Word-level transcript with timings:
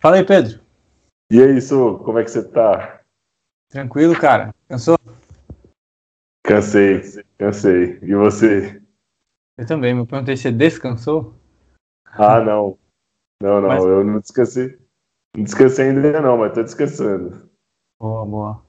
Fala 0.00 0.16
aí, 0.16 0.24
Pedro. 0.24 0.60
E 1.30 1.40
aí, 1.42 1.60
Su, 1.60 1.98
como 2.04 2.18
é 2.18 2.24
que 2.24 2.30
você 2.30 2.48
tá? 2.48 3.02
Tranquilo, 3.70 4.18
cara? 4.18 4.54
Cansou? 4.68 4.96
Cansei, 6.44 7.02
cansei. 7.36 7.98
E 8.02 8.14
você? 8.14 8.82
Eu 9.58 9.66
também, 9.66 9.94
me 9.94 10.06
perguntei 10.06 10.36
se 10.36 10.44
você 10.44 10.52
descansou. 10.52 11.34
Ah, 12.06 12.40
não. 12.40 12.78
Não, 13.42 13.60
não, 13.60 13.68
Mas- 13.68 13.84
eu 13.84 14.04
não 14.04 14.20
descansei. 14.20 14.78
Não 15.36 15.44
descansei 15.44 15.90
ainda 15.90 16.20
não, 16.22 16.38
mas 16.38 16.54
tô 16.54 16.62
descansando. 16.62 17.50
Boa, 18.00 18.24
boa. 18.24 18.62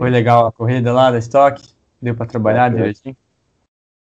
Foi 0.00 0.10
legal 0.10 0.46
a 0.46 0.52
corrida 0.52 0.92
lá 0.92 1.10
da 1.10 1.18
Stock? 1.18 1.62
Deu 2.02 2.16
pra 2.16 2.26
trabalhar 2.26 2.70
Bacana. 2.70 2.76
direitinho? 2.78 3.16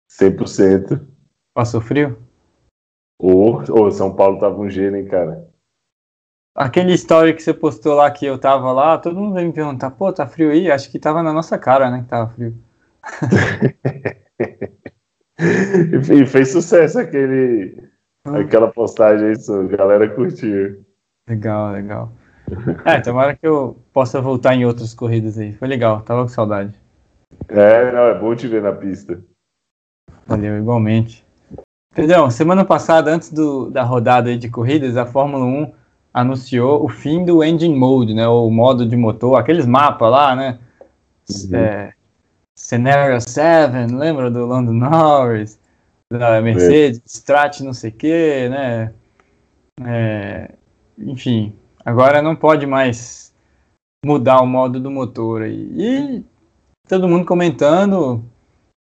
100%. 0.10 1.06
Passou 1.54 1.82
frio? 1.82 2.22
Ô, 3.20 3.58
ô, 3.58 3.92
São 3.92 4.16
Paulo 4.16 4.40
tava 4.40 4.56
um 4.60 4.70
gelo, 4.70 4.96
hein, 4.96 5.08
cara? 5.08 5.49
Aquele 6.60 6.92
story 6.94 7.34
que 7.34 7.42
você 7.42 7.54
postou 7.54 7.96
lá 7.96 8.12
que 8.12 8.26
eu 8.26 8.38
tava 8.38 8.74
lá, 8.74 8.98
todo 8.98 9.16
mundo 9.16 9.34
veio 9.34 9.48
me 9.48 9.54
perguntar, 9.54 9.92
pô, 9.92 10.12
tá 10.12 10.28
frio 10.28 10.52
aí? 10.52 10.70
Acho 10.70 10.92
que 10.92 11.00
tava 11.00 11.24
na 11.24 11.32
nossa 11.32 11.58
cara, 11.58 11.90
né, 11.90 12.02
que 12.02 12.10
tava 12.10 12.30
frio. 12.32 12.54
E 15.42 16.26
fez 16.26 16.52
sucesso 16.52 17.00
aquele, 17.00 17.82
Ah. 18.26 18.40
aquela 18.40 18.68
postagem 18.68 19.30
aí, 19.30 19.36
Su. 19.40 19.54
A 19.54 19.68
galera 19.68 20.10
curtiu. 20.10 20.84
Legal, 21.30 21.72
legal. 21.72 22.12
É, 22.84 23.00
tomara 23.00 23.38
que 23.38 23.48
eu 23.48 23.78
possa 23.94 24.20
voltar 24.20 24.54
em 24.54 24.66
outras 24.66 24.94
corridas 24.94 25.38
aí. 25.38 25.54
Foi 25.54 25.66
legal, 25.68 26.02
tava 26.02 26.24
com 26.24 26.28
saudade. 26.28 26.78
É, 27.48 27.90
não, 27.94 28.02
é 28.02 28.20
bom 28.20 28.36
te 28.36 28.50
ver 28.50 28.62
na 28.62 28.74
pista. 28.74 29.24
Valeu, 30.28 30.58
igualmente. 30.58 31.26
Pedrão, 31.96 32.30
semana 32.30 32.66
passada, 32.66 33.10
antes 33.12 33.32
do, 33.32 33.70
da 33.70 33.84
rodada 33.84 34.30
aí 34.30 34.38
de 34.38 34.50
corridas, 34.50 34.98
a 34.98 35.06
Fórmula 35.06 35.46
1 35.46 35.79
anunciou 36.20 36.84
o 36.84 36.90
fim 36.90 37.24
do 37.24 37.44
engine 37.44 37.76
mode, 37.76 38.14
né? 38.14 38.28
O 38.28 38.50
modo 38.50 38.86
de 38.86 38.96
motor, 38.96 39.38
aqueles 39.38 39.66
mapas 39.66 40.12
lá, 40.12 40.36
né? 40.36 40.60
Uhum. 41.30 41.56
É, 41.56 41.94
Scenario 42.56 43.20
7, 43.22 43.94
lembra 43.94 44.30
do 44.30 44.46
Lando 44.46 44.74
Norris, 44.74 45.60
da 46.12 46.42
Mercedes, 46.42 47.02
Strat 47.06 47.62
não 47.62 47.74
sei 47.74 47.90
o 47.90 47.94
que, 47.94 48.50
né? 48.50 48.94
É, 49.86 50.52
enfim, 50.98 51.54
agora 51.86 52.22
não 52.22 52.36
pode 52.36 52.66
mais 52.66 53.34
mudar 54.06 54.42
o 54.42 54.48
modo 54.48 54.80
do 54.80 54.92
motor 54.92 55.44
aí. 55.44 55.72
E 55.76 56.24
todo 56.88 57.08
mundo 57.08 57.26
comentando 57.26 58.24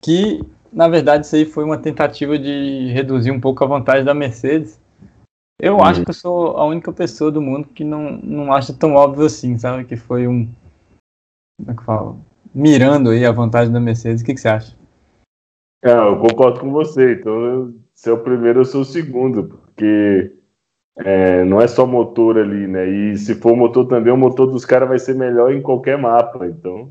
que, 0.01 0.41
na 0.73 0.87
verdade, 0.87 1.25
isso 1.25 1.35
aí 1.35 1.45
foi 1.45 1.63
uma 1.63 1.77
tentativa 1.77 2.37
de 2.37 2.91
reduzir 2.91 3.31
um 3.31 3.39
pouco 3.39 3.63
a 3.63 3.67
vantagem 3.67 4.03
da 4.03 4.13
Mercedes. 4.13 4.79
Eu 5.59 5.75
Uhum. 5.75 5.83
acho 5.83 6.03
que 6.03 6.09
eu 6.09 6.13
sou 6.13 6.57
a 6.57 6.65
única 6.65 6.91
pessoa 6.93 7.29
do 7.31 7.41
mundo 7.41 7.67
que 7.67 7.83
não, 7.83 8.13
não 8.17 8.53
acha 8.53 8.73
tão 8.73 8.93
óbvio 8.93 9.25
assim, 9.25 9.57
sabe? 9.57 9.83
Que 9.83 9.97
foi 9.97 10.27
um. 10.27 10.45
Como 11.59 11.71
é 11.71 11.73
que 11.73 11.81
eu 11.81 11.85
falo? 11.85 12.25
Mirando 12.55 13.09
aí 13.09 13.25
a 13.25 13.31
vantagem 13.31 13.71
da 13.71 13.79
Mercedes. 13.79 14.21
O 14.21 14.25
que, 14.25 14.33
que 14.33 14.39
você 14.39 14.47
acha? 14.47 14.77
É, 15.83 15.91
eu 15.91 16.17
concordo 16.19 16.61
com 16.61 16.71
você. 16.71 17.13
Então, 17.13 17.43
eu- 17.43 17.75
se 17.93 18.09
é 18.09 18.13
o 18.13 18.23
primeiro, 18.23 18.61
eu 18.61 18.65
sou 18.65 18.81
o 18.81 18.85
segundo, 18.85 19.43
porque 19.49 20.33
é, 20.97 21.43
não 21.43 21.61
é 21.61 21.67
só 21.67 21.85
motor 21.85 22.37
ali, 22.37 22.65
né? 22.67 22.87
E 22.87 23.17
se 23.17 23.35
for 23.35 23.55
motor 23.55 23.85
também, 23.85 24.11
o 24.13 24.17
motor 24.17 24.47
dos 24.47 24.65
caras 24.65 24.87
vai 24.87 24.99
ser 24.99 25.15
melhor 25.15 25.53
em 25.53 25.61
qualquer 25.61 25.97
mapa. 25.97 26.47
Então, 26.47 26.87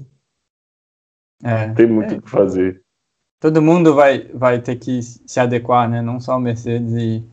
É, 1.42 1.68
tem 1.72 1.86
muito 1.86 2.16
o 2.16 2.22
que 2.22 2.30
fazer. 2.30 2.82
todo 3.40 3.62
mundo 3.62 3.94
vai, 3.94 4.28
vai 4.28 4.60
ter 4.60 4.76
que 4.76 5.02
se 5.02 5.40
adequar, 5.40 5.88
né? 5.88 6.02
Não 6.02 6.20
só 6.20 6.32
a 6.34 6.40
Mercedes 6.40 6.92
e, 6.94 7.24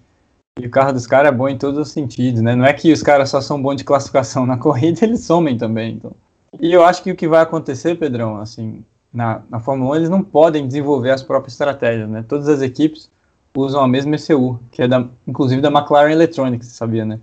e 0.58 0.68
o 0.68 0.70
carro 0.70 0.94
dos 0.94 1.06
caras 1.06 1.34
é 1.34 1.36
bom 1.36 1.50
em 1.50 1.58
todos 1.58 1.80
os 1.80 1.92
sentidos, 1.92 2.42
né? 2.42 2.56
Não 2.56 2.66
é 2.66 2.72
que 2.72 2.92
os 2.92 3.04
caras 3.04 3.30
só 3.30 3.42
são 3.42 3.62
bons 3.62 3.76
de 3.76 3.84
classificação 3.84 4.46
na 4.46 4.56
corrida, 4.60 5.04
eles 5.04 5.22
somem 5.22 5.58
também. 5.58 5.96
Então. 5.96 6.14
E 6.62 6.72
eu 6.72 6.84
acho 6.84 7.04
que 7.04 7.12
o 7.12 7.16
que 7.16 7.28
vai 7.28 7.42
acontecer, 7.42 7.96
Pedrão, 7.96 8.38
assim, 8.38 8.84
na, 9.12 9.42
na 9.50 9.60
Fórmula 9.60 9.92
1, 9.92 9.96
eles 9.98 10.10
não 10.10 10.24
podem 10.24 10.66
desenvolver 10.66 11.12
as 11.12 11.22
próprias 11.22 11.54
estratégias, 11.54 12.10
né? 12.10 12.24
Todas 12.26 12.48
as 12.48 12.62
equipes 12.62 13.12
usam 13.54 13.82
a 13.82 13.88
mesma 13.88 14.16
ECU, 14.16 14.60
que 14.72 14.82
é 14.82 14.88
da, 14.88 15.06
inclusive 15.28 15.62
da 15.62 15.70
McLaren 15.70 16.12
Electronics, 16.12 16.68
você 16.68 16.76
sabia, 16.76 17.06
né? 17.06 17.20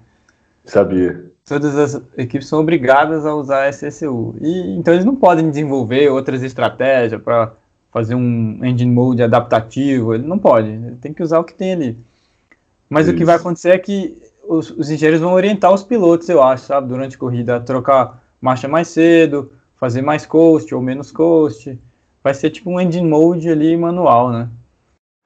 Sabia? 0.65 1.33
todas 1.45 1.77
as 1.77 2.03
equipes 2.17 2.47
são 2.49 2.61
obrigadas 2.61 3.27
a 3.27 3.35
usar 3.35 3.65
essa 3.67 3.89
ECU. 3.89 4.37
E, 4.41 4.77
então 4.77 4.95
eles 4.95 5.05
não 5.05 5.17
podem 5.17 5.51
desenvolver 5.51 6.09
outras 6.09 6.43
estratégias 6.43 7.21
para 7.21 7.53
fazer 7.91 8.15
um 8.15 8.65
engine 8.65 8.91
mode 8.91 9.23
adaptativo, 9.23 10.15
ele 10.15 10.27
não 10.27 10.39
pode, 10.39 10.69
ele 10.69 10.97
tem 10.97 11.13
que 11.13 11.23
usar 11.23 11.39
o 11.39 11.45
que 11.45 11.55
tem 11.55 11.73
ali. 11.73 11.99
Mas 12.93 13.09
o 13.09 13.13
que 13.13 13.21
Isso. 13.21 13.27
vai 13.27 13.37
acontecer 13.37 13.71
é 13.71 13.79
que 13.79 14.23
os, 14.47 14.69
os 14.71 14.91
engenheiros 14.91 15.19
vão 15.19 15.33
orientar 15.33 15.73
os 15.73 15.83
pilotos, 15.83 16.29
eu 16.29 16.43
acho, 16.43 16.67
sabe, 16.67 16.89
durante 16.89 17.17
a 17.17 17.19
corrida, 17.19 17.57
a 17.57 17.61
trocar 17.61 18.23
marcha 18.39 18.69
mais 18.69 18.89
cedo, 18.89 19.51
fazer 19.77 20.03
mais 20.03 20.27
coast 20.27 20.75
ou 20.75 20.83
menos 20.83 21.11
coast. 21.11 21.81
Vai 22.23 22.35
ser 22.35 22.51
tipo 22.51 22.69
um 22.71 22.79
engine 22.79 23.09
mode 23.09 23.49
ali 23.49 23.75
manual, 23.79 24.31
né? 24.31 24.51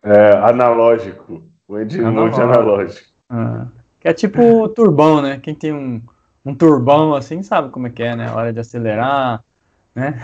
É, 0.05 0.37
analógico. 0.37 1.43
O 1.67 1.77
engine 1.77 2.05
mode 2.05 2.41
Analógico. 2.41 2.43
analógico. 2.43 3.09
Ah, 3.29 3.67
que 3.99 4.07
é 4.07 4.13
tipo 4.15 4.69
turbão, 4.69 5.21
né? 5.21 5.41
Quem 5.43 5.53
tem 5.53 5.73
um, 5.73 6.01
um 6.45 6.55
turbão 6.55 7.17
assim 7.17 7.43
sabe 7.43 7.71
como 7.71 7.89
é 7.89 7.91
que 7.91 8.05
é, 8.05 8.15
né? 8.15 8.29
A 8.29 8.37
hora 8.37 8.53
de 8.53 8.61
acelerar, 8.61 9.43
né? 9.93 10.15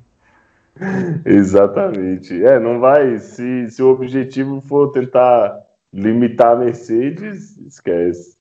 Exatamente. 1.26 2.42
É, 2.42 2.58
não 2.58 2.80
vai. 2.80 3.18
Se, 3.18 3.70
se 3.70 3.82
o 3.82 3.90
objetivo 3.90 4.58
for 4.62 4.90
tentar 4.90 5.61
limitar 5.92 6.52
a 6.52 6.56
Mercedes, 6.56 7.56
esquece. 7.58 8.36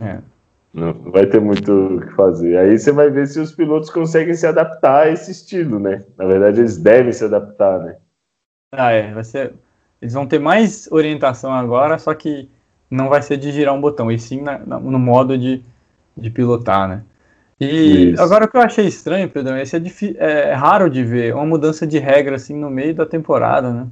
É. 0.00 0.20
Não 0.72 0.92
vai 1.10 1.26
ter 1.26 1.40
muito 1.40 1.72
o 1.72 2.00
que 2.00 2.12
fazer. 2.14 2.58
Aí 2.58 2.78
você 2.78 2.92
vai 2.92 3.10
ver 3.10 3.26
se 3.26 3.40
os 3.40 3.52
pilotos 3.52 3.88
conseguem 3.90 4.34
se 4.34 4.46
adaptar 4.46 5.04
a 5.06 5.10
esse 5.10 5.30
estilo, 5.30 5.78
né? 5.78 6.04
Na 6.18 6.26
verdade, 6.26 6.60
eles 6.60 6.76
devem 6.76 7.12
se 7.12 7.24
adaptar, 7.24 7.80
né? 7.80 7.96
Ah, 8.72 8.92
é, 8.92 9.12
vai 9.12 9.24
ser. 9.24 9.54
Eles 10.02 10.12
vão 10.12 10.26
ter 10.26 10.38
mais 10.38 10.86
orientação 10.92 11.52
agora, 11.52 11.98
só 11.98 12.14
que 12.14 12.50
não 12.90 13.08
vai 13.08 13.22
ser 13.22 13.38
de 13.38 13.50
girar 13.50 13.74
um 13.74 13.80
botão, 13.80 14.12
e 14.12 14.18
sim 14.18 14.42
na- 14.42 14.58
na- 14.58 14.78
no 14.78 14.98
modo 14.98 15.36
de, 15.38 15.62
de 16.16 16.30
pilotar, 16.30 16.86
né? 16.86 17.02
E 17.58 18.10
Isso. 18.12 18.22
agora 18.22 18.44
o 18.44 18.48
que 18.48 18.56
eu 18.56 18.60
achei 18.60 18.86
estranho, 18.86 19.30
Pedrão, 19.30 19.56
esse 19.56 19.74
é, 19.74 19.78
difí- 19.80 20.14
é 20.18 20.52
raro 20.52 20.90
de 20.90 21.02
ver 21.02 21.34
uma 21.34 21.46
mudança 21.46 21.86
de 21.86 21.98
regra 21.98 22.36
assim 22.36 22.54
no 22.54 22.68
meio 22.68 22.94
da 22.94 23.06
temporada, 23.06 23.72
né? 23.72 23.88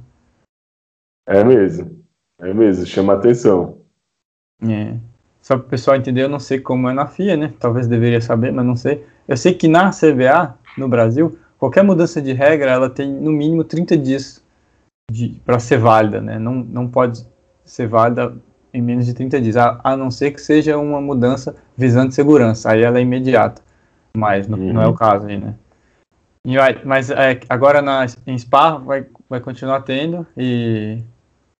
É 1.27 1.43
mesmo. 1.43 2.04
É 2.39 2.53
mesmo, 2.53 2.85
chama 2.85 3.13
atenção. 3.13 3.79
É. 4.61 4.97
Só 5.41 5.57
para 5.57 5.65
o 5.67 5.69
pessoal 5.69 5.95
entender, 5.95 6.23
eu 6.23 6.29
não 6.29 6.39
sei 6.39 6.59
como 6.59 6.89
é 6.89 6.93
na 6.93 7.07
FIA, 7.07 7.37
né? 7.37 7.53
Talvez 7.59 7.87
deveria 7.87 8.19
saber, 8.19 8.51
mas 8.51 8.65
não 8.65 8.75
sei. 8.75 9.05
Eu 9.27 9.37
sei 9.37 9.53
que 9.53 9.67
na 9.67 9.91
CBA, 9.91 10.57
no 10.77 10.87
Brasil, 10.87 11.37
qualquer 11.57 11.83
mudança 11.83 12.21
de 12.21 12.33
regra, 12.33 12.71
ela 12.71 12.89
tem 12.89 13.11
no 13.11 13.31
mínimo 13.31 13.63
30 13.63 13.95
dias 13.97 14.43
para 15.45 15.59
ser 15.59 15.77
válida, 15.77 16.19
né? 16.19 16.39
Não, 16.39 16.53
não 16.55 16.87
pode 16.87 17.25
ser 17.63 17.87
válida 17.87 18.35
em 18.73 18.81
menos 18.81 19.05
de 19.05 19.13
30 19.13 19.39
dias, 19.39 19.55
a, 19.55 19.79
a 19.83 19.95
não 19.95 20.11
ser 20.11 20.31
que 20.31 20.41
seja 20.41 20.77
uma 20.77 20.99
mudança 20.99 21.55
visando 21.77 22.11
segurança. 22.11 22.71
Aí 22.71 22.81
ela 22.81 22.97
é 22.97 23.01
imediata. 23.01 23.61
Mas 24.17 24.47
não, 24.47 24.57
não 24.57 24.81
é 24.81 24.87
o 24.87 24.93
caso 24.93 25.27
aí, 25.27 25.37
né? 25.37 25.55
E 26.45 26.57
vai- 26.57 26.81
mas 26.83 27.09
é, 27.09 27.39
agora 27.49 27.81
na, 27.81 28.05
em 28.27 28.37
Spa 28.37 28.77
vai, 28.77 29.05
vai 29.29 29.39
continuar 29.39 29.81
tendo 29.81 30.25
e 30.37 31.01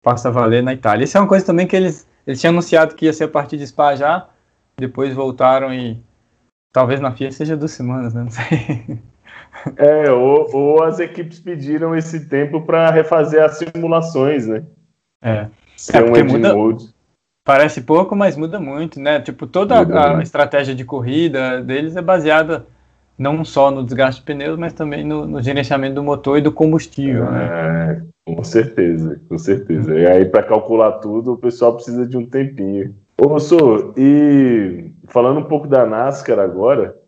passa 0.06 0.28
a 0.28 0.30
valer 0.30 0.62
na 0.62 0.72
Itália. 0.72 1.02
Isso 1.02 1.18
é 1.18 1.20
uma 1.20 1.26
coisa 1.26 1.44
também 1.44 1.66
que 1.66 1.74
eles, 1.74 2.06
eles 2.24 2.40
tinham 2.40 2.52
anunciado 2.52 2.94
que 2.94 3.06
ia 3.06 3.12
ser 3.12 3.24
a 3.24 3.28
partir 3.28 3.56
de 3.56 3.66
Spa 3.66 3.96
já, 3.96 4.28
depois 4.76 5.12
voltaram 5.12 5.74
e 5.74 6.00
talvez 6.72 7.00
na 7.00 7.10
FIA 7.10 7.32
seja 7.32 7.56
duas 7.56 7.72
semanas, 7.72 8.14
né? 8.14 8.22
Não 8.22 8.30
sei. 8.30 9.00
É, 9.76 10.12
ou, 10.12 10.48
ou 10.54 10.84
as 10.84 11.00
equipes 11.00 11.40
pediram 11.40 11.96
esse 11.96 12.28
tempo 12.28 12.60
para 12.60 12.88
refazer 12.90 13.42
as 13.42 13.58
simulações, 13.58 14.46
né? 14.46 14.62
É. 15.20 15.48
Ser 15.76 16.04
um 16.04 16.06
porque 16.06 16.20
engine 16.20 16.38
muda- 16.38 16.54
mode. 16.54 16.94
Parece 17.44 17.80
pouco, 17.80 18.14
mas 18.14 18.36
muda 18.36 18.60
muito, 18.60 19.00
né? 19.00 19.20
Tipo, 19.20 19.44
toda 19.44 19.80
a, 19.80 20.08
muito. 20.10 20.22
estratégia 20.22 20.74
de 20.74 20.84
corrida 20.84 21.60
deles 21.62 21.96
é 21.96 22.02
baseada 22.02 22.64
não 23.18 23.44
só 23.44 23.72
no 23.72 23.82
desgaste 23.82 24.20
de 24.20 24.26
pneus, 24.26 24.56
mas 24.56 24.72
também 24.72 25.02
no, 25.02 25.26
no 25.26 25.42
gerenciamento 25.42 25.96
do 25.96 26.02
motor 26.04 26.38
e 26.38 26.42
do 26.42 26.52
combustível, 26.52 27.28
né? 27.28 28.06
Com 28.26 28.42
certeza, 28.42 29.20
com 29.28 29.38
certeza. 29.38 29.96
E 29.96 30.04
aí, 30.06 30.24
para 30.24 30.42
calcular 30.42 30.92
tudo, 30.98 31.34
o 31.34 31.38
pessoal 31.38 31.74
precisa 31.74 32.04
de 32.06 32.16
um 32.16 32.26
tempinho. 32.26 32.94
Ô, 33.16 33.38
Sô, 33.38 33.94
e 33.96 34.90
falando 35.06 35.38
um 35.40 35.44
pouco 35.44 35.68
da 35.68 35.86
NASCAR 35.86 36.38
agora, 36.40 36.98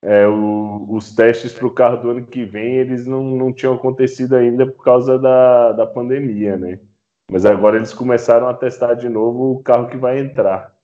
é, 0.00 0.26
o- 0.28 0.86
os 0.90 1.12
testes 1.14 1.52
para 1.52 1.66
o 1.66 1.72
carro 1.72 1.96
do 2.00 2.10
ano 2.10 2.26
que 2.26 2.44
vem, 2.44 2.76
eles 2.76 3.06
não, 3.06 3.24
não 3.24 3.52
tinham 3.52 3.74
acontecido 3.74 4.36
ainda 4.36 4.66
por 4.66 4.84
causa 4.84 5.18
da, 5.18 5.72
da 5.72 5.86
pandemia, 5.86 6.56
né? 6.56 6.78
Mas 7.30 7.44
agora 7.44 7.76
eles 7.76 7.92
começaram 7.92 8.48
a 8.48 8.54
testar 8.54 8.94
de 8.94 9.08
novo 9.08 9.52
o 9.56 9.62
carro 9.62 9.88
que 9.88 9.96
vai 9.96 10.18
entrar. 10.20 10.74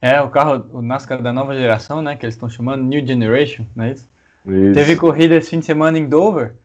É, 0.00 0.20
o 0.20 0.30
carro, 0.30 0.66
o 0.72 0.82
NASCAR 0.82 1.22
da 1.22 1.32
nova 1.32 1.54
geração, 1.54 2.00
né? 2.02 2.16
Que 2.16 2.24
eles 2.24 2.34
estão 2.34 2.48
chamando 2.48 2.82
New 2.82 3.06
Generation, 3.06 3.66
não 3.76 3.84
é 3.84 3.92
isso? 3.92 4.08
Isso. 4.46 4.72
Teve 4.74 4.96
corrida 4.96 5.36
esse 5.36 5.50
fim 5.50 5.60
de 5.60 5.66
semana 5.66 5.98
em 5.98 6.08
Dover. 6.08 6.56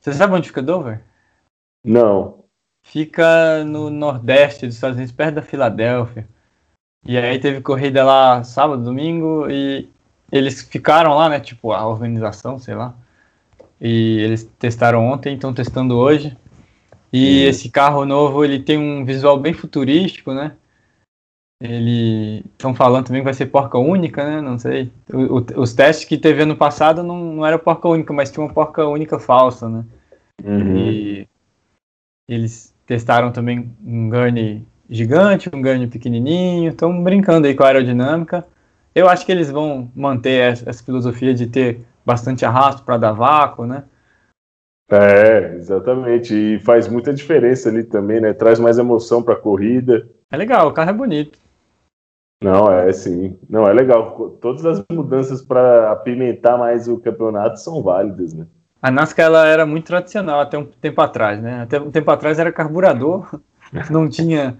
Você 0.00 0.14
sabe 0.14 0.34
onde 0.34 0.48
fica 0.48 0.62
Dover? 0.62 1.02
Não. 1.84 2.44
Fica 2.82 3.62
no 3.64 3.90
nordeste 3.90 4.66
dos 4.66 4.74
Estados 4.74 4.96
Unidos, 4.96 5.12
perto 5.12 5.34
da 5.34 5.42
Filadélfia. 5.42 6.26
E 7.04 7.16
aí 7.16 7.38
teve 7.38 7.60
corrida 7.60 8.04
lá 8.04 8.42
sábado, 8.42 8.82
domingo, 8.82 9.46
e 9.50 9.88
eles 10.32 10.62
ficaram 10.62 11.14
lá, 11.14 11.28
né? 11.28 11.40
Tipo, 11.40 11.72
a 11.72 11.86
organização, 11.86 12.58
sei 12.58 12.74
lá. 12.74 12.94
E 13.80 14.18
eles 14.20 14.44
testaram 14.58 15.06
ontem, 15.06 15.34
estão 15.34 15.52
testando 15.52 15.96
hoje. 15.96 16.36
E 17.12 17.42
esse 17.42 17.68
carro 17.68 18.04
novo, 18.04 18.44
ele 18.44 18.60
tem 18.60 18.78
um 18.78 19.04
visual 19.04 19.38
bem 19.38 19.52
futurístico, 19.52 20.32
né? 20.32 20.56
Ele 21.62 22.38
estão 22.52 22.74
falando 22.74 23.06
também 23.06 23.20
que 23.20 23.26
vai 23.26 23.34
ser 23.34 23.46
porca 23.46 23.76
única, 23.76 24.24
né? 24.24 24.40
Não 24.40 24.58
sei. 24.58 24.90
O, 25.12 25.38
o, 25.38 25.60
os 25.60 25.74
testes 25.74 26.06
que 26.06 26.16
teve 26.16 26.42
ano 26.42 26.56
passado 26.56 27.02
não, 27.02 27.34
não 27.34 27.46
era 27.46 27.58
porca 27.58 27.86
única, 27.86 28.14
mas 28.14 28.30
tinha 28.30 28.44
uma 28.44 28.52
porca 28.52 28.86
única 28.86 29.18
falsa, 29.18 29.68
né? 29.68 29.84
Uhum. 30.42 30.76
E 30.76 31.28
eles 32.26 32.74
testaram 32.86 33.30
também 33.30 33.70
um 33.84 34.08
gurney 34.08 34.64
gigante, 34.88 35.50
um 35.52 35.60
gurney 35.60 35.86
pequenininho, 35.86 36.70
estão 36.70 37.02
brincando 37.02 37.46
aí 37.46 37.54
com 37.54 37.62
a 37.62 37.66
aerodinâmica. 37.66 38.46
Eu 38.94 39.08
acho 39.08 39.26
que 39.26 39.30
eles 39.30 39.50
vão 39.50 39.90
manter 39.94 40.52
essa, 40.52 40.68
essa 40.68 40.82
filosofia 40.82 41.34
de 41.34 41.46
ter 41.46 41.82
bastante 42.04 42.44
arrasto 42.44 42.82
para 42.82 42.96
dar 42.96 43.12
vácuo, 43.12 43.66
né? 43.66 43.84
É, 44.90 45.54
exatamente. 45.56 46.34
E 46.34 46.58
faz 46.60 46.88
muita 46.88 47.12
diferença 47.12 47.68
ali 47.68 47.84
também, 47.84 48.18
né? 48.18 48.32
Traz 48.32 48.58
mais 48.58 48.78
emoção 48.78 49.22
para 49.22 49.34
a 49.34 49.40
corrida. 49.40 50.08
É 50.30 50.36
legal, 50.36 50.68
o 50.68 50.72
carro 50.72 50.90
é 50.90 50.94
bonito. 50.94 51.38
Não, 52.42 52.72
é 52.72 52.90
sim. 52.92 53.38
Não, 53.48 53.66
é 53.66 53.72
legal. 53.72 54.30
Todas 54.40 54.64
as 54.64 54.82
mudanças 54.90 55.42
para 55.42 55.92
apimentar 55.92 56.56
mais 56.56 56.88
o 56.88 56.98
campeonato 56.98 57.60
são 57.60 57.82
válidas, 57.82 58.32
né? 58.32 58.46
A 58.82 58.90
NASCAR 58.90 59.26
ela 59.26 59.46
era 59.46 59.66
muito 59.66 59.86
tradicional 59.86 60.40
até 60.40 60.56
um 60.56 60.64
tempo 60.64 61.00
atrás, 61.02 61.40
né? 61.40 61.62
Até 61.62 61.78
um 61.78 61.90
tempo 61.90 62.10
atrás 62.10 62.38
era 62.38 62.50
carburador, 62.50 63.40
não 63.90 64.08
tinha 64.08 64.58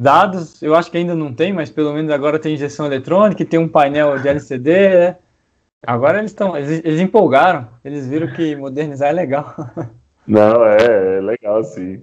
dados, 0.00 0.62
eu 0.62 0.74
acho 0.74 0.90
que 0.90 0.96
ainda 0.96 1.14
não 1.14 1.34
tem, 1.34 1.52
mas 1.52 1.68
pelo 1.68 1.92
menos 1.92 2.10
agora 2.10 2.38
tem 2.38 2.54
injeção 2.54 2.86
eletrônica, 2.86 3.44
tem 3.44 3.60
um 3.60 3.68
painel 3.68 4.18
de 4.18 4.28
LCD, 4.28 4.88
né? 4.88 5.16
Agora 5.86 6.18
eles 6.18 6.30
estão, 6.30 6.56
eles, 6.56 6.80
eles, 6.84 7.00
empolgaram, 7.00 7.68
eles 7.84 8.06
viram 8.06 8.32
que 8.32 8.56
modernizar 8.56 9.10
é 9.10 9.12
legal. 9.12 9.54
Não, 10.26 10.64
é, 10.64 11.18
é 11.18 11.20
legal 11.20 11.62
sim. 11.64 12.02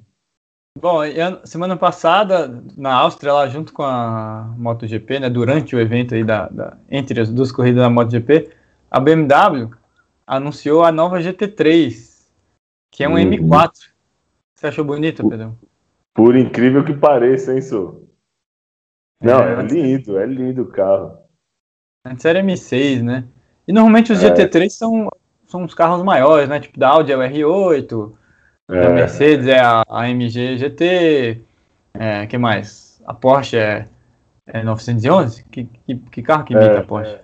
Bom, 0.81 0.99
semana 1.43 1.75
passada, 1.75 2.63
na 2.77 2.93
Áustria, 2.93 3.33
lá 3.33 3.47
junto 3.49 3.73
com 3.73 3.83
a 3.83 4.53
MotoGP, 4.57 5.19
né, 5.19 5.29
durante 5.29 5.75
o 5.75 5.79
evento 5.79 6.15
aí 6.15 6.23
da, 6.23 6.47
da, 6.47 6.77
entre 6.89 7.19
as 7.19 7.29
duas 7.29 7.51
corridas 7.51 7.83
da 7.83 7.89
MotoGP, 7.89 8.49
a 8.89 8.97
BMW 8.97 9.69
anunciou 10.25 10.85
a 10.85 10.91
nova 10.91 11.19
GT3, 11.19 12.27
que 12.91 13.03
é 13.03 13.09
um 13.09 13.15
uhum. 13.15 13.29
M4. 13.29 13.71
Você 14.55 14.67
achou 14.67 14.85
bonita, 14.85 15.27
Pedro? 15.27 15.57
Por 16.13 16.37
incrível 16.37 16.85
que 16.85 16.93
pareça, 16.93 17.53
hein, 17.53 17.61
Sô? 17.61 18.03
Não, 19.21 19.41
é, 19.41 19.59
é 19.59 19.61
lindo, 19.63 20.17
é 20.17 20.25
lindo 20.25 20.61
o 20.61 20.67
carro. 20.67 21.17
Antes 22.05 22.23
era 22.23 22.41
M6, 22.41 23.03
né? 23.03 23.27
E 23.67 23.73
normalmente 23.73 24.13
os 24.13 24.23
é. 24.23 24.33
GT3 24.33 24.69
são, 24.69 25.09
são 25.45 25.65
os 25.65 25.73
carros 25.73 26.01
maiores, 26.03 26.47
né? 26.47 26.61
Tipo, 26.61 26.79
da 26.79 26.87
Audi 26.87 27.11
é 27.11 27.17
o 27.17 27.19
R8, 27.19 28.13
é. 28.69 28.85
A 28.85 28.89
Mercedes 28.89 29.47
é 29.47 29.59
a 29.59 29.83
AMG 29.87 30.57
GT. 30.57 31.41
É, 31.93 32.27
que 32.27 32.37
mais? 32.37 33.01
A 33.05 33.13
Porsche 33.13 33.57
é, 33.57 33.85
é 34.47 34.63
911? 34.63 35.43
Que, 35.45 35.65
que, 35.65 35.95
que 35.95 36.21
carro 36.21 36.43
que 36.43 36.53
imita 36.53 36.73
é, 36.73 36.77
a 36.77 36.83
Porsche? 36.83 37.19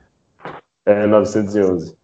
É, 0.85 1.03
é 1.03 1.07
911. 1.07 1.95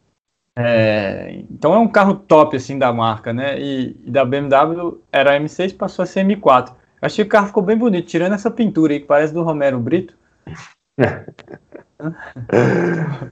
É, 0.57 1.43
então 1.49 1.73
é 1.73 1.77
um 1.77 1.87
carro 1.87 2.15
top 2.15 2.57
assim 2.57 2.77
da 2.77 2.91
marca, 2.91 3.33
né? 3.33 3.59
E, 3.59 3.97
e, 4.05 4.11
da 4.11 4.23
BMW 4.25 5.01
era 5.11 5.39
M6, 5.39 5.75
passou 5.75 6.03
a 6.03 6.05
ser 6.05 6.25
M4. 6.25 6.73
Achei 7.01 7.25
que 7.25 7.29
o 7.29 7.31
carro 7.31 7.47
ficou 7.47 7.63
bem 7.63 7.77
bonito, 7.77 8.07
tirando 8.07 8.33
essa 8.33 8.51
pintura 8.51 8.93
aí 8.93 8.99
que 8.99 9.07
parece 9.07 9.33
do 9.33 9.41
Romero 9.43 9.79
Brito. 9.79 10.15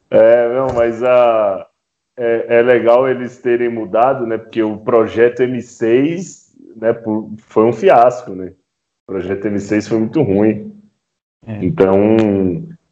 é, 0.09 0.55
não, 0.55 0.73
mas 0.73 1.03
a, 1.03 1.67
é, 2.19 2.57
é, 2.57 2.61
legal 2.61 3.07
eles 3.07 3.37
terem 3.37 3.69
mudado, 3.69 4.27
né? 4.27 4.37
Porque 4.37 4.61
o 4.61 4.77
projeto 4.77 5.41
M6 5.41 6.49
né, 6.75 6.93
foi 7.37 7.63
um 7.63 7.71
fiasco, 7.71 8.31
né? 8.31 8.51
O 9.07 9.13
projeto 9.13 9.47
M6 9.47 9.87
foi 9.87 9.99
muito 9.99 10.21
ruim. 10.21 10.77
É. 11.47 11.63
Então, 11.63 12.17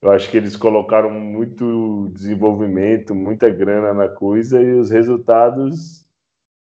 eu 0.02 0.12
acho 0.12 0.32
que 0.32 0.38
eles 0.38 0.56
colocaram 0.56 1.12
muito 1.12 2.10
desenvolvimento, 2.14 3.14
muita 3.14 3.50
grana 3.50 3.94
na 3.94 4.08
coisa 4.08 4.62
e 4.62 4.74
os 4.74 4.90
resultados, 4.90 6.06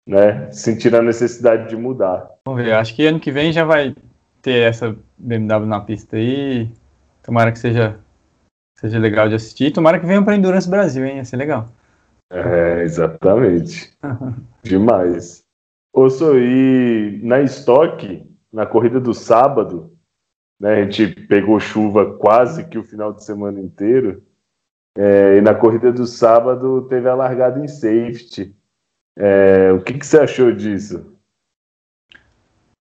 né, 0.05 0.51
sentiram 0.51 0.99
a 0.99 1.03
necessidade 1.03 1.69
de 1.69 1.77
mudar. 1.77 2.29
Vamos 2.45 2.61
ver, 2.61 2.73
acho 2.73 2.93
que 2.93 3.05
ano 3.05 3.19
que 3.19 3.31
vem 3.31 3.53
já 3.53 3.63
vai 3.63 3.95
ter 4.41 4.63
essa 4.63 4.95
BMW 5.17 5.65
na 5.65 5.79
pista 5.79 6.17
aí. 6.17 6.69
Tomara 7.23 7.51
que 7.51 7.59
seja, 7.59 7.97
seja 8.77 8.99
legal 8.99 9.29
de 9.29 9.35
assistir. 9.35 9.71
Tomara 9.71 9.99
que 9.99 10.05
venha 10.05 10.21
para 10.21 10.35
Endurance 10.35 10.69
Brasil, 10.69 11.05
hein? 11.05 11.17
Ia 11.17 11.25
ser 11.25 11.37
legal. 11.37 11.69
É, 12.31 12.83
exatamente. 12.83 13.97
Demais. 14.61 15.43
Ô, 15.93 16.07
e 16.37 17.19
na 17.23 17.41
estoque, 17.41 18.29
na 18.53 18.65
corrida 18.65 18.99
do 18.99 19.13
sábado, 19.13 19.97
né, 20.59 20.75
a 20.75 20.83
gente 20.83 21.07
pegou 21.27 21.59
chuva 21.59 22.17
quase 22.17 22.67
que 22.67 22.77
o 22.77 22.83
final 22.83 23.13
de 23.13 23.23
semana 23.23 23.59
inteiro, 23.59 24.23
é, 24.95 25.37
e 25.37 25.41
na 25.41 25.55
corrida 25.55 25.91
do 25.91 26.05
sábado 26.05 26.87
teve 26.87 27.07
a 27.07 27.15
largada 27.15 27.59
em 27.59 27.67
safety. 27.67 28.55
É, 29.17 29.71
o 29.71 29.81
que, 29.81 29.93
que 29.93 30.05
você 30.05 30.19
achou 30.19 30.51
disso? 30.51 31.15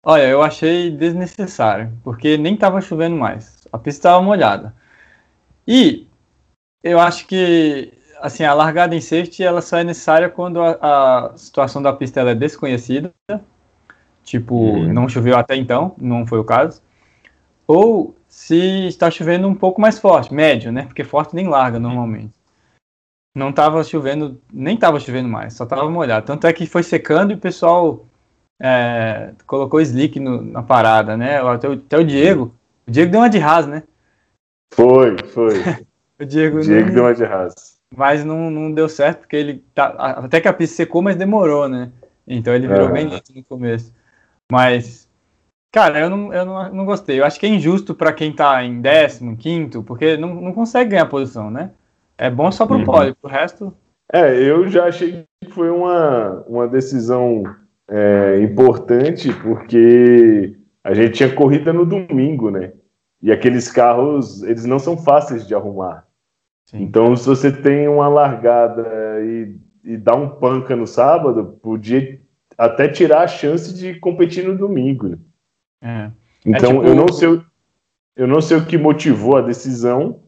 Olha, 0.05 0.29
eu 0.29 0.43
achei 0.43 0.91
desnecessário, 0.91 1.93
porque 2.05 2.37
nem 2.37 2.55
estava 2.55 2.81
chovendo 2.81 3.17
mais. 3.17 3.67
A 3.73 3.79
pista 3.79 4.01
estava 4.01 4.23
molhada. 4.23 4.75
E 5.67 6.07
eu 6.83 7.01
acho 7.01 7.27
que 7.27 7.93
assim, 8.25 8.43
a 8.43 8.55
largada 8.55 8.97
em 8.97 9.03
safety 9.03 9.43
ela 9.43 9.61
só 9.61 9.77
é 9.77 9.85
necessária 9.85 10.31
quando 10.31 10.59
a, 10.63 10.79
a 10.81 11.37
situação 11.37 11.83
da 11.83 11.93
pista 11.93 12.21
é 12.21 12.35
desconhecida, 12.35 13.13
tipo, 14.23 14.55
uhum. 14.55 14.91
não 14.91 15.07
choveu 15.11 15.37
até 15.37 15.55
então, 15.55 15.95
não 15.99 16.27
foi 16.27 16.39
o 16.39 16.45
caso, 16.45 16.81
ou 17.67 18.15
se 18.27 18.89
está 18.89 19.11
chovendo 19.11 19.47
um 19.47 19.55
pouco 19.55 19.79
mais 19.79 19.99
forte, 19.99 20.33
médio, 20.33 20.73
né? 20.73 20.85
Porque 20.85 21.05
forte 21.05 21.37
nem 21.37 21.49
larga 21.49 21.79
normalmente. 21.79 22.33
Não 23.37 23.51
estava 23.51 23.85
chovendo, 23.85 24.41
nem 24.51 24.75
estava 24.75 24.99
chovendo 24.99 25.29
mais, 25.29 25.53
só 25.53 25.65
estava 25.65 25.89
molhado. 25.91 26.25
Tanto 26.25 26.47
é 26.47 26.53
que 26.53 26.67
foi 26.67 26.83
secando 26.83 27.33
e 27.33 27.35
o 27.35 27.39
pessoal 27.39 28.07
é, 28.59 29.35
colocou 29.47 29.83
slick 29.83 30.19
no, 30.19 30.41
na 30.41 30.63
parada, 30.63 31.15
né? 31.15 31.43
Até 31.43 31.69
o, 31.69 31.73
até 31.73 31.99
o 31.99 32.05
Diego, 32.05 32.55
o 32.89 32.91
Diego 32.91 33.13
deu 33.13 33.21
uma 33.21 33.29
de 33.29 33.39
ras, 33.39 33.67
né? 33.67 33.83
Foi, 34.73 35.15
foi. 35.29 35.59
o 36.19 36.25
Diego, 36.25 36.61
Diego 36.63 36.87
não... 36.87 36.95
deu 36.95 37.05
uma 37.05 37.15
de 37.15 37.25
ras 37.25 37.74
mas 37.97 38.25
não, 38.25 38.51
não 38.51 38.73
deu 38.73 38.89
certo, 38.89 39.21
porque 39.21 39.37
ele 39.37 39.65
tá, 39.75 39.87
até 39.87 40.41
que 40.41 40.49
a 40.49 40.53
pista 40.53 40.77
secou, 40.77 41.03
mas 41.03 41.17
demorou, 41.17 41.69
né? 41.69 41.91
Então 42.27 42.55
ele 42.55 42.67
virou 42.67 42.91
bem 42.91 43.07
lento 43.07 43.35
no 43.35 43.43
começo. 43.45 43.93
Mas, 44.51 45.09
cara, 45.73 46.01
eu 46.01 46.11
não, 46.11 46.33
eu 46.33 46.45
não, 46.45 46.73
não 46.73 46.85
gostei. 46.85 47.21
Eu 47.21 47.25
acho 47.25 47.39
que 47.39 47.47
é 47.47 47.49
injusto 47.49 47.95
para 47.95 48.13
quem 48.13 48.33
tá 48.33 48.63
em 48.65 48.81
décimo, 48.81 49.37
quinto, 49.37 49.83
porque 49.83 50.17
não, 50.17 50.35
não 50.35 50.53
consegue 50.53 50.91
ganhar 50.91 51.07
posição, 51.07 51.51
né? 51.51 51.71
É 52.17 52.31
bom 52.31 52.51
só 52.51 52.67
pro 52.67 52.77
uhum. 52.77 52.85
pódio, 52.85 53.17
pro 53.21 53.31
resto. 53.31 53.75
É, 54.13 54.35
eu 54.35 54.69
já 54.69 54.87
achei 54.87 55.25
que 55.43 55.51
foi 55.51 55.71
uma, 55.71 56.45
uma 56.47 56.69
decisão 56.69 57.43
é, 57.89 58.41
importante, 58.41 59.33
porque 59.43 60.57
a 60.83 60.95
gente 60.95 61.15
tinha 61.15 61.35
corrida 61.35 61.73
no 61.73 61.85
domingo, 61.85 62.51
né? 62.51 62.73
E 63.23 63.33
aqueles 63.33 63.71
carros, 63.71 64.43
eles 64.43 64.65
não 64.65 64.79
são 64.79 64.97
fáceis 64.97 65.47
de 65.47 65.55
arrumar. 65.55 66.07
Sim. 66.75 66.83
Então, 66.83 67.17
se 67.17 67.27
você 67.27 67.53
tem 67.53 67.87
uma 67.87 68.09
largada 68.09 68.85
e, 69.23 69.57
e 69.85 69.97
dá 69.97 70.17
um 70.17 70.29
panca 70.29 70.75
no 70.75 70.89
sábado, 70.89 71.57
podia 71.63 72.21
até 72.59 72.89
tirar 72.89 73.23
a 73.23 73.29
chance 73.29 73.73
de 73.73 73.95
competir 74.01 74.45
no 74.45 74.59
domingo. 74.59 75.09
Né? 75.09 75.19
É. 75.83 76.11
Então, 76.45 76.71
é 76.71 76.75
tipo... 76.75 76.87
eu 76.87 76.95
não 76.97 77.09
sei, 77.09 77.41
eu 78.17 78.27
não 78.27 78.41
sei 78.41 78.57
o 78.57 78.67
que 78.67 78.77
motivou 78.77 79.37
a 79.37 79.43
decisão, 79.43 80.21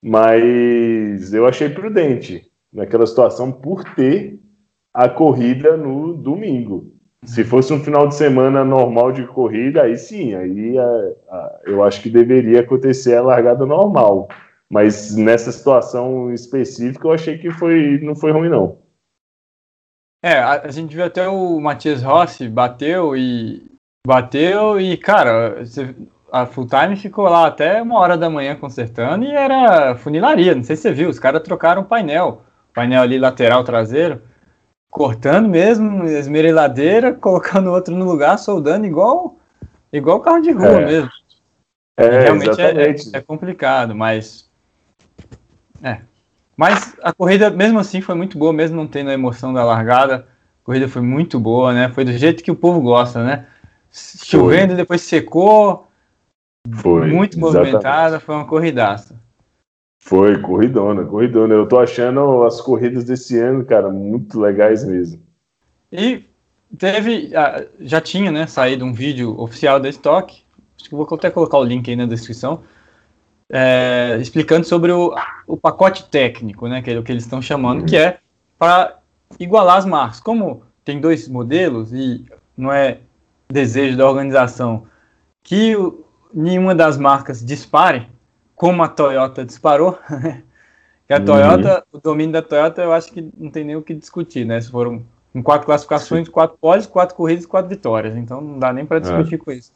mas 0.00 1.34
eu 1.34 1.44
achei 1.46 1.68
prudente 1.68 2.48
naquela 2.72 3.04
situação 3.04 3.50
por 3.50 3.82
ter 3.94 4.38
a 4.94 5.08
corrida 5.08 5.76
no 5.76 6.14
domingo. 6.14 6.92
Se 7.24 7.42
fosse 7.44 7.72
um 7.72 7.80
final 7.80 8.06
de 8.06 8.14
semana 8.14 8.64
normal 8.64 9.12
de 9.12 9.26
corrida, 9.26 9.82
aí 9.82 9.96
sim, 9.96 10.34
aí 10.34 10.78
a, 10.78 11.12
a, 11.28 11.60
eu 11.66 11.82
acho 11.82 12.00
que 12.00 12.08
deveria 12.08 12.60
acontecer 12.60 13.14
a 13.16 13.22
largada 13.22 13.66
normal. 13.66 14.28
Mas 14.72 15.16
nessa 15.16 15.50
situação 15.50 16.32
específica, 16.32 17.08
eu 17.08 17.12
achei 17.12 17.38
que 17.38 17.50
foi, 17.50 17.98
não 18.02 18.14
foi 18.14 18.30
ruim, 18.30 18.48
não. 18.48 18.78
É, 20.22 20.38
a, 20.38 20.62
a 20.62 20.70
gente 20.70 20.94
viu 20.94 21.04
até 21.04 21.28
o 21.28 21.58
Matias 21.60 22.02
Rossi 22.02 22.48
bateu 22.48 23.16
e. 23.16 23.68
Bateu 24.06 24.80
e, 24.80 24.96
cara, 24.96 25.64
você, 25.64 25.94
a 26.32 26.46
full 26.46 26.66
time 26.66 26.96
ficou 26.96 27.24
lá 27.24 27.46
até 27.46 27.82
uma 27.82 27.98
hora 27.98 28.16
da 28.16 28.30
manhã 28.30 28.56
consertando 28.56 29.24
e 29.24 29.30
era 29.30 29.94
funilaria. 29.96 30.54
Não 30.54 30.62
sei 30.62 30.76
se 30.76 30.82
você 30.82 30.92
viu, 30.92 31.10
os 31.10 31.18
caras 31.18 31.42
trocaram 31.42 31.82
o 31.82 31.86
painel. 31.86 32.42
Painel 32.72 33.02
ali 33.02 33.18
lateral 33.18 33.64
traseiro, 33.64 34.22
cortando 34.90 35.48
mesmo, 35.48 36.04
esmereladeira, 36.04 37.12
colocando 37.14 37.72
outro 37.72 37.94
no 37.94 38.04
lugar, 38.04 38.38
soldando 38.38 38.86
igual 38.86 39.36
igual 39.92 40.20
carro 40.20 40.40
de 40.40 40.52
rua 40.52 40.80
é. 40.80 40.86
mesmo. 40.86 41.10
É, 41.98 42.20
realmente 42.22 42.60
é, 42.60 43.18
é, 43.18 43.20
complicado, 43.20 43.94
mas. 43.94 44.49
É. 45.82 45.98
Mas 46.56 46.94
a 47.02 47.12
corrida, 47.12 47.50
mesmo 47.50 47.78
assim, 47.78 48.00
foi 48.00 48.14
muito 48.14 48.36
boa, 48.36 48.52
mesmo 48.52 48.76
não 48.76 48.86
tendo 48.86 49.10
a 49.10 49.14
emoção 49.14 49.52
da 49.52 49.64
largada. 49.64 50.26
A 50.62 50.64
corrida 50.64 50.88
foi 50.88 51.00
muito 51.00 51.40
boa, 51.40 51.72
né? 51.72 51.88
Foi 51.88 52.04
do 52.04 52.12
jeito 52.12 52.42
que 52.42 52.50
o 52.50 52.56
povo 52.56 52.80
gosta, 52.80 53.24
né? 53.24 53.46
Chovendo, 53.90 54.76
depois 54.76 55.00
secou. 55.00 55.86
Foi. 56.70 57.06
Muito 57.10 57.38
movimentada, 57.38 58.20
foi 58.20 58.34
uma 58.34 58.46
corridaça. 58.46 59.18
Foi, 59.98 60.38
corridona, 60.38 61.04
corridona. 61.04 61.54
Eu 61.54 61.66
tô 61.66 61.78
achando 61.78 62.42
as 62.44 62.60
corridas 62.60 63.04
desse 63.04 63.38
ano, 63.38 63.64
cara, 63.64 63.90
muito 63.90 64.40
legais 64.40 64.84
mesmo. 64.84 65.20
E 65.92 66.24
teve, 66.76 67.34
ah, 67.36 67.64
já 67.80 68.00
tinha, 68.00 68.30
né, 68.30 68.46
saído 68.46 68.84
um 68.84 68.92
vídeo 68.92 69.38
oficial 69.40 69.78
da 69.78 69.88
Stock, 69.88 70.42
acho 70.78 70.88
que 70.88 70.94
vou 70.94 71.06
até 71.10 71.30
colocar 71.30 71.58
o 71.58 71.64
link 71.64 71.88
aí 71.88 71.96
na 71.96 72.06
descrição, 72.06 72.62
é, 73.50 74.16
explicando 74.20 74.64
sobre 74.64 74.92
o, 74.92 75.14
o 75.46 75.56
pacote 75.56 76.04
técnico, 76.08 76.68
né, 76.68 76.80
que 76.80 76.90
é 76.90 76.98
o 76.98 77.02
que 77.02 77.10
eles 77.10 77.24
estão 77.24 77.42
chamando, 77.42 77.84
que 77.84 77.96
é 77.96 78.18
para 78.58 78.98
igualar 79.38 79.78
as 79.78 79.84
marcas. 79.84 80.20
Como 80.20 80.62
tem 80.84 81.00
dois 81.00 81.28
modelos 81.28 81.92
e 81.92 82.24
não 82.56 82.72
é 82.72 82.98
desejo 83.48 83.96
da 83.96 84.08
organização 84.08 84.86
que 85.42 85.74
o, 85.74 86.04
nenhuma 86.32 86.74
das 86.74 86.96
marcas 86.96 87.44
dispare, 87.44 88.08
como 88.54 88.82
a 88.82 88.88
Toyota 88.88 89.44
disparou, 89.44 89.98
que 91.06 91.12
a 91.12 91.18
uhum. 91.18 91.24
Toyota, 91.24 91.84
o 91.92 91.98
domínio 91.98 92.32
da 92.32 92.42
Toyota, 92.42 92.82
eu 92.82 92.92
acho 92.92 93.12
que 93.12 93.28
não 93.36 93.50
tem 93.50 93.64
nem 93.64 93.74
o 93.74 93.82
que 93.82 93.94
discutir, 93.94 94.46
né? 94.46 94.60
Se 94.60 94.70
foram 94.70 95.04
em 95.34 95.42
quatro 95.42 95.66
classificações, 95.66 96.28
quatro 96.28 96.56
pódios, 96.60 96.86
quatro 96.86 97.16
corridas 97.16 97.44
e 97.44 97.48
quatro 97.48 97.68
vitórias. 97.68 98.16
Então 98.16 98.40
não 98.40 98.58
dá 98.58 98.72
nem 98.72 98.86
para 98.86 99.00
discutir 99.00 99.36
é. 99.36 99.38
com 99.38 99.50
isso. 99.50 99.72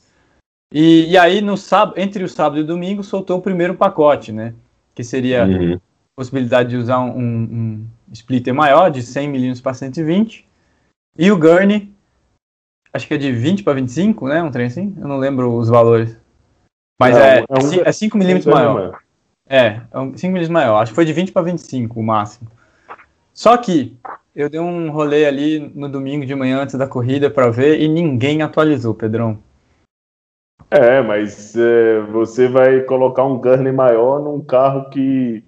E, 0.74 1.12
e, 1.12 1.16
aí, 1.16 1.40
no 1.40 1.56
sábado, 1.56 2.00
entre 2.00 2.24
o 2.24 2.28
sábado 2.28 2.58
e 2.58 2.62
o 2.62 2.66
domingo, 2.66 3.04
soltou 3.04 3.38
o 3.38 3.42
primeiro 3.42 3.76
pacote, 3.76 4.32
né? 4.32 4.52
Que 4.92 5.04
seria 5.04 5.46
uhum. 5.46 5.74
a 5.74 5.80
possibilidade 6.16 6.70
de 6.70 6.76
usar 6.76 6.98
um, 6.98 7.16
um, 7.16 7.86
splitter 8.12 8.52
maior, 8.52 8.90
de 8.90 9.00
100 9.00 9.28
milímetros 9.28 9.60
para 9.60 9.72
120. 9.72 10.44
E 11.16 11.30
o 11.30 11.38
Gurney, 11.38 11.92
acho 12.92 13.06
que 13.06 13.14
é 13.14 13.16
de 13.16 13.30
20 13.30 13.62
para 13.62 13.74
25, 13.74 14.26
né? 14.26 14.42
Um 14.42 14.50
trem 14.50 14.66
assim? 14.66 14.92
Eu 15.00 15.06
não 15.06 15.16
lembro 15.16 15.56
os 15.56 15.68
valores. 15.68 16.18
Mas 17.00 17.16
é, 17.16 17.38
é, 17.38 17.42
um, 17.42 17.82
é 17.84 17.92
5 17.92 18.18
milímetros 18.18 18.52
maior. 18.52 18.98
É, 19.48 19.66
é 19.66 19.80
5 19.92 20.16
milímetros 20.22 20.48
maior. 20.48 20.82
Acho 20.82 20.90
que 20.90 20.96
foi 20.96 21.04
de 21.04 21.12
20 21.12 21.30
para 21.30 21.42
25 21.42 22.00
o 22.00 22.02
máximo. 22.02 22.50
Só 23.32 23.56
que 23.56 23.96
eu 24.34 24.50
dei 24.50 24.58
um 24.58 24.90
rolê 24.90 25.24
ali 25.24 25.72
no 25.72 25.88
domingo 25.88 26.26
de 26.26 26.34
manhã 26.34 26.60
antes 26.60 26.74
da 26.74 26.88
corrida 26.88 27.30
para 27.30 27.48
ver 27.48 27.80
e 27.80 27.86
ninguém 27.86 28.42
atualizou, 28.42 28.92
Pedrão. 28.92 29.38
É, 30.71 31.00
mas 31.02 31.54
é, 31.56 32.00
você 32.00 32.49
vai 32.49 32.80
colocar 32.80 33.25
um 33.25 33.38
Gurney 33.38 33.73
maior 33.73 34.21
num 34.21 34.40
carro 34.40 34.90
que 34.90 35.44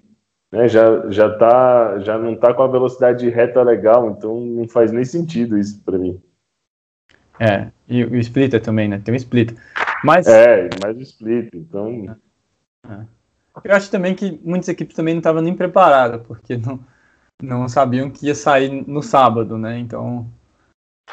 né, 0.51 0.67
já, 0.67 1.09
já, 1.09 1.37
tá, 1.37 1.99
já 1.99 2.17
não 2.17 2.35
tá 2.35 2.53
com 2.53 2.63
a 2.63 2.67
velocidade 2.67 3.29
reta 3.29 3.61
legal, 3.61 4.09
então 4.09 4.39
não 4.39 4.67
faz 4.67 4.91
nem 4.91 5.03
sentido 5.03 5.57
isso 5.57 5.81
para 5.83 5.97
mim. 5.97 6.21
É, 7.39 7.69
e 7.87 8.03
o 8.03 8.15
splitter 8.17 8.61
também, 8.61 8.87
né? 8.87 8.99
Tem 9.03 9.13
um 9.13 9.17
splitter. 9.17 9.57
Mas... 10.03 10.27
É, 10.27 10.69
mais 10.81 10.97
o 10.97 11.01
split, 11.01 11.49
então. 11.53 12.17
É. 12.89 12.99
Eu 13.63 13.75
acho 13.75 13.91
também 13.91 14.15
que 14.15 14.39
muitas 14.43 14.69
equipes 14.69 14.95
também 14.95 15.13
não 15.13 15.19
estavam 15.19 15.41
nem 15.41 15.55
preparadas, 15.55 16.21
porque 16.25 16.57
não, 16.57 16.79
não 17.41 17.67
sabiam 17.67 18.09
que 18.09 18.27
ia 18.27 18.35
sair 18.35 18.87
no 18.87 19.01
sábado, 19.01 19.57
né? 19.57 19.77
Então. 19.77 20.27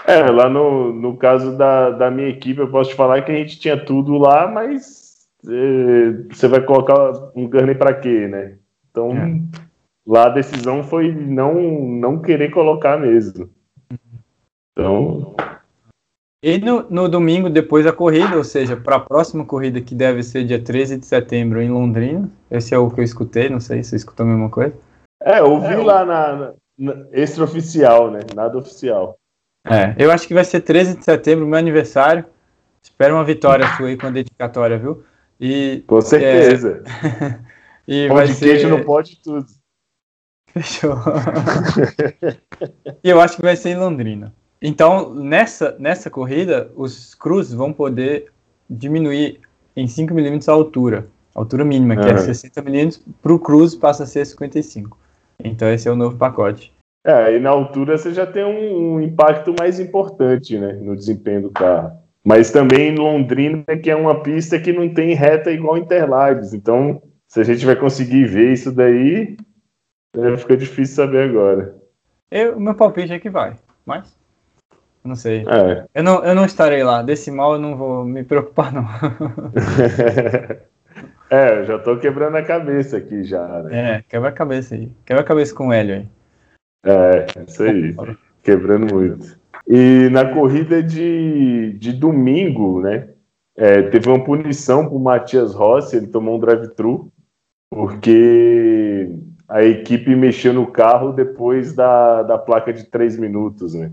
É, 0.07 0.23
lá 0.31 0.49
no, 0.49 0.93
no 0.93 1.17
caso 1.17 1.57
da, 1.57 1.91
da 1.91 2.11
minha 2.11 2.29
equipe, 2.29 2.61
eu 2.61 2.71
posso 2.71 2.91
te 2.91 2.97
falar 2.97 3.23
que 3.23 3.33
a 3.33 3.37
gente 3.37 3.59
tinha 3.59 3.83
tudo 3.83 4.19
lá, 4.19 4.49
mas 4.49 5.27
é, 5.47 6.35
você 6.35 6.49
vai 6.49 6.61
colocar 6.63 7.31
um 7.35 7.49
Gurney 7.49 7.75
para 7.75 7.95
quê, 7.95 8.27
né? 8.27 8.59
Então, 8.91 9.13
é. 9.13 9.41
lá 10.07 10.27
a 10.27 10.31
decisão 10.31 10.83
foi 10.83 11.13
não, 11.13 11.55
não 11.55 12.21
querer 12.21 12.51
colocar 12.51 12.99
mesmo. 12.99 13.49
Então, 14.73 15.37
e 16.47 16.59
no, 16.59 16.87
no, 16.91 17.09
domingo, 17.09 17.49
depois 17.49 17.87
da 17.87 17.93
corrida, 17.93 18.37
ou 18.37 18.45
seja, 18.45 18.77
para 18.77 18.97
a 18.97 19.01
próxima 19.01 19.47
corrida, 19.47 19.81
que 19.81 19.95
deve 19.95 20.23
ser 20.23 20.45
dia 20.45 20.63
13 20.63 20.99
de 20.99 21.07
setembro 21.07 21.63
em 21.63 21.71
Londrina, 21.71 22.31
esse 22.51 22.75
é 22.75 22.79
o 22.79 22.91
que 22.91 23.01
eu 23.01 23.05
escutei, 23.05 23.49
não 23.49 23.61
sei 23.61 23.83
se 23.83 23.89
você 23.89 23.97
escutou 23.97 24.27
a 24.27 24.29
mesma 24.29 24.51
coisa. 24.51 24.75
É, 25.23 25.41
eu 25.41 25.59
vi 25.59 25.73
é, 25.73 25.77
lá 25.79 26.05
na, 26.05 26.53
na 26.79 27.07
extraoficial, 27.13 28.11
né? 28.11 28.21
Nada 28.37 28.59
oficial. 28.59 29.19
É, 29.67 29.95
eu 29.99 30.11
acho 30.11 30.29
que 30.29 30.35
vai 30.35 30.45
ser 30.45 30.61
13 30.61 30.99
de 30.99 31.05
setembro, 31.05 31.47
meu 31.47 31.59
aniversário. 31.59 32.25
Espero 32.83 33.15
uma 33.15 33.25
vitória 33.25 33.67
sua 33.77 33.89
aí 33.89 33.97
com 33.97 34.07
a 34.07 34.11
dedicatória, 34.11 34.79
viu? 34.79 35.03
E, 35.41 35.83
com 35.87 36.01
certeza. 36.01 36.83
É... 37.03 37.39
e 37.89 38.09
Pão 38.09 38.17
vai 38.17 38.27
ser... 38.29 38.45
queijo 38.47 38.69
não 38.69 38.83
pode 38.83 39.17
tudo. 39.23 39.47
Fechou. 40.53 40.97
e 43.03 43.11
eu 43.11 43.21
acho 43.21 43.37
que 43.37 43.43
vai 43.43 43.57
ser 43.57 43.71
em 43.71 43.79
Londrina. 43.79 44.33
Então, 44.61 45.15
nessa, 45.15 45.77
nessa 45.79 46.09
corrida, 46.09 46.71
os 46.77 47.15
cruzes 47.15 47.53
vão 47.53 47.73
poder 47.73 48.31
diminuir 48.69 49.41
em 49.77 49.87
5 49.87 50.15
milímetros 50.15 50.49
a 50.49 50.53
altura, 50.53 51.09
a 51.35 51.41
altura 51.41 51.65
mínima, 51.65 51.97
que 51.97 52.03
uhum. 52.03 52.17
é 52.17 52.19
60 52.19 52.63
milímetros, 52.63 53.03
para 53.21 53.33
o 53.33 53.39
cruze 53.39 53.77
passa 53.77 54.05
a 54.05 54.07
ser 54.07 54.25
55. 54.25 54.97
Então, 55.43 55.69
esse 55.69 55.89
é 55.89 55.91
o 55.91 55.97
novo 55.97 56.17
pacote. 56.17 56.74
É, 57.05 57.37
e 57.37 57.39
na 57.39 57.51
altura 57.51 57.99
você 57.99 58.15
já 58.15 58.27
tem 58.27 58.45
um, 58.45 58.95
um 58.95 59.01
impacto 59.01 59.55
mais 59.59 59.79
importante 59.79 60.59
né, 60.59 60.73
no 60.73 60.97
desempenho 60.97 61.43
do 61.43 61.51
carro. 61.51 61.93
Mas 62.25 62.51
também 62.51 62.89
em 62.89 62.97
Londrina, 62.97 63.63
que 63.83 63.91
é 63.91 63.97
uma 63.97 64.23
pista 64.23 64.59
que 64.59 64.73
não 64.73 64.89
tem 64.89 65.15
reta 65.15 65.51
igual 65.51 65.77
Interlagos. 65.77 66.55
Então, 66.55 67.03
se 67.29 67.41
a 67.41 67.45
gente 67.45 67.67
vai 67.67 67.77
conseguir 67.77 68.25
ver 68.25 68.55
isso 68.55 68.73
daí, 68.73 69.37
é, 70.17 70.37
fica 70.39 70.57
difícil 70.57 70.97
saber 70.97 71.29
agora. 71.29 71.75
O 72.57 72.61
meu 72.61 72.75
palpite 72.75 73.13
é 73.13 73.19
que 73.19 73.29
vai, 73.29 73.55
mas 73.85 74.17
não 75.05 75.15
sei. 75.15 75.45
É. 75.47 75.85
Eu, 75.95 76.03
não, 76.03 76.25
eu 76.25 76.35
não 76.35 76.47
estarei 76.47 76.83
lá. 76.83 77.03
Decimal 77.03 77.55
eu 77.55 77.59
não 77.59 77.77
vou 77.77 78.05
me 78.05 78.25
preocupar, 78.25 78.73
não. 78.73 78.87
é, 81.29 81.61
eu 81.61 81.65
já 81.67 81.79
tô 81.79 81.99
quebrando 81.99 82.39
a 82.39 82.43
cabeça 82.43 82.97
aqui 82.97 83.23
já. 83.23 83.47
Né? 83.65 83.97
É, 83.97 84.03
quebra 84.09 84.31
a 84.31 84.33
cabeça 84.33 84.75
aí. 84.75 84.91
Quebra 85.05 85.23
a 85.23 85.27
cabeça 85.27 85.55
com 85.55 85.69
o 85.69 85.73
Hélio 85.73 85.97
aí. 85.97 86.09
É, 86.85 87.27
isso 87.47 87.63
aí. 87.63 87.95
Quebrando 88.43 88.95
muito. 88.95 89.39
E 89.67 90.09
na 90.11 90.33
corrida 90.33 90.83
de, 90.83 91.73
de 91.79 91.93
domingo, 91.93 92.81
né? 92.81 93.09
É, 93.57 93.83
teve 93.83 94.09
uma 94.09 94.23
punição 94.23 94.89
pro 94.89 94.99
Matias 94.99 95.55
Rossi, 95.55 95.97
ele 95.97 96.09
tomou 96.09 96.37
um 96.37 96.41
drive-thru, 96.41 97.13
porque 97.71 99.09
a 99.49 99.63
equipe 99.63 100.15
mexeu 100.17 100.53
no 100.53 100.67
carro 100.67 101.13
depois 101.13 101.73
da, 101.73 102.23
da 102.23 102.37
placa 102.37 102.73
de 102.73 102.85
três 102.85 103.17
minutos, 103.17 103.75
né? 103.75 103.93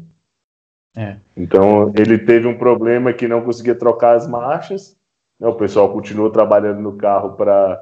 É. 0.98 1.18
Então 1.38 1.94
ele 1.96 2.18
teve 2.18 2.48
um 2.48 2.58
problema 2.58 3.14
que 3.14 3.28
não 3.28 3.42
conseguia 3.42 3.76
trocar 3.76 4.16
as 4.16 4.28
marchas. 4.28 4.98
Né? 5.40 5.48
O 5.48 5.56
pessoal 5.56 5.92
continuou 5.94 6.30
trabalhando 6.30 6.82
no 6.82 6.98
carro 6.98 7.34
para 7.36 7.80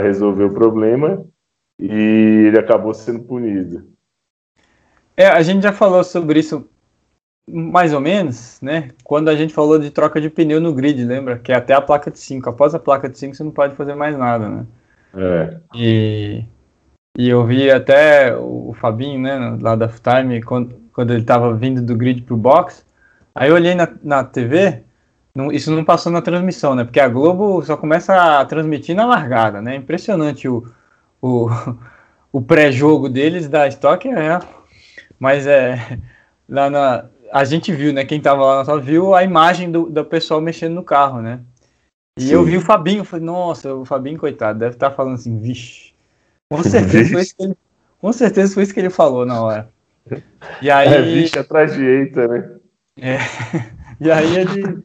resolver 0.00 0.44
o 0.44 0.54
problema 0.54 1.24
e 1.78 2.46
ele 2.46 2.58
acabou 2.58 2.94
sendo 2.94 3.24
punido. 3.24 3.90
É, 5.16 5.26
a 5.26 5.42
gente 5.42 5.62
já 5.62 5.72
falou 5.72 6.02
sobre 6.02 6.40
isso 6.40 6.66
mais 7.48 7.92
ou 7.92 8.00
menos, 8.00 8.58
né? 8.62 8.90
Quando 9.02 9.28
a 9.28 9.34
gente 9.34 9.52
falou 9.52 9.78
de 9.78 9.90
troca 9.90 10.20
de 10.20 10.30
pneu 10.30 10.60
no 10.60 10.72
grid, 10.72 11.04
lembra? 11.04 11.38
Que 11.38 11.52
é 11.52 11.56
até 11.56 11.74
a 11.74 11.80
placa 11.80 12.10
de 12.10 12.18
5. 12.18 12.48
Após 12.48 12.74
a 12.74 12.78
placa 12.78 13.08
de 13.08 13.18
5 13.18 13.34
você 13.34 13.42
não 13.42 13.50
pode 13.50 13.74
fazer 13.74 13.94
mais 13.94 14.16
nada, 14.16 14.48
né? 14.48 14.66
É. 15.14 15.56
E, 15.74 16.44
e 17.18 17.28
eu 17.28 17.44
vi 17.44 17.70
até 17.70 18.34
o 18.36 18.74
Fabinho, 18.80 19.20
né, 19.20 19.58
lá 19.60 19.76
da 19.76 19.88
Time, 19.88 20.42
quando, 20.42 20.74
quando 20.92 21.10
ele 21.10 21.20
estava 21.20 21.52
vindo 21.54 21.82
do 21.82 21.96
grid 21.96 22.22
para 22.22 22.34
o 22.34 22.38
box. 22.38 22.84
Aí 23.34 23.48
eu 23.50 23.54
olhei 23.54 23.74
na, 23.74 23.88
na 24.02 24.24
TV, 24.24 24.82
não, 25.34 25.50
isso 25.50 25.70
não 25.74 25.84
passou 25.84 26.12
na 26.12 26.22
transmissão, 26.22 26.74
né? 26.74 26.84
Porque 26.84 27.00
a 27.00 27.08
Globo 27.08 27.62
só 27.62 27.76
começa 27.76 28.40
a 28.40 28.44
transmitir 28.44 28.94
na 28.94 29.06
largada, 29.06 29.60
né? 29.60 29.74
Impressionante 29.74 30.48
o, 30.48 30.66
o, 31.20 31.48
o 32.32 32.40
pré-jogo 32.40 33.08
deles 33.08 33.48
da 33.48 33.66
Stock, 33.68 34.08
é, 34.08 34.38
mas 35.22 35.46
é 35.46 35.78
lá 36.50 36.68
na 36.68 37.04
a 37.32 37.44
gente 37.44 37.72
viu, 37.72 37.94
né? 37.94 38.04
Quem 38.04 38.20
tava 38.20 38.44
lá 38.44 38.64
só 38.64 38.78
viu 38.78 39.14
a 39.14 39.22
imagem 39.22 39.70
do, 39.70 39.88
do 39.88 40.04
pessoal 40.04 40.38
mexendo 40.38 40.74
no 40.74 40.82
carro, 40.82 41.22
né? 41.22 41.40
E 42.18 42.24
Sim. 42.24 42.34
eu 42.34 42.44
vi 42.44 42.58
o 42.58 42.60
Fabinho, 42.60 43.04
falei, 43.04 43.24
nossa, 43.24 43.74
o 43.74 43.86
Fabinho, 43.86 44.18
coitado, 44.18 44.58
deve 44.58 44.74
estar 44.74 44.90
tá 44.90 44.96
falando 44.96 45.14
assim, 45.14 45.38
vixe. 45.40 45.94
Com 46.52 46.60
certeza, 46.62 47.10
foi 47.10 47.22
isso 47.22 47.34
que 47.34 47.42
ele, 47.44 47.56
com 47.98 48.12
certeza 48.12 48.52
foi 48.52 48.64
isso 48.64 48.74
que 48.74 48.80
ele 48.80 48.90
falou 48.90 49.24
na 49.24 49.40
hora. 49.40 49.70
E 50.60 50.70
aí. 50.70 50.88
É, 50.88 51.00
vixe, 51.00 51.38
atrás 51.38 51.72
de 51.72 51.82
eita, 51.82 52.28
né? 52.28 52.50
É. 53.00 53.18
E 54.00 54.10
aí 54.10 54.36
ele. 54.36 54.82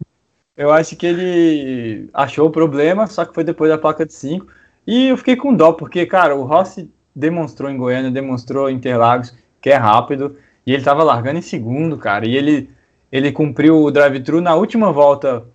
Eu 0.55 0.71
acho 0.71 0.95
que 0.95 1.07
ele 1.07 2.09
achou 2.13 2.47
o 2.47 2.51
problema, 2.51 3.07
só 3.07 3.25
que 3.25 3.33
foi 3.33 3.43
depois 3.43 3.71
da 3.71 3.79
placa 3.79 4.05
de 4.05 4.13
5. 4.13 4.45
E 4.85 5.07
eu 5.07 5.17
fiquei 5.17 5.35
com 5.35 5.55
dó, 5.55 5.73
porque, 5.73 6.05
cara, 6.05 6.35
o 6.35 6.43
Rossi 6.43 6.91
demonstrou 7.15 7.71
em 7.71 7.77
Goiânia, 7.77 8.11
demonstrou 8.11 8.69
em 8.69 8.75
Interlagos 8.75 9.33
que 9.67 9.71
é 9.71 9.75
rápido. 9.75 10.37
E 10.65 10.73
ele 10.73 10.83
tava 10.83 11.03
largando 11.03 11.39
em 11.39 11.41
segundo, 11.41 11.97
cara. 11.97 12.25
E 12.25 12.35
ele, 12.35 12.69
ele 13.11 13.33
cumpriu 13.33 13.83
o 13.83 13.91
drive-thru 13.91 14.39
na 14.39 14.55
última 14.55 14.93
volta. 14.93 15.45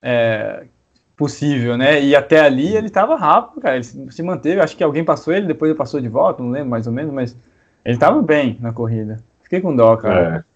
É, 0.00 0.64
possível, 1.16 1.76
né? 1.76 2.00
E 2.00 2.14
até 2.14 2.38
ali 2.38 2.76
ele 2.76 2.86
estava 2.86 3.16
rápido, 3.16 3.60
cara. 3.60 3.74
Ele 3.74 3.84
se 3.84 4.22
manteve. 4.22 4.60
Acho 4.60 4.76
que 4.76 4.84
alguém 4.84 5.04
passou 5.04 5.34
ele, 5.34 5.48
depois 5.48 5.68
ele 5.68 5.76
passou 5.76 6.00
de 6.00 6.08
volta, 6.08 6.42
não 6.42 6.50
lembro 6.50 6.70
mais 6.70 6.86
ou 6.86 6.92
menos, 6.92 7.12
mas 7.12 7.36
ele 7.84 7.96
estava 7.96 8.22
bem 8.22 8.56
na 8.60 8.72
corrida. 8.72 9.18
Fiquei 9.42 9.60
com 9.60 9.74
dó, 9.74 9.96
cara. 9.96 10.46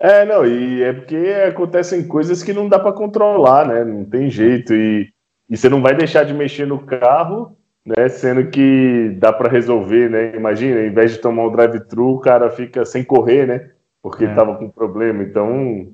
É. 0.00 0.22
é, 0.22 0.24
não, 0.24 0.46
e 0.46 0.82
é 0.82 0.92
porque 0.92 1.16
acontecem 1.48 2.06
coisas 2.06 2.42
que 2.44 2.52
não 2.52 2.68
dá 2.68 2.78
para 2.78 2.92
controlar, 2.92 3.66
né? 3.66 3.84
Não 3.84 4.04
tem 4.04 4.30
jeito. 4.30 4.72
E, 4.72 5.10
e 5.50 5.56
você 5.56 5.68
não 5.68 5.82
vai 5.82 5.94
deixar 5.94 6.24
de 6.24 6.32
mexer 6.32 6.66
no 6.66 6.78
carro, 6.78 7.56
né? 7.86 8.08
Sendo 8.08 8.50
que 8.50 9.16
dá 9.18 9.32
para 9.32 9.48
resolver, 9.48 10.10
né? 10.10 10.34
Imagina, 10.34 10.80
em 10.80 10.92
vez 10.92 11.12
de 11.12 11.18
tomar 11.18 11.44
o 11.44 11.50
drive-thru, 11.50 12.14
o 12.14 12.20
cara 12.20 12.50
fica 12.50 12.84
sem 12.84 13.04
correr, 13.04 13.46
né? 13.46 13.70
Porque 14.02 14.24
é. 14.24 14.34
tava 14.34 14.56
com 14.56 14.68
problema. 14.68 15.22
Então, 15.22 15.88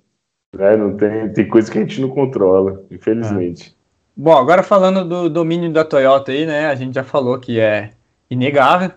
é, 0.58 0.76
não 0.76 0.96
tem, 0.96 1.30
tem 1.32 1.46
coisa 1.46 1.70
que 1.70 1.78
a 1.78 1.82
gente 1.82 2.00
não 2.00 2.08
controla, 2.08 2.82
infelizmente. 2.90 3.76
É. 3.78 3.82
Bom, 4.16 4.32
agora 4.32 4.62
falando 4.62 5.04
do 5.04 5.28
domínio 5.28 5.72
da 5.72 5.84
Toyota 5.84 6.32
aí, 6.32 6.46
né? 6.46 6.66
A 6.66 6.74
gente 6.74 6.94
já 6.94 7.04
falou 7.04 7.38
que 7.38 7.60
é 7.60 7.90
inegável. 8.30 8.92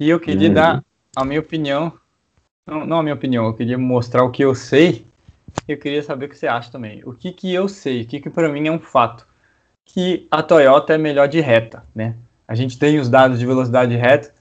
E 0.00 0.08
eu 0.08 0.18
queria 0.18 0.48
uhum. 0.48 0.54
dar 0.54 0.84
a 1.14 1.24
minha 1.24 1.40
opinião. 1.40 1.92
Não, 2.66 2.86
não 2.86 2.98
a 2.98 3.02
minha 3.02 3.14
opinião, 3.14 3.46
eu 3.46 3.54
queria 3.54 3.76
mostrar 3.76 4.24
o 4.24 4.30
que 4.30 4.42
eu 4.42 4.54
sei. 4.54 5.06
Eu 5.68 5.78
queria 5.78 6.02
saber 6.02 6.26
o 6.26 6.28
que 6.28 6.36
você 6.36 6.46
acha 6.46 6.70
também. 6.70 7.02
O 7.04 7.12
que, 7.12 7.32
que 7.32 7.52
eu 7.52 7.68
sei, 7.68 8.02
o 8.02 8.06
que, 8.06 8.20
que 8.20 8.30
para 8.30 8.48
mim 8.48 8.66
é 8.66 8.72
um 8.72 8.80
fato. 8.80 9.26
Que 9.86 10.26
a 10.30 10.42
Toyota 10.42 10.94
é 10.94 10.98
melhor 10.98 11.28
de 11.28 11.40
reta, 11.40 11.84
né? 11.94 12.16
A 12.46 12.54
gente 12.54 12.78
tem 12.78 12.98
os 12.98 13.08
dados 13.08 13.38
de 13.38 13.46
velocidade 13.46 13.94
reta, 13.96 14.32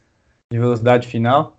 de 0.52 0.60
velocidade 0.60 1.08
final. 1.08 1.58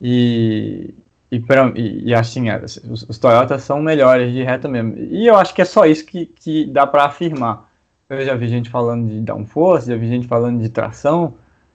E, 0.00 0.94
e, 1.30 1.40
pra, 1.40 1.72
e, 1.76 2.08
e 2.08 2.14
assim, 2.14 2.50
é, 2.50 2.56
os, 2.64 2.76
os 3.08 3.18
Toyotas 3.18 3.62
são 3.62 3.80
melhores 3.80 4.32
de 4.32 4.42
reta 4.42 4.68
mesmo. 4.68 4.96
E 4.96 5.26
eu 5.26 5.36
acho 5.36 5.54
que 5.54 5.62
é 5.62 5.64
só 5.64 5.86
isso 5.86 6.04
que, 6.04 6.26
que 6.26 6.66
dá 6.66 6.86
para 6.86 7.04
afirmar. 7.04 7.70
Eu 8.08 8.24
já 8.24 8.34
vi 8.34 8.48
gente 8.48 8.68
falando 8.68 9.08
de 9.08 9.20
downforce, 9.20 9.88
já 9.88 9.96
vi 9.96 10.06
gente 10.08 10.26
falando 10.26 10.60
de 10.60 10.68
tração. 10.68 11.26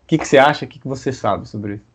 O 0.03 0.07
que, 0.07 0.17
que 0.17 0.27
você 0.27 0.37
acha? 0.37 0.65
O 0.65 0.67
que, 0.67 0.79
que 0.79 0.87
você 0.87 1.11
sabe 1.11 1.47
sobre 1.47 1.75
isso? 1.75 1.85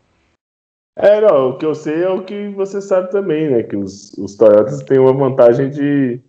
É, 0.97 1.21
não, 1.21 1.51
o 1.51 1.59
que 1.59 1.65
eu 1.65 1.75
sei 1.75 2.03
é 2.03 2.09
o 2.09 2.23
que 2.25 2.49
você 2.49 2.81
sabe 2.81 3.11
também, 3.11 3.51
né? 3.51 3.63
Que 3.63 3.77
os, 3.77 4.13
os 4.19 4.37
Toyotas 4.37 4.83
têm 4.83 4.99
uma 4.99 5.13
vantagem 5.13 5.71
de, 5.71 6.21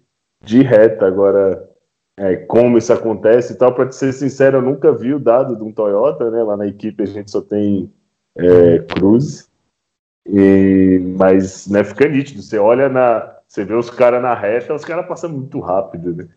de 0.44 0.62
reta. 0.62 1.06
Agora, 1.06 1.70
é, 2.17 2.36
como 2.36 2.77
isso 2.77 2.93
acontece 2.93 3.53
e 3.53 3.55
tal, 3.55 3.74
para 3.74 3.91
ser 3.91 4.13
sincero, 4.13 4.58
eu 4.58 4.62
nunca 4.62 4.91
vi 4.91 5.13
o 5.13 5.20
dado 5.20 5.55
de 5.55 5.63
um 5.63 5.72
Toyota, 5.72 6.29
né? 6.29 6.43
Lá 6.43 6.55
na 6.55 6.67
equipe 6.67 7.01
a 7.01 7.08
gente 7.08 7.32
só 7.32 7.41
tem 7.41 7.91
é, 8.38 8.79
Cruze. 8.79 9.48
E, 10.25 11.00
mas 11.17 11.67
né, 11.67 11.84
fica 11.84 12.08
nítido. 12.08 12.41
Você 12.41 12.58
olha 12.58 12.88
na. 12.88 13.34
Você 13.48 13.65
vê 13.65 13.74
os 13.74 13.89
caras 13.89 14.22
na 14.22 14.34
reta, 14.34 14.74
os 14.74 14.86
caras 14.86 15.08
passam 15.08 15.29
muito 15.29 15.60
rápido, 15.60 16.15
né? 16.15 16.27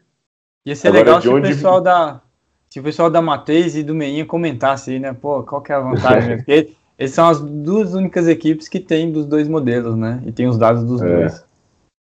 Ia 0.66 0.75
ser 0.75 0.88
Agora, 0.88 1.04
legal 1.04 1.23
se 1.23 1.28
onde... 1.28 1.47
o 1.47 1.54
pessoal 1.54 1.80
da. 1.80 2.21
Se 2.68 2.80
o 2.80 2.83
pessoal 2.83 3.09
da 3.09 3.23
Matheus 3.23 3.76
e 3.76 3.83
do 3.83 3.95
Meinha 3.95 4.26
comentasse 4.26 4.90
aí, 4.90 4.99
né? 4.99 5.12
Pô, 5.12 5.42
qual 5.45 5.62
que 5.62 5.73
é 5.73 5.76
a 5.76 5.80
vantagem? 5.80 6.37
Porque 6.45 6.75
eles 6.99 7.12
são 7.12 7.28
as 7.28 7.40
duas 7.40 7.95
únicas 7.95 8.26
equipes 8.26 8.68
que 8.68 8.80
tem 8.80 9.12
dos 9.12 9.25
dois 9.25 9.49
modelos, 9.49 9.95
né? 9.95 10.23
E 10.26 10.33
tem 10.33 10.49
os 10.49 10.59
dados 10.59 10.83
dos 10.83 11.00
é, 11.00 11.06
dois. 11.06 11.45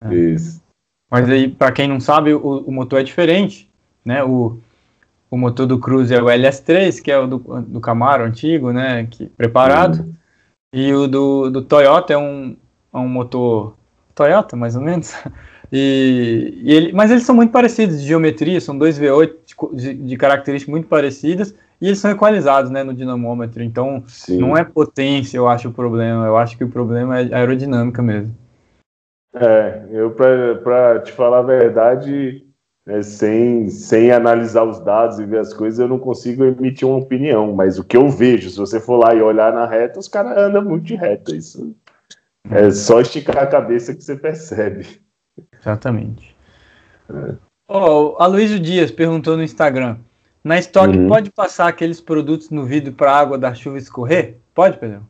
Isso. 0.09 0.64
Mas 1.15 1.29
aí, 1.29 1.47
para 1.47 1.71
quem 1.71 1.87
não 1.87 2.01
sabe, 2.01 2.33
o, 2.33 2.65
o, 2.67 2.71
motor 2.73 2.99
é 2.99 3.03
diferente, 3.03 3.69
né? 4.03 4.21
O, 4.21 4.59
o 5.31 5.37
motor 5.37 5.65
do 5.65 5.79
Cruze 5.79 6.13
é 6.13 6.21
o 6.21 6.25
LS3, 6.25 7.01
que 7.01 7.09
é 7.09 7.17
o 7.17 7.25
do, 7.25 7.37
do 7.61 7.79
Camaro 7.79 8.25
antigo, 8.25 8.73
né? 8.73 9.07
Que, 9.09 9.27
preparado. 9.27 9.99
Uhum. 9.99 10.13
E 10.73 10.93
o 10.93 11.07
do, 11.07 11.49
do 11.49 11.61
Toyota 11.61 12.11
é 12.11 12.17
um, 12.17 12.57
é 12.93 12.97
um 12.97 13.07
motor 13.07 13.75
Toyota, 14.13 14.57
mais 14.57 14.75
ou 14.75 14.81
menos. 14.81 15.13
E, 15.71 16.59
e 16.63 16.71
ele, 16.71 16.93
mas 16.93 17.09
eles 17.09 17.23
são 17.23 17.33
muito 17.33 17.51
parecidos 17.51 17.99
de 17.99 18.07
geometria, 18.07 18.61
são 18.61 18.77
dois 18.77 18.99
V8 18.99 19.33
de, 19.73 19.93
de, 19.95 20.15
características 20.15 20.71
muito 20.71 20.87
parecidas 20.87 21.55
e 21.81 21.87
eles 21.87 21.97
são 21.97 22.11
equalizados 22.11 22.69
né, 22.69 22.83
no 22.83 22.93
dinamômetro. 22.93 23.63
Então 23.63 24.03
Sim. 24.05 24.37
não 24.37 24.55
é 24.55 24.63
potência, 24.63 25.37
eu 25.37 25.47
acho 25.47 25.69
o 25.69 25.73
problema. 25.73 26.27
Eu 26.27 26.37
acho 26.37 26.55
que 26.55 26.63
o 26.63 26.69
problema 26.69 27.19
é 27.19 27.33
aerodinâmica 27.33 28.01
mesmo. 28.01 28.31
É, 29.35 29.85
eu 29.91 30.11
para 30.11 30.99
te 31.01 31.11
falar 31.11 31.39
a 31.39 31.43
verdade, 31.43 32.45
é, 32.87 33.01
sem, 33.01 33.69
sem 33.69 34.11
analisar 34.11 34.63
os 34.63 34.79
dados 34.79 35.19
e 35.19 35.25
ver 35.25 35.39
as 35.39 35.53
coisas, 35.53 35.79
eu 35.79 35.87
não 35.87 35.99
consigo 35.99 36.45
emitir 36.45 36.87
uma 36.87 36.97
opinião. 36.97 37.53
Mas 37.53 37.77
o 37.77 37.83
que 37.83 37.97
eu 37.97 38.07
vejo, 38.07 38.49
se 38.49 38.57
você 38.57 38.79
for 38.79 38.97
lá 38.97 39.13
e 39.13 39.21
olhar 39.21 39.51
na 39.51 39.65
reta, 39.65 39.99
os 39.99 40.07
caras 40.07 40.37
andam 40.37 40.63
muito 40.63 40.85
de 40.85 40.95
reta. 40.95 41.35
Isso 41.35 41.75
é 42.49 42.71
só 42.71 43.01
esticar 43.01 43.39
a 43.39 43.47
cabeça 43.47 43.93
que 43.93 44.03
você 44.03 44.15
percebe. 44.15 45.01
Exatamente. 45.59 46.35
É. 47.09 47.35
Oh, 47.67 48.15
a 48.19 48.27
Luísa 48.27 48.59
Dias 48.59 48.91
perguntou 48.91 49.35
no 49.35 49.43
Instagram: 49.43 49.97
na 50.43 50.57
estoque 50.57 50.97
uhum. 50.97 51.07
pode 51.07 51.31
passar 51.31 51.67
aqueles 51.67 51.99
produtos 51.99 52.49
no 52.51 52.65
vidro 52.65 52.93
para 52.93 53.11
a 53.11 53.19
água 53.19 53.37
da 53.37 53.53
chuva 53.53 53.79
escorrer? 53.79 54.37
Pode, 54.53 54.77
Pedro? 54.77 55.01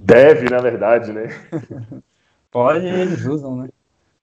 Deve, 0.00 0.48
na 0.48 0.58
verdade, 0.58 1.12
né? 1.12 1.28
pode, 2.54 2.86
eles 2.86 3.24
usam, 3.26 3.56
né? 3.56 3.68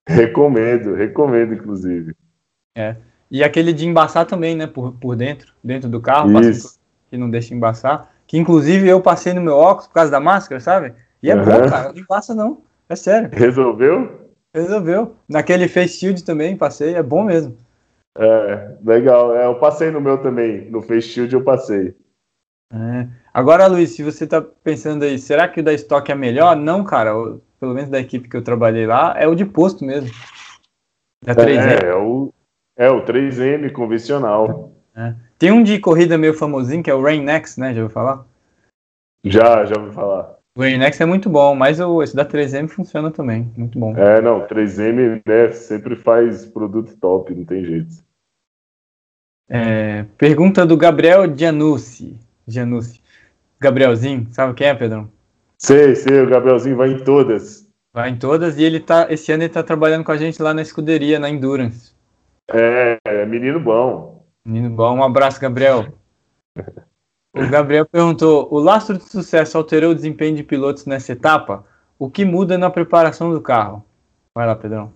Recomendo, 0.08 0.94
recomendo, 0.94 1.52
inclusive. 1.52 2.14
É. 2.74 2.96
E 3.30 3.44
aquele 3.44 3.74
de 3.74 3.86
embaçar 3.86 4.24
também, 4.24 4.56
né? 4.56 4.66
Por, 4.66 4.92
por 4.92 5.14
dentro, 5.14 5.52
dentro 5.62 5.88
do 5.88 6.00
carro, 6.00 6.30
que 7.10 7.16
não 7.16 7.30
deixa 7.30 7.54
embaçar. 7.54 8.10
Que 8.26 8.38
inclusive 8.38 8.88
eu 8.88 9.02
passei 9.02 9.34
no 9.34 9.42
meu 9.42 9.54
óculos 9.54 9.86
por 9.86 9.94
causa 9.94 10.10
da 10.10 10.18
máscara, 10.18 10.60
sabe? 10.60 10.94
E 11.22 11.30
é 11.30 11.36
uhum. 11.36 11.44
bom, 11.44 11.68
cara. 11.68 11.92
Não 11.92 12.00
embaça, 12.00 12.34
não. 12.34 12.62
É 12.88 12.96
sério. 12.96 13.28
Resolveu? 13.32 14.30
Resolveu. 14.54 15.14
Naquele 15.28 15.68
face 15.68 15.98
shield 15.98 16.24
também 16.24 16.56
passei, 16.56 16.94
é 16.94 17.02
bom 17.02 17.24
mesmo. 17.24 17.56
É, 18.18 18.76
legal. 18.84 19.36
É, 19.36 19.46
eu 19.46 19.54
passei 19.56 19.90
no 19.90 20.00
meu 20.00 20.18
também. 20.18 20.70
No 20.70 20.80
face 20.80 21.08
shield 21.08 21.32
eu 21.34 21.44
passei. 21.44 21.94
É. 22.72 23.06
Agora, 23.32 23.66
Luiz, 23.66 23.90
se 23.90 24.02
você 24.02 24.26
tá 24.26 24.40
pensando 24.40 25.04
aí, 25.04 25.18
será 25.18 25.46
que 25.48 25.60
o 25.60 25.62
da 25.62 25.72
estoque 25.72 26.10
é 26.10 26.14
melhor? 26.14 26.56
Não, 26.56 26.82
cara. 26.84 27.12
Pelo 27.62 27.74
menos 27.74 27.90
da 27.90 28.00
equipe 28.00 28.28
que 28.28 28.36
eu 28.36 28.42
trabalhei 28.42 28.88
lá, 28.88 29.14
é 29.16 29.28
o 29.28 29.36
de 29.36 29.44
posto 29.44 29.84
mesmo. 29.84 30.10
Da 31.24 31.32
3M. 31.32 31.84
É, 31.84 31.86
é 31.90 31.94
o, 31.94 32.34
é 32.76 32.90
o 32.90 33.04
3M 33.04 33.70
convencional. 33.70 34.72
É. 34.96 35.14
Tem 35.38 35.52
um 35.52 35.62
de 35.62 35.78
corrida 35.78 36.18
meio 36.18 36.34
famosinho, 36.34 36.82
que 36.82 36.90
é 36.90 36.94
o 36.94 37.00
Rain 37.00 37.22
Next, 37.22 37.60
né? 37.60 37.72
Já 37.72 37.82
ouviu 37.82 37.94
falar? 37.94 38.26
Já, 39.24 39.64
já 39.64 39.80
ouvi 39.80 39.94
falar. 39.94 40.36
O 40.58 40.60
Rain 40.60 40.76
Next 40.76 41.00
é 41.00 41.06
muito 41.06 41.30
bom, 41.30 41.54
mas 41.54 41.78
o, 41.78 42.02
esse 42.02 42.16
da 42.16 42.26
3M 42.26 42.66
funciona 42.66 43.12
também. 43.12 43.48
Muito 43.56 43.78
bom. 43.78 43.96
É, 43.96 44.20
não, 44.20 44.44
3M 44.48 45.22
né, 45.24 45.52
sempre 45.52 45.94
faz 45.94 46.44
produto 46.44 46.96
top, 46.96 47.32
não 47.32 47.44
tem 47.44 47.64
jeito. 47.64 47.94
É, 49.48 50.02
pergunta 50.18 50.66
do 50.66 50.76
Gabriel 50.76 51.32
Gianussi. 51.32 52.18
Gianussi. 52.44 53.00
Gabrielzinho, 53.60 54.26
sabe 54.32 54.52
quem 54.54 54.66
é, 54.66 54.74
Pedrão? 54.74 55.08
Sei, 55.64 55.94
sei, 55.94 56.20
o 56.20 56.28
Gabrielzinho 56.28 56.76
vai 56.76 56.90
em 56.90 56.98
todas. 56.98 57.68
Vai 57.94 58.10
em 58.10 58.18
todas 58.18 58.58
e 58.58 58.64
ele 58.64 58.80
tá. 58.80 59.06
Esse 59.10 59.30
ano 59.32 59.44
ele 59.44 59.52
tá 59.52 59.62
trabalhando 59.62 60.04
com 60.04 60.10
a 60.10 60.16
gente 60.16 60.42
lá 60.42 60.52
na 60.52 60.62
escuderia, 60.62 61.20
na 61.20 61.30
Endurance. 61.30 61.94
É, 62.50 62.98
é 63.04 63.26
menino 63.26 63.60
bom. 63.60 64.26
Menino 64.44 64.74
bom, 64.74 64.96
um 64.96 65.04
abraço, 65.04 65.40
Gabriel. 65.40 65.86
O 67.34 67.48
Gabriel 67.48 67.86
perguntou: 67.86 68.46
o 68.50 68.58
lastro 68.58 68.98
de 68.98 69.04
sucesso 69.04 69.56
alterou 69.56 69.92
o 69.92 69.94
desempenho 69.94 70.36
de 70.36 70.42
pilotos 70.42 70.84
nessa 70.84 71.12
etapa? 71.12 71.64
O 71.98 72.10
que 72.10 72.26
muda 72.26 72.58
na 72.58 72.68
preparação 72.68 73.32
do 73.32 73.40
carro? 73.40 73.82
Vai 74.34 74.46
lá, 74.46 74.54
Pedrão. 74.54 74.92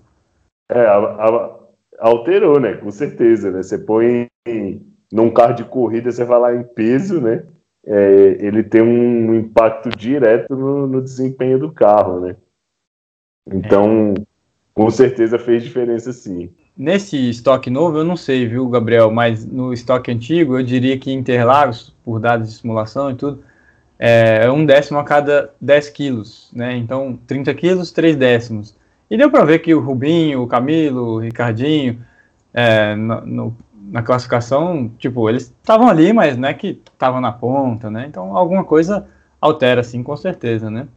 É, 0.71 0.81
a, 0.81 0.97
a, 0.99 1.59
alterou, 1.99 2.61
né? 2.61 2.75
Com 2.75 2.91
certeza, 2.91 3.51
né? 3.51 3.63
Você 3.63 3.79
põe 3.79 4.29
num 5.11 5.31
carro 5.33 5.55
de 5.55 5.65
corrida, 5.65 6.13
você 6.13 6.27
vai 6.27 6.39
lá 6.39 6.55
em 6.55 6.63
peso, 6.63 7.23
né? 7.23 7.43
É, 7.87 8.37
ele 8.41 8.65
tem 8.65 8.83
um 8.83 9.35
impacto 9.35 9.89
direto 9.91 10.57
no, 10.57 10.87
no 10.87 11.01
desempenho 11.01 11.59
do 11.59 11.71
carro, 11.71 12.21
né? 12.21 12.37
Então, 13.47 14.15
é. 14.19 14.23
com 14.75 14.91
certeza 14.91 15.39
fez 15.39 15.63
diferença 15.63 16.13
sim. 16.13 16.51
Nesse 16.77 17.31
estoque 17.31 17.71
novo, 17.71 17.99
eu 17.99 18.05
não 18.05 18.17
sei, 18.17 18.47
viu, 18.47 18.69
Gabriel, 18.69 19.11
mas 19.11 19.47
no 19.47 19.73
estoque 19.73 20.11
antigo, 20.11 20.59
eu 20.59 20.63
diria 20.63 20.99
que 20.99 21.13
Interlagos, 21.13 21.95
por 22.05 22.19
dados 22.21 22.51
de 22.51 22.55
simulação 22.57 23.11
e 23.11 23.15
tudo, 23.15 23.43
é 23.99 24.51
um 24.51 24.67
décimo 24.67 24.99
a 24.99 25.05
cada 25.05 25.55
10 25.61 25.89
quilos, 25.91 26.51
né? 26.53 26.77
Então, 26.77 27.19
30 27.27 27.55
quilos, 27.55 27.93
3 27.93 28.17
décimos. 28.17 28.77
E 29.11 29.17
deu 29.17 29.31
para 29.31 29.45
ver 29.45 29.61
que 29.61 29.75
o 29.75 29.81
Rubinho, 29.81 30.43
o 30.43 30.47
Camilo, 30.47 31.15
o 31.15 31.19
Ricardinho, 31.19 32.05
é, 32.53 32.95
no, 32.95 33.21
no, 33.23 33.57
na 33.91 34.03
classificação, 34.03 34.89
tipo, 34.99 35.29
eles 35.29 35.45
estavam 35.45 35.89
ali, 35.89 36.13
mas 36.13 36.37
não 36.37 36.49
é 36.49 36.55
que 36.55 36.81
estavam 36.93 37.21
na 37.21 37.33
ponta, 37.33 37.91
né? 37.91 38.07
Então, 38.09 38.37
alguma 38.37 38.65
coisa 38.65 39.07
altera, 39.41 39.83
sim, 39.83 40.03
com 40.03 40.17
certeza, 40.17 40.71
né? 40.71 40.89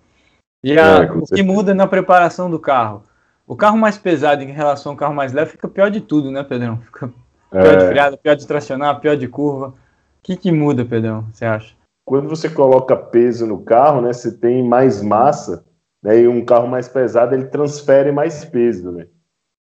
E 0.64 0.78
a, 0.78 1.04
é, 1.04 1.12
o 1.12 1.24
que 1.24 1.44
muda 1.44 1.74
na 1.74 1.88
preparação 1.88 2.50
do 2.50 2.60
carro? 2.60 3.04
O 3.48 3.56
carro 3.56 3.78
mais 3.78 3.98
pesado 3.98 4.44
em 4.44 4.52
relação 4.52 4.92
ao 4.92 4.98
carro 4.98 5.14
mais 5.14 5.34
leve 5.34 5.52
fica 5.52 5.68
pior 5.68 5.90
de 5.90 6.02
tudo, 6.02 6.32
né, 6.32 6.44
Pedrão? 6.44 6.78
Fica 6.86 7.12
pior 7.52 7.74
é. 7.74 7.78
de 7.78 7.86
freada, 7.88 8.18
pior 8.18 8.36
de 8.36 8.46
tracionar, 8.46 9.00
pior 9.00 9.18
de 9.18 9.28
curva. 9.28 9.70
O 9.70 9.74
que, 10.22 10.36
que 10.36 10.52
muda, 10.52 10.86
Pedrão, 10.86 11.26
você 11.32 11.46
acha? 11.46 11.74
Quando 12.06 12.28
você 12.28 12.50
coloca 12.50 12.96
peso 12.96 13.48
no 13.48 13.62
carro, 13.62 14.02
né, 14.02 14.14
você 14.14 14.32
tem 14.32 14.68
mais 14.68 15.02
massa, 15.02 15.66
né, 16.04 16.20
e 16.20 16.28
um 16.28 16.44
carro 16.44 16.68
mais 16.68 16.88
pesado 16.88 17.34
ele 17.34 17.46
transfere 17.46 18.12
mais 18.12 18.44
peso, 18.46 18.92
né? 18.92 19.08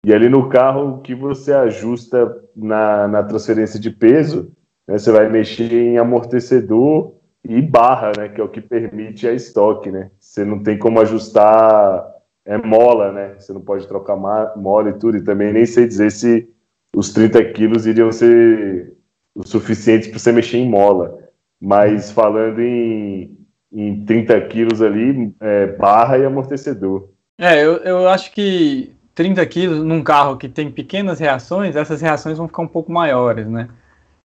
E 0.06 0.14
ali 0.14 0.30
no 0.30 0.50
carro, 0.50 0.96
o 0.96 1.02
que 1.02 1.14
você 1.14 1.54
ajusta 1.54 2.44
na, 2.56 3.08
na 3.08 3.24
transferência 3.24 3.80
de 3.80 3.92
peso, 3.92 4.52
né, 4.88 4.98
você 4.98 5.12
vai 5.12 5.30
mexer 5.30 5.72
em 5.72 5.98
amortecedor 5.98 7.14
e 7.44 7.62
barra, 7.62 8.12
né, 8.18 8.30
que 8.30 8.42
é 8.42 8.44
o 8.44 8.50
que 8.50 8.62
permite 8.62 9.28
a 9.28 9.34
estoque, 9.34 9.92
né? 9.92 10.10
Você 10.20 10.44
não 10.44 10.64
tem 10.64 10.78
como 10.78 11.00
ajustar 11.00 12.12
é 12.46 12.58
mola, 12.58 13.12
né? 13.12 13.36
Você 13.38 13.54
não 13.54 13.62
pode 13.62 13.88
trocar 13.88 14.16
mola 14.16 14.90
e 14.90 14.94
tudo. 14.94 15.18
E 15.18 15.24
também 15.24 15.54
nem 15.54 15.66
sei 15.66 15.88
dizer 15.88 16.12
se 16.12 16.50
os 16.96 17.14
30 17.14 17.44
quilos 17.54 17.86
iriam 17.86 18.12
ser 18.12 18.94
o 19.36 19.46
suficiente 19.46 20.10
para 20.10 20.20
você 20.20 20.32
mexer 20.32 20.58
em 20.58 20.70
mola. 20.70 21.18
Mas 21.60 22.12
falando 22.12 22.60
em, 22.60 23.38
em 23.72 24.04
30 24.06 24.42
quilos 24.42 24.82
ali, 24.82 25.34
é, 25.40 25.68
barra 25.68 26.18
e 26.18 26.26
amortecedor. 26.26 27.10
É, 27.40 27.64
eu, 27.64 27.78
eu 27.78 28.08
acho 28.08 28.32
que 28.34 28.92
30 29.14 29.46
quilos 29.46 29.80
num 29.84 30.04
carro 30.04 30.38
que 30.38 30.48
tem 30.48 30.72
pequenas 30.72 31.20
reações, 31.20 31.76
essas 31.76 32.02
reações 32.02 32.38
vão 32.38 32.48
ficar 32.48 32.62
um 32.62 32.68
pouco 32.68 32.92
maiores, 32.92 33.48
né? 33.48 33.68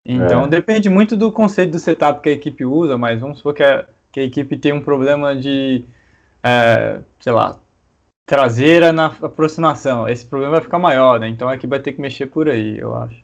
Então 0.04 0.44
é. 0.44 0.48
depende 0.48 0.88
muito 0.88 1.16
do 1.16 1.32
conceito 1.32 1.72
do 1.72 1.78
setup 1.78 2.20
que 2.20 2.28
a 2.28 2.32
equipe 2.32 2.64
usa, 2.64 2.96
mas 2.96 3.20
vamos 3.20 3.38
supor 3.38 3.54
que 3.54 3.62
a, 3.62 3.84
que 4.12 4.20
a 4.20 4.22
equipe 4.22 4.56
tem 4.56 4.72
um 4.72 4.80
problema 4.80 5.34
de, 5.34 5.84
é, 6.42 7.00
sei 7.18 7.32
lá, 7.32 7.58
traseira 8.24 8.92
na 8.92 9.06
aproximação. 9.06 10.08
Esse 10.08 10.24
problema 10.24 10.52
vai 10.52 10.60
ficar 10.60 10.78
maior, 10.78 11.18
né? 11.18 11.28
Então 11.28 11.48
a 11.48 11.54
equipe 11.54 11.70
vai 11.70 11.80
ter 11.80 11.92
que 11.92 12.00
mexer 12.00 12.26
por 12.26 12.48
aí, 12.48 12.78
eu 12.78 12.94
acho. 12.94 13.20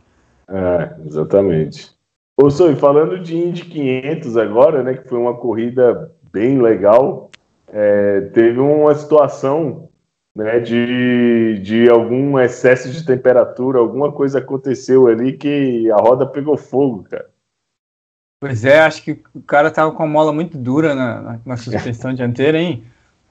É, 0.48 0.90
exatamente. 1.06 1.92
Ô, 2.36 2.50
Soi, 2.50 2.74
falando 2.74 3.20
de 3.20 3.36
Indy 3.36 3.64
500 3.64 4.36
agora, 4.36 4.82
né, 4.82 4.94
que 4.94 5.08
foi 5.08 5.18
uma 5.18 5.34
corrida 5.34 6.12
bem 6.32 6.60
legal, 6.60 7.30
é, 7.72 8.22
teve 8.32 8.58
uma 8.58 8.94
situação 8.94 9.88
né, 10.34 10.60
de, 10.60 11.58
de 11.62 11.88
algum 11.88 12.38
excesso 12.38 12.90
de 12.90 13.04
temperatura, 13.04 13.78
alguma 13.78 14.10
coisa 14.10 14.38
aconteceu 14.38 15.06
ali 15.06 15.36
que 15.36 15.90
a 15.90 15.96
roda 15.96 16.26
pegou 16.26 16.56
fogo, 16.56 17.04
cara. 17.04 17.30
Pois 18.40 18.64
é, 18.64 18.80
acho 18.80 19.04
que 19.04 19.22
o 19.34 19.42
cara 19.42 19.70
tava 19.70 19.92
com 19.92 20.02
a 20.02 20.06
mola 20.06 20.32
muito 20.32 20.58
dura 20.58 20.94
na, 20.94 21.38
na, 21.44 21.56
suspensão 21.56 22.12
dianteira, 22.14 22.58
hein? 22.58 22.82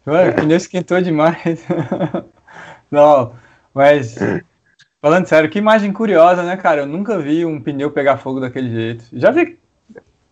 o 0.06 0.36
pneu 0.36 0.56
esquentou 0.56 1.02
demais. 1.02 1.66
Não, 2.90 3.34
mas 3.74 4.16
falando 5.02 5.28
sério, 5.28 5.50
que 5.50 5.60
imagem 5.60 5.92
curiosa, 5.92 6.44
né, 6.44 6.56
cara? 6.56 6.82
Eu 6.82 6.88
nunca 6.88 7.20
vi 7.20 7.46
um 7.46 7.62
pneu 7.62 7.92
pegar 7.92 8.18
fogo 8.18 8.40
daquele 8.40 8.70
jeito. 8.70 9.06
Já 9.12 9.32
vi 9.32 9.60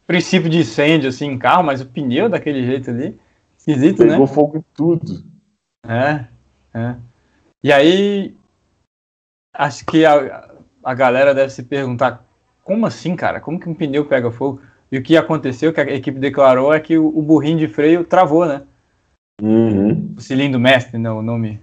princípio 0.07 0.49
de 0.49 0.59
incêndio 0.59 1.09
assim 1.09 1.27
em 1.27 1.37
carro, 1.37 1.63
mas 1.63 1.81
o 1.81 1.85
pneu 1.85 2.29
daquele 2.29 2.65
jeito 2.65 2.89
ali, 2.89 3.19
esquisito, 3.57 3.97
Pegou 3.97 4.07
né? 4.07 4.13
Pegou 4.13 4.27
fogo 4.27 4.57
em 4.57 4.65
tudo. 4.73 5.25
É, 5.87 6.25
é. 6.73 6.95
E 7.63 7.71
aí, 7.71 8.35
acho 9.53 9.85
que 9.85 10.05
a, 10.05 10.49
a 10.83 10.93
galera 10.93 11.33
deve 11.33 11.51
se 11.51 11.63
perguntar: 11.63 12.25
como 12.63 12.85
assim, 12.85 13.15
cara? 13.15 13.39
Como 13.39 13.59
que 13.59 13.69
um 13.69 13.73
pneu 13.73 14.05
pega 14.05 14.31
fogo? 14.31 14.61
E 14.91 14.97
o 14.97 15.03
que 15.03 15.15
aconteceu, 15.17 15.71
que 15.71 15.81
a 15.81 15.83
equipe 15.83 16.19
declarou, 16.19 16.73
é 16.73 16.79
que 16.79 16.97
o, 16.97 17.07
o 17.07 17.21
burrinho 17.21 17.59
de 17.59 17.67
freio 17.67 18.03
travou, 18.03 18.45
né? 18.45 18.63
Uhum. 19.41 20.15
O 20.17 20.21
cilindro 20.21 20.59
mestre, 20.59 20.97
né? 20.97 21.11
O 21.11 21.21
nome 21.21 21.61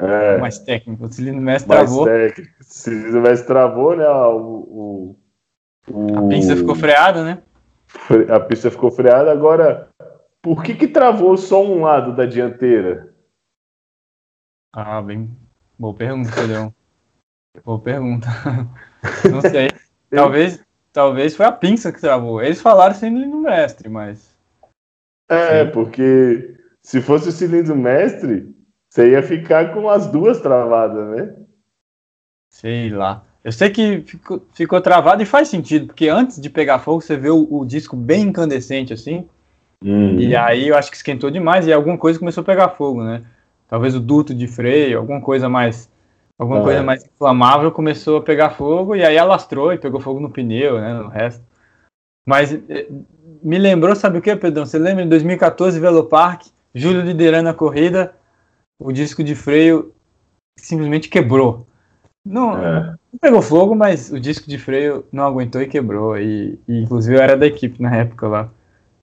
é. 0.00 0.38
mais 0.38 0.58
técnico. 0.58 1.04
O 1.04 1.12
cilindro 1.12 1.40
mestre 1.40 1.68
mais 1.68 1.88
travou. 1.88 2.04
Técnico. 2.06 2.52
O 2.60 2.64
cilindro 2.64 3.20
mestre 3.20 3.46
travou, 3.46 3.96
né? 3.96 4.08
O, 4.08 4.36
o, 4.38 5.16
o, 5.90 6.18
A 6.18 6.28
pista 6.28 6.56
ficou 6.56 6.74
freada, 6.74 7.24
né? 7.24 7.42
A 8.28 8.40
pista 8.40 8.70
ficou 8.70 8.90
freada. 8.90 9.32
Agora, 9.32 9.88
por 10.42 10.62
que 10.62 10.74
que 10.74 10.88
travou 10.88 11.36
só 11.36 11.64
um 11.64 11.82
lado 11.82 12.14
da 12.14 12.26
dianteira? 12.26 13.12
Ah, 14.78 15.00
bem. 15.00 15.34
Boa 15.78 15.94
pergunta, 15.94 16.30
Pedrão. 16.34 16.74
Boa 17.64 17.80
pergunta. 17.80 18.28
Não 19.32 19.40
sei. 19.40 19.70
talvez, 20.10 20.62
talvez 20.92 21.34
foi 21.34 21.46
a 21.46 21.52
pinça 21.52 21.90
que 21.90 21.98
travou. 21.98 22.42
Eles 22.42 22.60
falaram 22.60 22.94
cilindro 22.94 23.40
mestre, 23.40 23.88
mas. 23.88 24.36
É, 25.30 25.64
Sim. 25.64 25.72
porque 25.72 26.58
se 26.82 27.00
fosse 27.00 27.30
o 27.30 27.32
cilindro 27.32 27.74
mestre, 27.74 28.54
você 28.90 29.12
ia 29.12 29.22
ficar 29.22 29.72
com 29.72 29.88
as 29.88 30.08
duas 30.08 30.42
travadas, 30.42 31.08
né? 31.08 31.34
Sei 32.50 32.90
lá. 32.90 33.24
Eu 33.42 33.52
sei 33.52 33.70
que 33.70 34.02
ficou, 34.02 34.46
ficou 34.52 34.80
travado 34.82 35.22
e 35.22 35.26
faz 35.26 35.48
sentido, 35.48 35.86
porque 35.86 36.10
antes 36.10 36.38
de 36.38 36.50
pegar 36.50 36.80
fogo, 36.80 37.00
você 37.00 37.16
vê 37.16 37.30
o, 37.30 37.48
o 37.50 37.64
disco 37.64 37.96
bem 37.96 38.24
incandescente 38.24 38.92
assim. 38.92 39.26
Uhum. 39.82 40.20
E 40.20 40.36
aí 40.36 40.68
eu 40.68 40.76
acho 40.76 40.90
que 40.90 40.98
esquentou 40.98 41.30
demais 41.30 41.66
e 41.66 41.72
alguma 41.72 41.96
coisa 41.96 42.18
começou 42.18 42.42
a 42.42 42.44
pegar 42.44 42.68
fogo, 42.68 43.02
né? 43.02 43.24
Talvez 43.68 43.94
o 43.94 44.00
duto 44.00 44.34
de 44.34 44.46
freio, 44.46 44.98
alguma 44.98 45.20
coisa 45.20 45.48
mais 45.48 45.90
alguma 46.38 46.60
ah, 46.60 46.62
coisa 46.62 46.82
mais 46.82 47.04
inflamável 47.04 47.72
começou 47.72 48.18
a 48.18 48.22
pegar 48.22 48.50
fogo 48.50 48.94
e 48.94 49.04
aí 49.04 49.16
alastrou 49.16 49.72
e 49.72 49.78
pegou 49.78 50.00
fogo 50.00 50.20
no 50.20 50.30
pneu, 50.30 50.78
né, 50.78 50.94
no 50.94 51.08
resto. 51.08 51.42
Mas 52.26 52.52
eh, 52.52 52.88
me 53.42 53.58
lembrou, 53.58 53.94
sabe 53.96 54.18
o 54.18 54.22
que, 54.22 54.34
Pedrão? 54.36 54.66
Você 54.66 54.78
lembra 54.78 55.04
em 55.04 55.08
2014 55.08 55.80
Velopark, 55.80 56.46
Júlio 56.74 57.00
liderando 57.00 57.48
a 57.48 57.54
corrida, 57.54 58.14
o 58.78 58.92
disco 58.92 59.24
de 59.24 59.34
freio 59.34 59.94
simplesmente 60.58 61.08
quebrou. 61.08 61.66
Não, 62.24 62.58
é. 62.58 62.90
não 63.12 63.18
pegou 63.20 63.40
fogo, 63.40 63.74
mas 63.74 64.10
o 64.10 64.18
disco 64.18 64.48
de 64.48 64.58
freio 64.58 65.06
não 65.12 65.24
aguentou 65.24 65.62
e 65.62 65.68
quebrou. 65.68 66.18
E, 66.18 66.58
e 66.66 66.82
inclusive 66.82 67.16
eu 67.16 67.22
era 67.22 67.36
da 67.36 67.46
equipe 67.46 67.80
na 67.80 67.94
época 67.94 68.26
lá. 68.26 68.50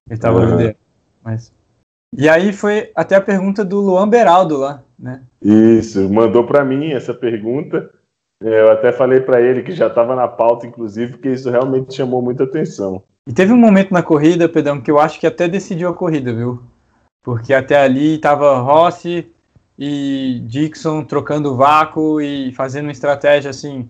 Ele 0.07 0.15
estava 0.15 0.39
uhum. 0.39 0.51
liderando. 0.51 0.77
Mas 1.23 1.53
e 2.17 2.29
aí 2.29 2.53
foi 2.53 2.91
até 2.95 3.15
a 3.15 3.21
pergunta 3.21 3.63
do 3.63 3.79
Luan 3.79 4.07
Beraldo 4.07 4.57
lá, 4.57 4.83
né? 4.97 5.21
Isso, 5.41 6.09
mandou 6.09 6.45
para 6.45 6.63
mim 6.63 6.91
essa 6.91 7.13
pergunta. 7.13 7.89
Eu 8.41 8.71
até 8.71 8.91
falei 8.91 9.21
para 9.21 9.41
ele 9.41 9.63
que 9.63 9.71
já 9.71 9.87
estava 9.87 10.15
na 10.15 10.27
pauta, 10.27 10.67
inclusive, 10.67 11.13
porque 11.13 11.29
isso 11.29 11.49
realmente 11.49 11.95
chamou 11.95 12.21
muita 12.21 12.43
atenção. 12.43 13.03
E 13.25 13.31
teve 13.31 13.53
um 13.53 13.57
momento 13.57 13.91
na 13.91 14.03
corrida, 14.03 14.49
Pedrão, 14.49 14.81
que 14.81 14.91
eu 14.91 14.99
acho 14.99 15.19
que 15.19 15.25
até 15.25 15.47
decidiu 15.47 15.87
a 15.89 15.93
corrida, 15.93 16.33
viu? 16.33 16.61
Porque 17.23 17.53
até 17.53 17.77
ali 17.77 18.15
estava 18.15 18.57
Rossi 18.59 19.31
e 19.79 20.41
Dixon 20.45 21.05
trocando 21.05 21.55
vácuo 21.55 22.19
e 22.19 22.51
fazendo 22.51 22.85
uma 22.85 22.91
estratégia 22.91 23.49
assim, 23.49 23.87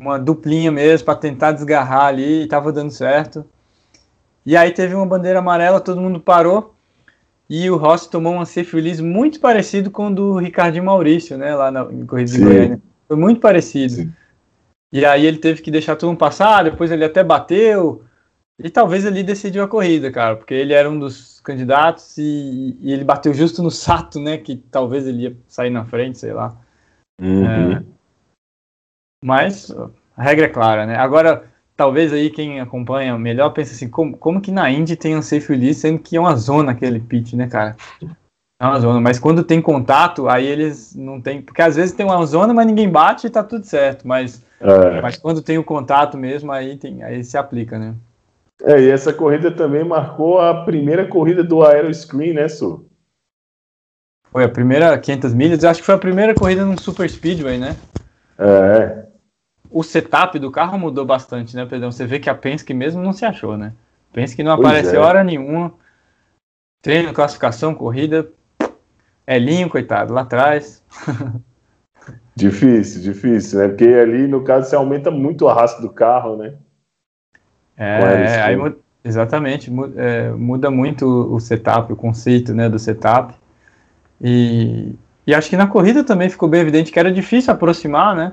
uma 0.00 0.16
duplinha 0.16 0.70
mesmo 0.70 1.04
para 1.04 1.16
tentar 1.16 1.52
desgarrar 1.52 2.06
ali, 2.06 2.42
e 2.42 2.44
estava 2.44 2.72
dando 2.72 2.92
certo. 2.92 3.44
E 4.46 4.56
aí 4.56 4.70
teve 4.70 4.94
uma 4.94 5.04
bandeira 5.04 5.40
amarela, 5.40 5.80
todo 5.80 6.00
mundo 6.00 6.20
parou. 6.20 6.74
E 7.50 7.70
o 7.70 7.76
Rossi 7.76 8.10
tomou 8.10 8.34
um 8.34 8.44
safe 8.44 8.76
release 8.76 9.02
muito 9.02 9.40
parecido 9.40 9.90
com 9.90 10.08
o 10.08 10.14
do 10.14 10.36
Ricardinho 10.36 10.84
Maurício, 10.84 11.38
né? 11.38 11.54
Lá 11.54 11.70
na 11.70 11.84
Corrida 11.84 12.30
de 12.30 12.44
Goiânia. 12.44 12.80
Foi 13.06 13.16
muito 13.16 13.40
parecido. 13.40 13.94
Sim. 13.94 14.12
E 14.92 15.04
aí 15.04 15.24
ele 15.24 15.38
teve 15.38 15.62
que 15.62 15.70
deixar 15.70 15.96
todo 15.96 16.08
mundo 16.10 16.18
passar, 16.18 16.64
depois 16.64 16.90
ele 16.90 17.04
até 17.04 17.24
bateu. 17.24 18.04
E 18.58 18.68
talvez 18.68 19.04
ele 19.04 19.22
decidiu 19.22 19.62
a 19.62 19.68
corrida, 19.68 20.10
cara, 20.10 20.36
porque 20.36 20.52
ele 20.52 20.72
era 20.72 20.90
um 20.90 20.98
dos 20.98 21.40
candidatos 21.40 22.18
e, 22.18 22.76
e 22.80 22.92
ele 22.92 23.04
bateu 23.04 23.32
justo 23.32 23.62
no 23.62 23.70
Sato, 23.70 24.18
né? 24.18 24.36
Que 24.36 24.56
talvez 24.56 25.06
ele 25.06 25.22
ia 25.22 25.36
sair 25.46 25.70
na 25.70 25.84
frente, 25.84 26.18
sei 26.18 26.32
lá. 26.32 26.58
Uhum. 27.20 27.72
É, 27.72 27.82
mas 29.24 29.70
a 30.16 30.22
regra 30.22 30.46
é 30.46 30.48
clara, 30.48 30.86
né? 30.86 30.96
Agora, 30.96 31.44
talvez 31.78 32.12
aí 32.12 32.28
quem 32.28 32.60
acompanha 32.60 33.16
melhor 33.16 33.50
pense 33.50 33.72
assim, 33.72 33.88
como, 33.88 34.16
como 34.16 34.40
que 34.40 34.50
na 34.50 34.68
Indy 34.68 34.96
tem 34.96 35.16
um 35.16 35.22
safe 35.22 35.48
release, 35.48 35.80
sendo 35.80 36.00
que 36.00 36.16
é 36.16 36.20
uma 36.20 36.34
zona 36.34 36.72
aquele 36.72 36.98
pitch, 36.98 37.34
né, 37.34 37.46
cara? 37.46 37.76
É 38.60 38.66
uma 38.66 38.80
zona, 38.80 39.00
mas 39.00 39.20
quando 39.20 39.44
tem 39.44 39.62
contato, 39.62 40.28
aí 40.28 40.44
eles 40.44 40.92
não 40.96 41.20
tem, 41.20 41.40
porque 41.40 41.62
às 41.62 41.76
vezes 41.76 41.94
tem 41.94 42.04
uma 42.04 42.26
zona, 42.26 42.52
mas 42.52 42.66
ninguém 42.66 42.90
bate 42.90 43.28
e 43.28 43.30
tá 43.30 43.44
tudo 43.44 43.64
certo, 43.64 44.06
mas, 44.08 44.44
é. 44.60 45.00
mas 45.00 45.16
quando 45.16 45.40
tem 45.40 45.56
o 45.56 45.62
contato 45.62 46.18
mesmo, 46.18 46.50
aí, 46.50 46.76
tem, 46.76 47.04
aí 47.04 47.22
se 47.22 47.38
aplica, 47.38 47.78
né? 47.78 47.94
É, 48.64 48.80
e 48.80 48.90
essa 48.90 49.12
corrida 49.12 49.52
também 49.52 49.84
marcou 49.84 50.40
a 50.40 50.64
primeira 50.64 51.06
corrida 51.06 51.44
do 51.44 51.64
Aeroscreen, 51.64 52.34
né, 52.34 52.48
Su? 52.48 52.84
Foi 54.32 54.42
a 54.42 54.48
primeira 54.48 54.98
500 54.98 55.32
milhas, 55.32 55.64
acho 55.64 55.78
que 55.78 55.86
foi 55.86 55.94
a 55.94 55.98
primeira 55.98 56.34
corrida 56.34 56.64
num 56.64 56.76
Super 56.76 57.08
Speedway, 57.08 57.56
né? 57.56 57.76
É, 58.36 59.07
o 59.70 59.82
setup 59.82 60.38
do 60.38 60.50
carro 60.50 60.78
mudou 60.78 61.04
bastante, 61.04 61.54
né, 61.54 61.66
Pedrão? 61.66 61.92
Você 61.92 62.06
vê 62.06 62.18
que 62.18 62.30
a 62.30 62.34
Penske 62.34 62.72
mesmo 62.72 63.02
não 63.02 63.12
se 63.12 63.24
achou, 63.24 63.56
né? 63.56 63.72
Penske 64.12 64.42
não 64.42 64.52
apareceu 64.52 65.02
é. 65.02 65.06
hora 65.06 65.24
nenhuma. 65.24 65.72
Treino, 66.82 67.12
classificação, 67.12 67.74
corrida. 67.74 68.28
Elinho, 69.26 69.68
coitado, 69.68 70.14
lá 70.14 70.22
atrás. 70.22 70.82
difícil, 72.34 73.02
difícil, 73.02 73.58
né? 73.58 73.68
Porque 73.68 73.84
ali, 73.84 74.26
no 74.26 74.42
caso, 74.42 74.70
você 74.70 74.76
aumenta 74.76 75.10
muito 75.10 75.44
o 75.44 75.48
arrasto 75.48 75.82
do 75.82 75.90
carro, 75.90 76.36
né? 76.36 76.54
É, 77.76 78.42
aí, 78.42 78.56
exatamente, 79.04 79.70
é, 79.96 80.30
muda 80.30 80.70
muito 80.70 81.06
o 81.06 81.38
setup, 81.38 81.92
o 81.92 81.96
conceito 81.96 82.54
né, 82.54 82.68
do 82.68 82.78
setup. 82.78 83.34
E, 84.20 84.94
e 85.26 85.34
acho 85.34 85.48
que 85.48 85.56
na 85.56 85.66
corrida 85.66 86.02
também 86.02 86.28
ficou 86.28 86.48
bem 86.48 86.60
evidente 86.60 86.90
que 86.90 86.98
era 86.98 87.12
difícil 87.12 87.52
aproximar, 87.52 88.16
né? 88.16 88.32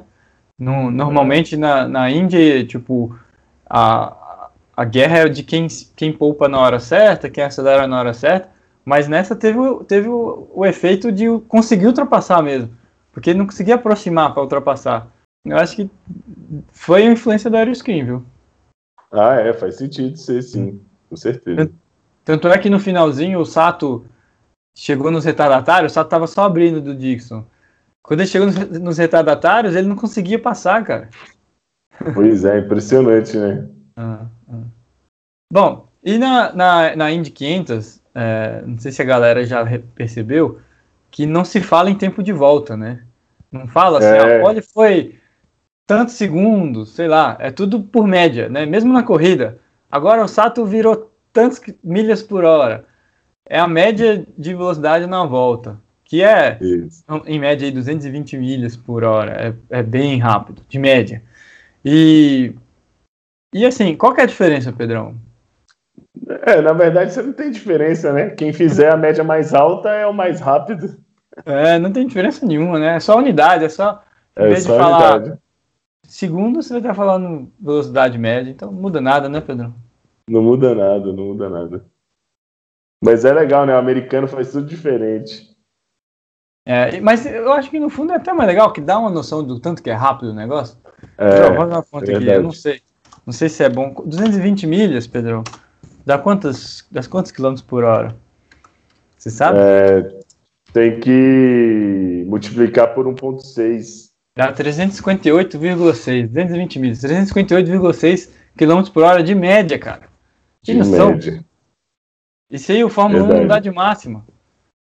No, 0.58 0.90
normalmente 0.90 1.58
na, 1.58 1.88
na 1.88 2.10
Índia, 2.10 2.66
tipo, 2.66 3.18
a, 3.70 4.50
a 4.76 4.86
guerra 4.86 5.20
é 5.20 5.30
de 5.30 5.44
quem, 5.44 5.68
quem 5.96 6.14
poupa 6.14 6.48
na 6.48 6.60
hora 6.60 6.80
certa, 6.80 7.30
quem 7.30 7.44
acelera 7.44 7.88
na 7.88 8.00
hora 8.00 8.14
certa, 8.14 8.50
mas 8.84 9.08
nessa 9.08 9.36
teve, 9.36 9.60
teve 9.88 10.08
o, 10.08 10.48
o 10.54 10.66
efeito 10.66 11.12
de 11.12 11.26
conseguir 11.48 11.88
ultrapassar 11.88 12.42
mesmo. 12.42 12.70
porque 13.12 13.34
não 13.34 13.46
conseguia 13.46 13.76
aproximar 13.76 14.34
para 14.34 14.44
ultrapassar. 14.44 15.08
Eu 15.46 15.58
acho 15.58 15.76
que 15.76 15.90
foi 16.72 17.04
a 17.04 17.12
influência 17.12 17.50
do 17.50 17.58
aeroscreen, 17.58 18.06
viu? 18.06 18.26
Ah, 19.12 19.36
é, 19.36 19.54
faz 19.54 19.78
sentido 19.78 20.18
ser 20.18 20.42
sim, 20.42 20.82
com 21.10 21.16
certeza. 21.16 21.72
Tanto 22.26 22.48
é 22.48 22.58
que 22.58 22.70
no 22.70 22.80
finalzinho 22.80 23.40
o 23.40 23.46
Sato 23.46 24.06
chegou 24.76 25.12
nos 25.12 25.24
retardatários, 25.24 25.92
o 25.92 25.96
Sato 25.96 26.10
tava 26.10 26.28
só 26.28 26.44
abrindo 26.44 26.82
do 26.82 26.96
Dixon. 26.96 27.46
Quando 28.06 28.20
ele 28.20 28.30
chegou 28.30 28.48
nos, 28.48 28.56
nos 28.80 28.98
retardatários, 29.00 29.76
ele 29.76 29.88
não 29.88 29.96
conseguia 29.96 30.38
passar, 30.38 30.84
cara. 30.84 31.10
Pois 32.14 32.46
é, 32.46 32.60
impressionante, 32.60 33.38
né? 33.38 33.68
Ah, 33.98 34.26
ah. 34.52 34.64
Bom, 35.50 35.88
e 36.04 36.18
na, 36.18 36.52
na, 36.52 36.96
na 36.98 37.12
Indy 37.12 37.32
500, 37.32 38.02
é, 38.14 38.62
não 38.66 38.78
sei 38.78 38.92
se 38.92 39.02
a 39.02 39.06
galera 39.06 39.46
já 39.46 39.66
percebeu, 39.96 40.60
que 41.10 41.26
não 41.26 41.46
se 41.46 41.62
fala 41.62 41.90
em 41.90 41.98
tempo 41.98 42.22
de 42.22 42.34
volta, 42.34 42.76
né? 42.76 43.06
Não 43.50 43.66
fala 43.70 44.00
assim, 44.00 44.08
é. 44.08 44.40
a 44.40 44.42
pole 44.42 44.62
foi 44.62 45.18
tantos 45.88 46.16
segundos, 46.16 46.94
sei 46.94 47.08
lá, 47.08 47.38
é 47.40 47.52
tudo 47.52 47.84
por 47.84 48.06
média, 48.06 48.50
né? 48.50 48.66
Mesmo 48.66 48.92
na 48.92 49.02
corrida. 49.02 49.60
Agora 49.90 50.26
o 50.26 50.28
Sato 50.28 50.66
virou 50.66 51.10
tantas 51.32 51.62
milhas 51.82 52.22
por 52.22 52.44
hora. 52.44 52.84
É 53.48 53.58
a 53.58 53.68
média 53.68 54.28
de 54.38 54.54
velocidade 54.54 55.08
na 55.08 55.24
volta, 55.24 55.80
que 56.16 56.24
é, 56.24 56.58
Isso. 56.62 57.04
em 57.26 57.38
média, 57.38 57.66
aí, 57.66 57.74
220 57.74 58.38
milhas 58.38 58.78
por 58.78 59.04
hora. 59.04 59.54
É, 59.70 59.80
é 59.80 59.84
bem 59.84 60.18
rápido, 60.18 60.62
de 60.70 60.80
média. 60.80 61.22
E, 61.84 62.56
e 63.54 63.66
assim, 63.66 63.98
qual 63.98 64.14
que 64.14 64.22
é 64.22 64.24
a 64.24 64.28
diferença, 64.28 64.72
Pedrão? 64.72 65.18
É, 66.44 66.62
na 66.62 66.72
verdade, 66.72 67.12
você 67.12 67.22
não 67.22 67.34
tem 67.34 67.52
diferença, 67.52 68.14
né? 68.14 68.30
Quem 68.30 68.54
fizer 68.54 68.94
a 68.94 68.96
média 68.96 69.26
mais 69.26 69.54
alta 69.54 69.90
é 69.90 70.08
o 70.08 70.14
mais 70.14 70.40
rápido. 70.40 70.98
É, 71.46 71.78
não 71.78 71.92
tem 71.92 72.08
diferença 72.08 72.46
nenhuma, 72.46 72.80
né? 72.80 72.96
É 72.96 73.00
só 73.02 73.18
unidade, 73.18 73.66
é 73.66 73.70
só. 73.70 74.02
Em 74.38 74.44
é 74.44 74.48
vez 74.48 74.64
só 74.64 74.72
de 74.72 74.80
falar 74.80 75.18
unidade. 75.18 75.40
segundo, 76.08 76.64
você 76.64 76.70
vai 76.70 76.80
estar 76.80 76.94
falando 76.94 77.52
velocidade 77.60 78.18
média, 78.18 78.50
então 78.50 78.72
não 78.72 78.80
muda 78.80 79.02
nada, 79.02 79.28
né, 79.28 79.42
Pedro? 79.42 79.74
Não 80.30 80.42
muda 80.42 80.74
nada, 80.74 81.12
não 81.12 81.26
muda 81.26 81.50
nada. 81.50 81.86
Mas 83.04 83.26
é 83.26 83.34
legal, 83.34 83.66
né? 83.66 83.76
O 83.76 83.80
americano 83.80 84.30
faz 84.30 84.54
tudo 84.54 84.66
diferente. 84.66 85.55
É, 86.66 87.00
mas 87.00 87.26
eu 87.26 87.54
acho 87.54 87.70
que 87.70 87.80
no 87.80 87.90
fundo 87.90 88.12
é 88.12 88.16
até 88.16 88.34
mais 88.34 88.48
legal, 88.48 88.74
que 88.74 88.82
dá 88.82 88.98
uma 88.98 89.12
noção 89.12 89.44
do 89.44 89.60
tanto 89.60 89.84
que 89.84 89.90
é 89.90 89.94
rápido 89.94 90.32
o 90.32 90.34
negócio. 90.34 90.78
É, 91.18 91.52
dar 91.52 91.52
uma 91.52 91.84
conta 91.84 92.12
aqui, 92.12 92.28
eu 92.28 92.42
não 92.42 92.52
sei. 92.52 92.82
Não 93.26 93.34
sei 93.34 93.50
se 93.50 93.64
é 93.64 93.70
bom. 93.70 93.94
220 94.06 94.66
milhas, 94.68 95.08
Pedro. 95.08 95.44
Dá 96.06 96.18
quantos, 96.18 96.86
dá 96.92 97.04
quantos 97.04 97.32
quilômetros 97.32 97.66
por 97.66 97.84
hora? 97.84 98.16
Você 99.18 99.30
sabe? 99.30 99.58
É, 99.60 100.12
tem 100.74 101.00
que 101.00 102.26
multiplicar 102.28 102.94
por 102.94 103.06
1,6. 103.08 104.10
Dá 104.38 104.54
358,6. 104.54 106.28
220 106.28 106.80
milhas. 106.80 107.00
358,6 107.00 108.30
km 108.56 108.90
por 108.92 109.04
hora 109.04 109.24
de 109.24 109.34
média, 109.34 109.80
cara. 109.80 110.10
Que 110.62 110.74
de 110.74 110.80
noção. 110.80 111.12
Média. 111.12 111.44
Isso 112.52 112.72
aí 112.72 112.84
o 112.84 112.90
Fórmula 112.90 113.24
Verdade. 113.24 113.40
1 113.40 113.42
não 113.42 113.48
dá 113.48 113.60
de 113.60 113.72
máxima. 113.72 114.26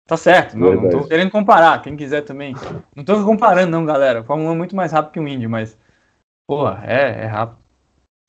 Tá 0.06 0.16
certo, 0.16 0.56
não, 0.56 0.74
não 0.74 0.88
tô 0.88 1.08
querendo 1.08 1.32
comparar, 1.32 1.82
quem 1.82 1.96
quiser 1.96 2.22
também. 2.22 2.54
Não 2.94 3.04
tô 3.04 3.24
comparando, 3.24 3.72
não, 3.72 3.84
galera. 3.84 4.20
O 4.20 4.24
Fórmula 4.24 4.50
1 4.50 4.52
é 4.52 4.56
muito 4.56 4.76
mais 4.76 4.92
rápido 4.92 5.12
que 5.12 5.20
o 5.20 5.26
Indy, 5.26 5.48
mas. 5.48 5.76
Porra, 6.48 6.80
é, 6.86 7.24
é 7.24 7.26
rápido. 7.26 7.58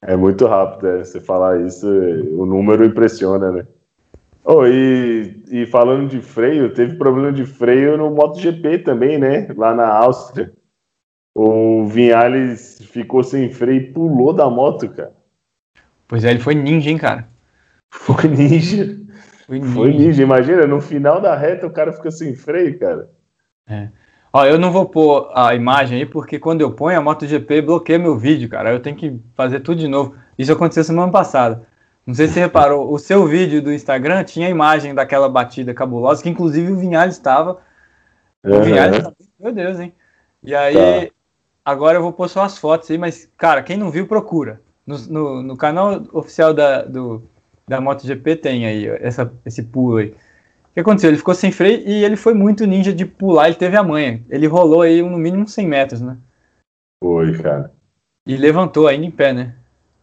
É 0.04 0.16
muito 0.16 0.48
rápido, 0.48 0.88
é. 0.88 1.04
Você 1.04 1.22
falar 1.22 1.62
isso, 1.62 1.88
o 1.88 2.48
número 2.48 2.84
impressiona, 2.84 3.52
né? 3.52 3.68
Oh, 4.44 4.66
e, 4.66 5.44
e 5.52 5.66
falando 5.68 6.10
de 6.10 6.20
freio, 6.20 6.74
teve 6.74 6.96
problema 6.96 7.32
de 7.32 7.46
freio 7.46 7.96
no 7.96 8.10
MotoGP 8.10 8.80
também, 8.80 9.20
né? 9.20 9.48
Lá 9.56 9.76
na 9.76 9.88
Áustria. 9.88 10.52
O 11.38 11.86
Vinhales 11.86 12.80
ficou 12.82 13.24
sem 13.24 13.52
freio 13.52 13.82
e 13.82 13.94
pulou 13.94 14.34
da 14.34 14.50
moto, 14.50 14.90
cara. 14.90 15.14
Pois 16.08 16.24
é, 16.24 16.32
ele 16.32 16.40
foi 16.40 16.56
ninja, 16.56 16.90
hein, 16.90 16.98
cara? 16.98 17.28
Foi 17.94 18.28
ninja. 18.28 18.98
Foi 19.48 19.60
ninja. 19.60 19.74
Foi 19.74 19.94
ninja. 19.94 20.22
Imagina, 20.24 20.68
no 20.68 20.82
final 20.82 21.22
da 21.22 21.36
reta 21.36 21.66
o 21.66 21.72
cara 21.72 21.94
fica 21.94 22.12
sem 22.12 22.36
freio, 22.36 22.78
cara. 22.78 23.10
É. 23.68 23.88
Ó, 24.32 24.46
eu 24.46 24.60
não 24.60 24.72
vou 24.72 24.86
pôr 24.86 25.32
a 25.34 25.56
imagem 25.56 26.00
aí, 26.00 26.06
porque 26.06 26.38
quando 26.38 26.62
eu 26.62 26.72
ponho 26.72 27.00
a 27.00 27.02
MotoGP 27.02 27.62
bloqueia 27.62 27.98
meu 27.98 28.18
vídeo, 28.18 28.50
cara. 28.50 28.72
Eu 28.72 28.82
tenho 28.82 28.96
que 28.96 29.20
fazer 29.36 29.62
tudo 29.62 29.80
de 29.80 29.88
novo. 29.88 30.16
Isso 30.38 30.52
aconteceu 30.52 30.84
semana 30.84 31.12
passada. 31.12 31.66
Não 32.06 32.14
sei 32.14 32.28
se 32.28 32.36
você 32.36 32.40
reparou, 32.42 32.92
o 32.92 33.00
seu 33.00 33.26
vídeo 33.26 33.62
do 33.62 33.74
Instagram 33.74 34.24
tinha 34.24 34.48
a 34.48 34.50
imagem 34.50 34.94
daquela 34.94 35.28
batida 35.28 35.74
cabulosa, 35.74 36.24
que 36.24 36.30
inclusive 36.30 36.72
o 36.72 36.78
Vinhales 36.78 37.16
estava. 37.16 37.60
Uhum. 38.46 38.60
O 38.60 38.64
Vinhales, 38.64 39.04
meu 39.40 39.52
Deus, 39.52 39.80
hein? 39.80 39.94
E 40.42 40.56
aí, 40.56 41.08
tá. 41.08 41.14
agora 41.66 41.98
eu 41.98 42.02
vou 42.02 42.14
pôr 42.14 42.30
só 42.30 42.44
as 42.44 42.58
fotos 42.58 42.90
aí, 42.90 42.98
mas, 42.98 43.30
cara, 43.38 43.62
quem 43.62 43.76
não 43.76 43.92
viu, 43.92 44.08
procura. 44.08 44.62
No, 44.86 44.98
no, 45.00 45.44
no 45.44 45.58
canal 45.58 46.04
oficial 46.14 46.54
da, 46.54 46.84
do, 46.84 47.24
da 47.70 47.82
MotoGP 47.82 48.36
tem 48.38 48.66
aí 48.66 48.88
essa, 48.88 49.32
esse 49.46 49.62
pulo 49.64 49.98
aí. 49.98 50.10
O 50.10 50.74
que 50.74 50.80
aconteceu? 50.80 51.10
Ele 51.10 51.18
ficou 51.18 51.34
sem 51.34 51.52
freio 51.52 51.82
e 51.86 52.04
ele 52.04 52.16
foi 52.16 52.34
muito 52.34 52.66
ninja 52.66 52.94
de 52.94 53.06
pular, 53.06 53.48
ele 53.48 53.56
teve 53.56 53.76
a 53.76 53.84
manha. 53.84 54.24
Ele 54.30 54.48
rolou 54.48 54.84
aí 54.84 55.02
no 55.02 55.18
mínimo 55.18 55.48
100 55.48 55.68
metros, 55.68 56.02
né? 56.02 56.18
Foi, 57.04 57.38
cara. 57.40 57.72
E 58.26 58.38
levantou 58.38 58.88
ainda 58.88 59.06
em 59.06 59.12
pé, 59.12 59.34
né? 59.34 59.56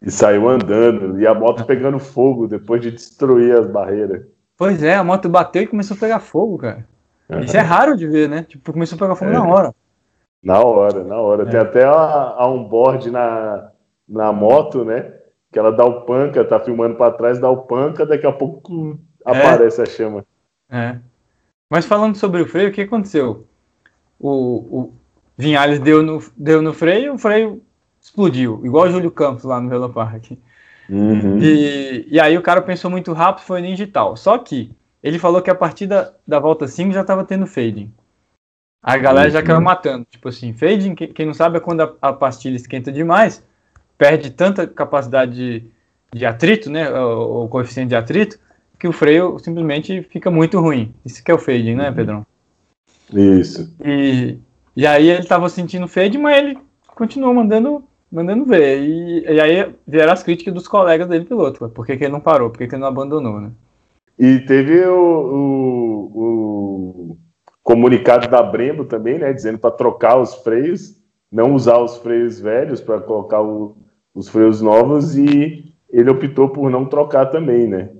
E 0.03 0.11
saiu 0.11 0.48
andando, 0.48 1.18
e 1.18 1.27
a 1.27 1.33
moto 1.33 1.62
é. 1.62 1.66
pegando 1.66 1.98
fogo 1.98 2.46
depois 2.46 2.83
de 2.83 2.90
destruir 2.90 3.57
as 3.57 3.66
barreiras. 3.66 4.27
Pois 4.57 4.83
é, 4.83 4.94
a 4.94 5.05
moto 5.05 5.29
bateu 5.29 5.62
e 5.62 5.66
começou 5.66 5.96
a 5.96 6.00
pegar 6.00 6.20
fogo, 6.20 6.59
cara. 6.59 6.87
Uhum. 7.29 7.40
Isso 7.40 7.57
é 7.57 7.61
raro 7.61 7.96
de 7.96 8.07
ver, 8.07 8.29
né? 8.29 8.44
Tipo, 8.46 8.72
começou 8.72 8.96
a 8.96 8.98
pegar 8.98 9.16
fogo 9.16 9.31
é. 9.31 9.35
na 9.35 9.46
hora. 9.46 9.74
Na 10.42 10.61
hora, 10.61 11.03
na 11.05 11.16
hora. 11.16 11.42
É. 11.44 11.46
Tem 11.46 11.61
até 11.61 11.85
a, 11.85 11.90
a 11.92 12.48
onboard 12.48 13.11
na, 13.11 13.70
na 14.07 14.33
moto, 14.33 14.85
né? 14.85 15.11
Que 15.54 15.58
ela 15.60 15.70
dá 15.70 15.84
o 15.84 16.00
panca, 16.00 16.44
tá 16.44 16.58
filmando 16.58 16.96
para 16.96 17.14
trás, 17.14 17.38
dá 17.38 17.48
o 17.48 17.58
panca, 17.58 18.04
daqui 18.04 18.26
a 18.26 18.32
pouco 18.32 18.98
é. 19.24 19.30
aparece 19.30 19.80
a 19.80 19.86
chama. 19.86 20.26
É. 20.68 20.96
Mas 21.70 21.86
falando 21.86 22.16
sobre 22.16 22.42
o 22.42 22.46
freio, 22.48 22.70
o 22.70 22.72
que 22.72 22.80
aconteceu? 22.80 23.46
O, 24.18 24.30
o 24.30 24.92
Vinhales 25.38 25.78
deu 25.78 26.02
no, 26.02 26.20
deu 26.36 26.60
no 26.60 26.74
freio, 26.74 27.14
o 27.14 27.18
freio 27.18 27.62
explodiu, 28.00 28.60
igual 28.64 28.86
o 28.86 28.90
Júlio 28.90 29.12
Campos 29.12 29.44
lá 29.44 29.60
no 29.60 29.68
Velo 29.68 29.88
Park. 29.88 30.32
Uhum. 30.90 31.38
E, 31.38 32.08
e 32.10 32.18
aí 32.18 32.36
o 32.36 32.42
cara 32.42 32.60
pensou 32.60 32.90
muito 32.90 33.12
rápido, 33.12 33.44
foi 33.44 33.60
ninja 33.60 33.84
e 33.84 33.86
tal. 33.86 34.16
Só 34.16 34.36
que 34.38 34.72
ele 35.00 35.20
falou 35.20 35.40
que 35.40 35.50
a 35.50 35.54
partir 35.54 35.86
da, 35.86 36.12
da 36.26 36.40
volta 36.40 36.66
5 36.66 36.92
já 36.92 37.02
estava 37.02 37.22
tendo 37.22 37.46
fading. 37.46 37.92
A 38.82 38.96
galera 38.98 39.28
uhum. 39.28 39.32
já 39.32 39.40
caiu 39.40 39.60
matando. 39.60 40.04
Tipo 40.10 40.30
assim, 40.30 40.52
fading, 40.52 40.96
quem, 40.96 41.12
quem 41.12 41.26
não 41.26 41.32
sabe, 41.32 41.58
é 41.58 41.60
quando 41.60 41.82
a, 41.82 41.94
a, 42.02 42.12
pastilha 42.12 42.56
esquenta 42.56 42.90
demais, 42.90 43.40
perde 43.96 44.30
tanta 44.30 44.66
capacidade 44.66 45.35
de, 45.35 45.70
de 46.12 46.26
atrito, 46.26 46.70
né? 46.70 46.90
O, 46.90 47.44
o, 47.44 47.48
coeficiente 47.48 47.90
de 47.90 47.96
atrito, 47.96 48.38
que 48.78 48.88
o 48.88 48.92
freio 48.92 49.38
simplesmente 49.38 50.02
fica 50.02 50.30
muito 50.30 50.61
ruim. 50.61 50.94
Isso 51.04 51.22
que 51.22 51.30
é 51.30 51.35
o 51.35 51.38
fading, 51.38 51.74
né, 51.74 51.88
uhum. 51.88 51.94
Pedrão? 51.94 52.26
Isso. 53.12 53.74
E, 53.85 54.38
e 54.76 54.87
aí 54.87 55.09
ele 55.09 55.20
estava 55.20 55.48
sentindo 55.48 55.88
fade, 55.88 56.18
mas 56.18 56.38
ele 56.38 56.59
continuou 56.94 57.35
mandando 57.35 57.85
mandando 58.11 58.44
ver. 58.44 58.80
E, 58.80 59.24
e 59.24 59.40
aí 59.40 59.74
vieram 59.87 60.12
as 60.12 60.22
críticas 60.22 60.54
dos 60.54 60.68
colegas 60.68 61.09
dele 61.09 61.24
piloto. 61.24 61.68
Por 61.68 61.85
que, 61.85 61.96
que 61.96 62.04
ele 62.04 62.12
não 62.12 62.20
parou? 62.20 62.48
Por 62.48 62.59
que, 62.59 62.68
que 62.68 62.74
ele 62.74 62.83
não 62.83 62.88
abandonou, 62.88 63.40
né? 63.40 63.50
E 64.16 64.38
teve 64.40 64.85
o, 64.87 65.00
o, 66.14 67.11
o 67.11 67.18
comunicado 67.62 68.28
da 68.28 68.40
Brembo 68.40 68.85
também, 68.85 69.18
né? 69.18 69.33
Dizendo 69.33 69.59
para 69.59 69.72
trocar 69.72 70.16
os 70.20 70.35
freios, 70.37 70.94
não 71.30 71.54
usar 71.54 71.78
os 71.78 71.96
freios 71.96 72.40
velhos 72.40 72.80
para 72.80 73.00
colocar 73.00 73.42
o, 73.42 73.76
os 74.14 74.29
freios 74.29 74.62
novos 74.62 75.16
e 75.16 75.74
ele 75.90 76.11
optou 76.11 76.48
por 76.48 76.70
não 76.70 76.87
trocar 76.87 77.27
também, 77.27 77.66
né? 77.66 77.90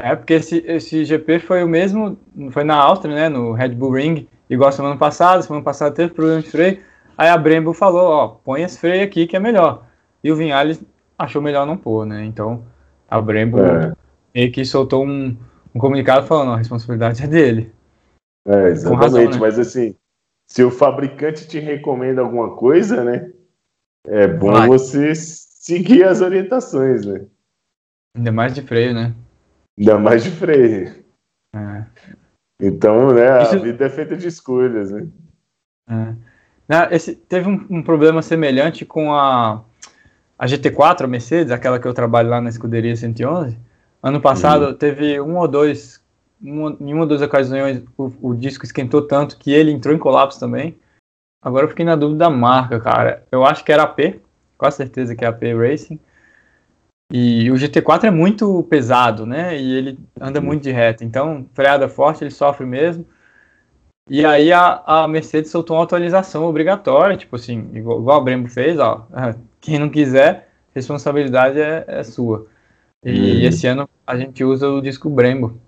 É, 0.00 0.14
porque 0.14 0.34
esse, 0.34 0.58
esse 0.66 1.04
GP 1.04 1.40
foi 1.40 1.64
o 1.64 1.68
mesmo, 1.68 2.16
foi 2.52 2.62
na 2.62 2.76
Áustria, 2.76 3.14
né? 3.14 3.28
No 3.28 3.52
Red 3.52 3.70
Bull 3.70 3.92
Ring, 3.92 4.28
igual 4.48 4.70
semana 4.70 4.96
passada. 4.96 5.42
Semana 5.42 5.64
passada 5.64 5.94
teve 5.94 6.14
problema 6.14 6.40
de 6.40 6.48
freio. 6.48 6.80
Aí 7.16 7.28
a 7.28 7.36
Brembo 7.36 7.72
falou, 7.72 8.08
ó, 8.08 8.28
põe 8.28 8.62
esse 8.62 8.78
freio 8.78 9.02
aqui 9.02 9.26
que 9.26 9.36
é 9.36 9.40
melhor. 9.40 9.84
E 10.22 10.30
o 10.30 10.36
Vinhales 10.36 10.80
achou 11.18 11.42
melhor 11.42 11.66
não 11.66 11.76
pôr, 11.76 12.06
né? 12.06 12.24
Então 12.24 12.64
a 13.10 13.20
Brembo 13.20 13.58
é. 13.60 13.92
meio 14.32 14.52
que 14.52 14.64
soltou 14.64 15.04
um, 15.04 15.36
um 15.74 15.80
comunicado 15.80 16.26
falando, 16.26 16.52
a 16.52 16.56
responsabilidade 16.56 17.24
é 17.24 17.26
dele. 17.26 17.72
É, 18.46 18.68
exatamente, 18.68 19.02
razão, 19.02 19.30
né? 19.30 19.36
mas 19.40 19.58
assim, 19.58 19.96
se 20.46 20.62
o 20.62 20.70
fabricante 20.70 21.48
te 21.48 21.58
recomenda 21.58 22.20
alguma 22.20 22.54
coisa, 22.54 23.02
né? 23.02 23.32
É 24.10 24.26
bom 24.26 24.52
Vai. 24.52 24.66
você 24.66 25.14
seguir 25.14 26.04
as 26.04 26.20
orientações, 26.20 27.04
né? 27.04 27.26
Ainda 28.16 28.32
mais 28.32 28.54
de 28.54 28.62
freio, 28.62 28.94
né? 28.94 29.14
Ainda 29.78 29.98
mais 29.98 30.24
de 30.24 30.30
freio. 30.30 31.04
É. 31.54 31.84
Então, 32.60 33.12
né, 33.12 33.42
Isso... 33.42 33.54
a 33.54 33.58
vida 33.58 33.84
é 33.84 33.90
feita 33.90 34.16
de 34.16 34.26
escolhas, 34.26 34.90
né? 34.90 35.06
É. 35.88 36.14
Né, 36.68 36.88
esse, 36.90 37.14
teve 37.14 37.48
um, 37.48 37.66
um, 37.70 37.82
problema 37.82 38.20
semelhante 38.20 38.84
com 38.84 39.14
a, 39.14 39.62
a 40.38 40.46
GT4, 40.46 41.04
a 41.04 41.06
Mercedes, 41.06 41.52
aquela 41.52 41.78
que 41.78 41.86
eu 41.86 41.94
trabalho 41.94 42.28
lá 42.28 42.40
na 42.40 42.50
escuderia 42.50 42.94
111. 42.94 43.56
Ano 44.02 44.20
passado 44.20 44.66
uhum. 44.66 44.74
teve 44.74 45.20
um 45.20 45.36
ou 45.36 45.48
dois 45.48 46.00
em 46.40 46.94
uma 46.94 47.04
das 47.04 47.20
ocasiões 47.20 47.82
o, 47.96 48.12
o, 48.22 48.34
disco 48.34 48.64
esquentou 48.64 49.02
tanto 49.02 49.36
que 49.36 49.50
ele 49.52 49.72
entrou 49.72 49.94
em 49.94 49.98
colapso 49.98 50.38
também. 50.38 50.76
Agora 51.40 51.64
eu 51.64 51.68
fiquei 51.68 51.84
na 51.84 51.96
dúvida 51.96 52.18
da 52.20 52.30
marca, 52.30 52.80
cara. 52.80 53.24
Eu 53.30 53.44
acho 53.44 53.64
que 53.64 53.72
era 53.72 53.84
AP, 53.84 54.20
com 54.56 54.70
certeza 54.70 55.14
que 55.14 55.24
é 55.24 55.28
AP 55.28 55.42
Racing. 55.56 55.98
E 57.10 57.50
o 57.50 57.54
GT4 57.54 58.04
é 58.04 58.10
muito 58.10 58.62
pesado, 58.64 59.24
né? 59.24 59.58
E 59.58 59.72
ele 59.74 59.98
anda 60.20 60.40
muito 60.40 60.62
de 60.62 60.70
reta. 60.70 61.04
Então, 61.04 61.46
freada 61.54 61.88
forte, 61.88 62.22
ele 62.22 62.30
sofre 62.30 62.66
mesmo. 62.66 63.06
E 64.10 64.24
aí 64.24 64.52
a, 64.52 64.82
a 64.86 65.08
Mercedes 65.08 65.50
soltou 65.50 65.76
uma 65.76 65.84
atualização 65.84 66.44
obrigatória, 66.44 67.16
tipo 67.16 67.36
assim, 67.36 67.70
igual, 67.74 68.00
igual 68.00 68.20
a 68.20 68.24
Brembo 68.24 68.48
fez, 68.48 68.78
ó. 68.78 69.06
Quem 69.60 69.78
não 69.78 69.88
quiser, 69.88 70.48
responsabilidade 70.74 71.60
é, 71.60 71.84
é 71.86 72.02
sua. 72.02 72.46
E 73.04 73.10
uhum. 73.10 73.48
esse 73.48 73.66
ano 73.66 73.88
a 74.06 74.16
gente 74.16 74.42
usa 74.44 74.68
o 74.68 74.80
disco 74.80 75.08
Brembo. 75.10 75.60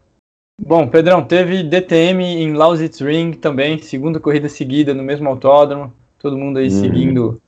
Bom, 0.63 0.87
Pedrão, 0.87 1.25
teve 1.25 1.63
DTM 1.63 2.23
em 2.23 2.53
Lausitz 2.53 3.01
Ring 3.01 3.33
também, 3.33 3.79
segunda 3.79 4.21
corrida 4.21 4.49
seguida 4.49 4.93
no 4.93 5.03
mesmo 5.03 5.27
autódromo. 5.29 5.93
Todo 6.19 6.37
mundo 6.37 6.59
aí 6.59 6.67
uhum. 6.67 6.81
seguindo 6.81 7.43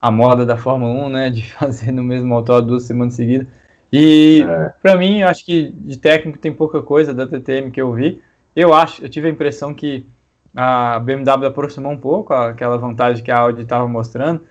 a 0.00 0.10
moda 0.10 0.44
da 0.44 0.56
Fórmula 0.56 1.06
1, 1.06 1.08
né, 1.08 1.30
de 1.30 1.42
fazer 1.54 1.92
no 1.92 2.02
mesmo 2.02 2.34
autódromo 2.34 2.70
duas 2.70 2.82
semanas 2.82 3.14
seguidas. 3.14 3.46
E 3.92 4.44
é. 4.46 4.72
para 4.82 4.96
mim, 4.96 5.20
eu 5.20 5.28
acho 5.28 5.44
que 5.44 5.72
de 5.72 5.96
técnico 5.96 6.38
tem 6.38 6.52
pouca 6.52 6.82
coisa 6.82 7.14
da 7.14 7.24
DTM 7.24 7.70
que 7.70 7.80
eu 7.80 7.92
vi. 7.92 8.20
Eu 8.54 8.74
acho, 8.74 9.04
eu 9.04 9.08
tive 9.08 9.28
a 9.28 9.30
impressão 9.30 9.72
que 9.72 10.04
a 10.54 10.98
BMW 10.98 11.46
aproximou 11.46 11.92
um 11.92 11.98
pouco 11.98 12.34
aquela 12.34 12.76
vantagem 12.76 13.22
que 13.22 13.30
a 13.30 13.38
Audi 13.38 13.62
estava 13.62 13.86
mostrando. 13.86 14.42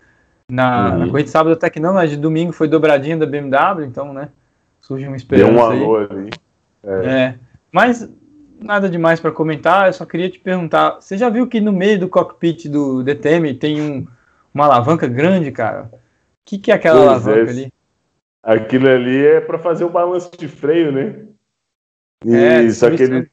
Na, 0.50 0.92
uhum. 0.92 1.00
na, 1.00 1.06
corrida 1.08 1.24
de 1.24 1.30
sábado 1.32 1.54
até 1.54 1.70
que 1.70 1.80
não, 1.82 1.96
mas 1.96 2.12
de 2.12 2.18
domingo 2.18 2.54
foi 2.54 2.68
dobradinha 2.68 3.18
da 3.18 3.26
BMW, 3.26 3.84
então, 3.84 4.14
né, 4.14 4.30
surge 4.80 5.08
uma 5.08 5.18
esperança 5.18 5.52
Deu 5.52 5.60
um 5.60 5.66
alô 5.66 5.98
aí. 5.98 6.08
ali. 6.10 6.30
É. 6.84 7.10
é. 7.10 7.36
Mas 7.76 8.10
nada 8.58 8.88
demais 8.88 9.20
para 9.20 9.34
comentar, 9.34 9.88
eu 9.88 9.94
só 9.94 10.06
queria 10.06 10.30
te 10.30 10.40
perguntar, 10.40 11.02
você 11.02 11.18
já 11.18 11.28
viu 11.28 11.46
que 11.46 11.60
no 11.60 11.74
meio 11.74 12.00
do 12.00 12.08
cockpit 12.08 12.70
do 12.70 13.04
DTM 13.04 13.54
tem 13.56 13.82
um, 13.82 14.08
uma 14.54 14.64
alavanca 14.64 15.10
grande, 15.10 15.52
cara? 15.52 15.90
O 15.92 16.00
que, 16.46 16.58
que 16.58 16.72
é 16.72 16.76
aquela 16.76 17.00
pois 17.00 17.10
alavanca 17.10 17.50
é. 17.50 17.54
ali? 17.54 17.74
Aquilo 18.42 18.88
ali 18.88 19.26
é 19.26 19.42
para 19.42 19.60
fazer 19.60 19.84
o 19.84 19.90
balanço 19.90 20.32
de 20.38 20.48
freio, 20.48 20.90
né? 20.94 21.26
E 22.24 22.34
é, 22.34 22.72
só 22.72 22.90
que 22.90 23.04
ele, 23.04 23.30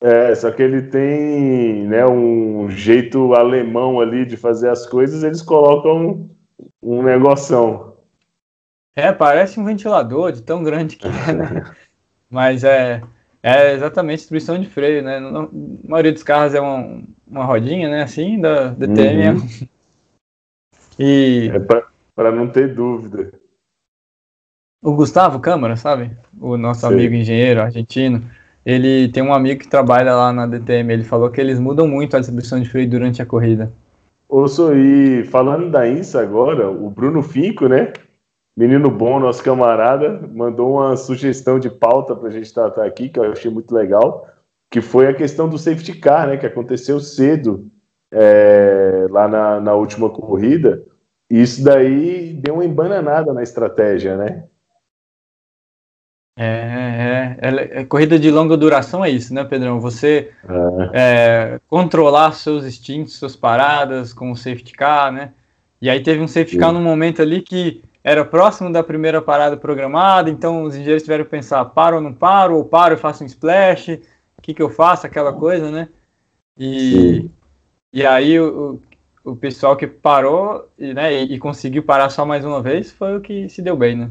é, 0.00 0.34
só 0.34 0.50
que 0.50 0.60
ele 0.60 0.82
tem 0.82 1.86
né, 1.86 2.04
um 2.04 2.68
jeito 2.68 3.32
alemão 3.34 4.00
ali 4.00 4.26
de 4.26 4.36
fazer 4.36 4.70
as 4.70 4.86
coisas, 4.86 5.22
eles 5.22 5.40
colocam 5.40 6.04
um, 6.04 6.30
um 6.82 7.02
negoção. 7.04 7.96
É, 8.96 9.12
parece 9.12 9.60
um 9.60 9.64
ventilador 9.64 10.32
de 10.32 10.42
tão 10.42 10.64
grande 10.64 10.96
que 10.96 11.06
é, 11.06 11.32
né? 11.32 11.76
Mas 12.28 12.64
é, 12.64 13.02
é 13.42 13.72
exatamente 13.72 14.18
distribuição 14.18 14.58
de 14.58 14.68
freio, 14.68 15.02
né? 15.02 15.18
a 15.18 15.48
maioria 15.88 16.12
dos 16.12 16.22
carros 16.22 16.54
é 16.54 16.60
uma, 16.60 17.02
uma 17.26 17.44
rodinha, 17.44 17.88
né? 17.88 18.02
Assim, 18.02 18.40
da 18.40 18.68
DTM. 18.68 19.38
Uhum. 19.38 19.48
e... 20.98 21.50
É 21.54 21.58
para 22.14 22.30
não 22.30 22.48
ter 22.48 22.74
dúvida. 22.74 23.32
O 24.82 24.92
Gustavo 24.92 25.40
Câmara, 25.40 25.76
sabe? 25.76 26.16
O 26.38 26.56
nosso 26.56 26.80
Sim. 26.80 26.88
amigo 26.88 27.14
engenheiro 27.14 27.62
argentino. 27.62 28.22
Ele 28.64 29.08
tem 29.08 29.22
um 29.22 29.32
amigo 29.32 29.60
que 29.60 29.68
trabalha 29.68 30.14
lá 30.14 30.32
na 30.32 30.46
DTM. 30.46 30.92
Ele 30.92 31.04
falou 31.04 31.30
que 31.30 31.40
eles 31.40 31.58
mudam 31.58 31.88
muito 31.88 32.16
a 32.16 32.18
distribuição 32.18 32.60
de 32.60 32.68
freio 32.68 32.88
durante 32.88 33.22
a 33.22 33.26
corrida. 33.26 33.72
Ouço, 34.28 34.74
e 34.74 35.24
falando 35.24 35.70
da 35.70 35.88
INSA 35.88 36.20
agora, 36.20 36.70
o 36.70 36.88
Bruno 36.90 37.22
Finco, 37.22 37.68
né? 37.68 37.92
Menino 38.56 38.90
bom, 38.90 39.20
nosso 39.20 39.42
camarada, 39.42 40.20
mandou 40.32 40.74
uma 40.74 40.96
sugestão 40.96 41.58
de 41.58 41.70
pauta 41.70 42.14
para 42.14 42.28
a 42.28 42.32
gente 42.32 42.52
tratar 42.52 42.84
aqui, 42.84 43.08
que 43.08 43.18
eu 43.18 43.32
achei 43.32 43.50
muito 43.50 43.74
legal, 43.74 44.28
que 44.70 44.80
foi 44.80 45.06
a 45.06 45.14
questão 45.14 45.48
do 45.48 45.58
safety 45.58 45.94
car, 45.94 46.28
né, 46.28 46.36
que 46.36 46.46
aconteceu 46.46 47.00
cedo 47.00 47.70
é, 48.12 49.06
lá 49.08 49.28
na, 49.28 49.60
na 49.60 49.74
última 49.74 50.10
corrida, 50.10 50.84
e 51.30 51.40
isso 51.40 51.62
daí 51.62 52.32
deu 52.34 52.54
uma 52.54 52.64
embananada 52.64 53.32
na 53.32 53.42
estratégia, 53.42 54.16
né? 54.16 54.44
É, 56.36 57.36
é, 57.40 57.48
é, 57.48 57.80
é, 57.80 57.84
corrida 57.84 58.18
de 58.18 58.30
longa 58.30 58.56
duração 58.56 59.04
é 59.04 59.10
isso, 59.10 59.32
né, 59.34 59.44
Pedrão? 59.44 59.78
Você 59.78 60.32
é. 60.92 61.54
é 61.54 61.60
controlar 61.68 62.32
seus 62.32 62.64
instintos, 62.64 63.16
suas 63.16 63.36
paradas 63.36 64.12
com 64.12 64.32
o 64.32 64.36
safety 64.36 64.72
car, 64.72 65.12
né? 65.12 65.32
E 65.82 65.88
aí 65.88 66.02
teve 66.02 66.20
um 66.20 66.28
safety 66.28 66.58
car 66.58 66.72
no 66.72 66.80
momento 66.80 67.20
ali 67.22 67.42
que 67.42 67.82
era 68.02 68.24
próximo 68.24 68.72
da 68.72 68.82
primeira 68.82 69.20
parada 69.20 69.56
programada, 69.56 70.30
então 70.30 70.64
os 70.64 70.74
engenheiros 70.74 71.02
tiveram 71.02 71.24
que 71.24 71.30
pensar, 71.30 71.64
paro 71.66 71.96
ou 71.96 72.02
não 72.02 72.14
paro, 72.14 72.56
ou 72.56 72.64
paro 72.64 72.94
e 72.94 72.98
faço 72.98 73.22
um 73.22 73.26
splash, 73.26 74.00
o 74.38 74.42
que, 74.42 74.54
que 74.54 74.62
eu 74.62 74.70
faço, 74.70 75.06
aquela 75.06 75.32
coisa, 75.32 75.70
né? 75.70 75.88
E, 76.58 77.30
e 77.92 78.04
aí 78.06 78.40
o, 78.40 78.80
o 79.24 79.36
pessoal 79.36 79.76
que 79.76 79.86
parou 79.86 80.68
e, 80.78 80.94
né, 80.94 81.12
e, 81.12 81.34
e, 81.34 81.38
conseguiu 81.38 81.82
parar 81.82 82.10
só 82.10 82.24
mais 82.24 82.44
uma 82.44 82.62
vez 82.62 82.90
foi 82.90 83.16
o 83.16 83.20
que 83.20 83.48
se 83.48 83.62
deu 83.62 83.76
bem, 83.76 83.96
né? 83.96 84.10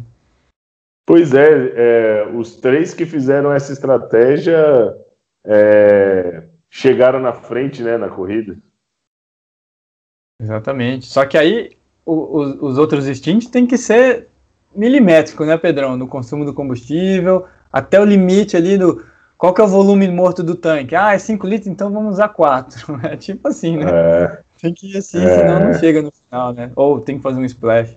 Pois 1.06 1.34
é, 1.34 1.48
é 1.76 2.28
os 2.28 2.56
três 2.58 2.94
que 2.94 3.06
fizeram 3.06 3.52
essa 3.52 3.74
estratégia 3.74 4.96
é, 5.44 6.48
chegaram 6.70 7.20
na 7.20 7.34
frente 7.34 7.82
né, 7.82 7.98
na 7.98 8.10
corrida. 8.10 8.56
Exatamente. 10.40 11.08
Só 11.08 11.26
que 11.26 11.38
aí 11.38 11.72
os, 12.10 12.62
os 12.62 12.78
outros 12.78 13.06
stints 13.06 13.50
tem 13.50 13.66
que 13.66 13.78
ser 13.78 14.28
milimétrico, 14.76 15.46
né, 15.46 15.58
Pedrão? 15.58 15.98
No 15.98 16.08
consumo 16.08 16.46
do 16.46 16.54
combustível, 16.54 17.46
até 17.72 18.00
o 18.00 18.06
limite 18.06 18.58
ali 18.58 18.78
do. 18.78 19.06
Qual 19.38 19.54
que 19.54 19.62
é 19.62 19.64
o 19.64 19.68
volume 19.68 20.08
morto 20.10 20.44
do 20.44 20.56
tanque? 20.56 20.96
Ah, 20.96 21.14
é 21.14 21.18
5 21.18 21.48
litros, 21.48 21.68
então 21.68 21.92
vamos 21.92 22.14
usar 22.14 22.30
4. 22.30 23.00
É 23.04 23.16
tipo 23.16 23.48
assim, 23.48 23.78
né? 23.78 23.86
É, 23.90 24.40
tem 24.62 24.74
que 24.74 24.94
ir 24.94 24.98
assim, 24.98 25.24
é, 25.24 25.38
senão 25.38 25.60
não 25.60 25.74
chega 25.74 26.02
no 26.02 26.12
final, 26.12 26.54
né? 26.54 26.72
Ou 26.76 27.00
tem 27.00 27.18
que 27.18 27.24
fazer 27.24 27.40
um 27.40 27.46
splash. 27.46 27.96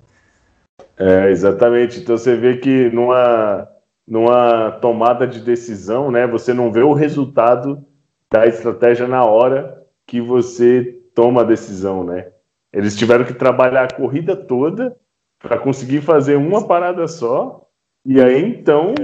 É, 0.97 1.31
exatamente. 1.31 2.01
Então 2.01 2.17
você 2.17 2.37
vê 2.37 2.59
que 2.59 2.91
numa, 2.91 3.69
numa 4.07 4.71
tomada 4.81 5.27
de 5.27 5.41
decisão, 5.41 6.11
né, 6.11 6.27
você 6.27 6.55
não 6.55 6.71
vê 6.71 6.83
o 6.83 6.93
resultado 6.93 7.85
da 8.31 8.47
estratégia 8.47 9.09
na 9.09 9.25
hora 9.25 9.83
que 10.07 10.21
você 10.21 11.01
toma 11.15 11.41
a 11.41 11.45
decisão, 11.45 12.05
né? 12.05 12.29
Eles 12.73 12.97
tiveram 12.97 13.25
que 13.25 13.35
trabalhar 13.35 13.85
a 13.85 13.95
corrida 13.95 14.35
toda 14.35 14.97
para 15.39 15.59
conseguir 15.59 16.01
fazer 16.01 16.37
uma 16.37 16.67
parada 16.67 17.07
só 17.07 17.69
e 18.05 18.21
aí 18.21 18.43
então 18.43 18.95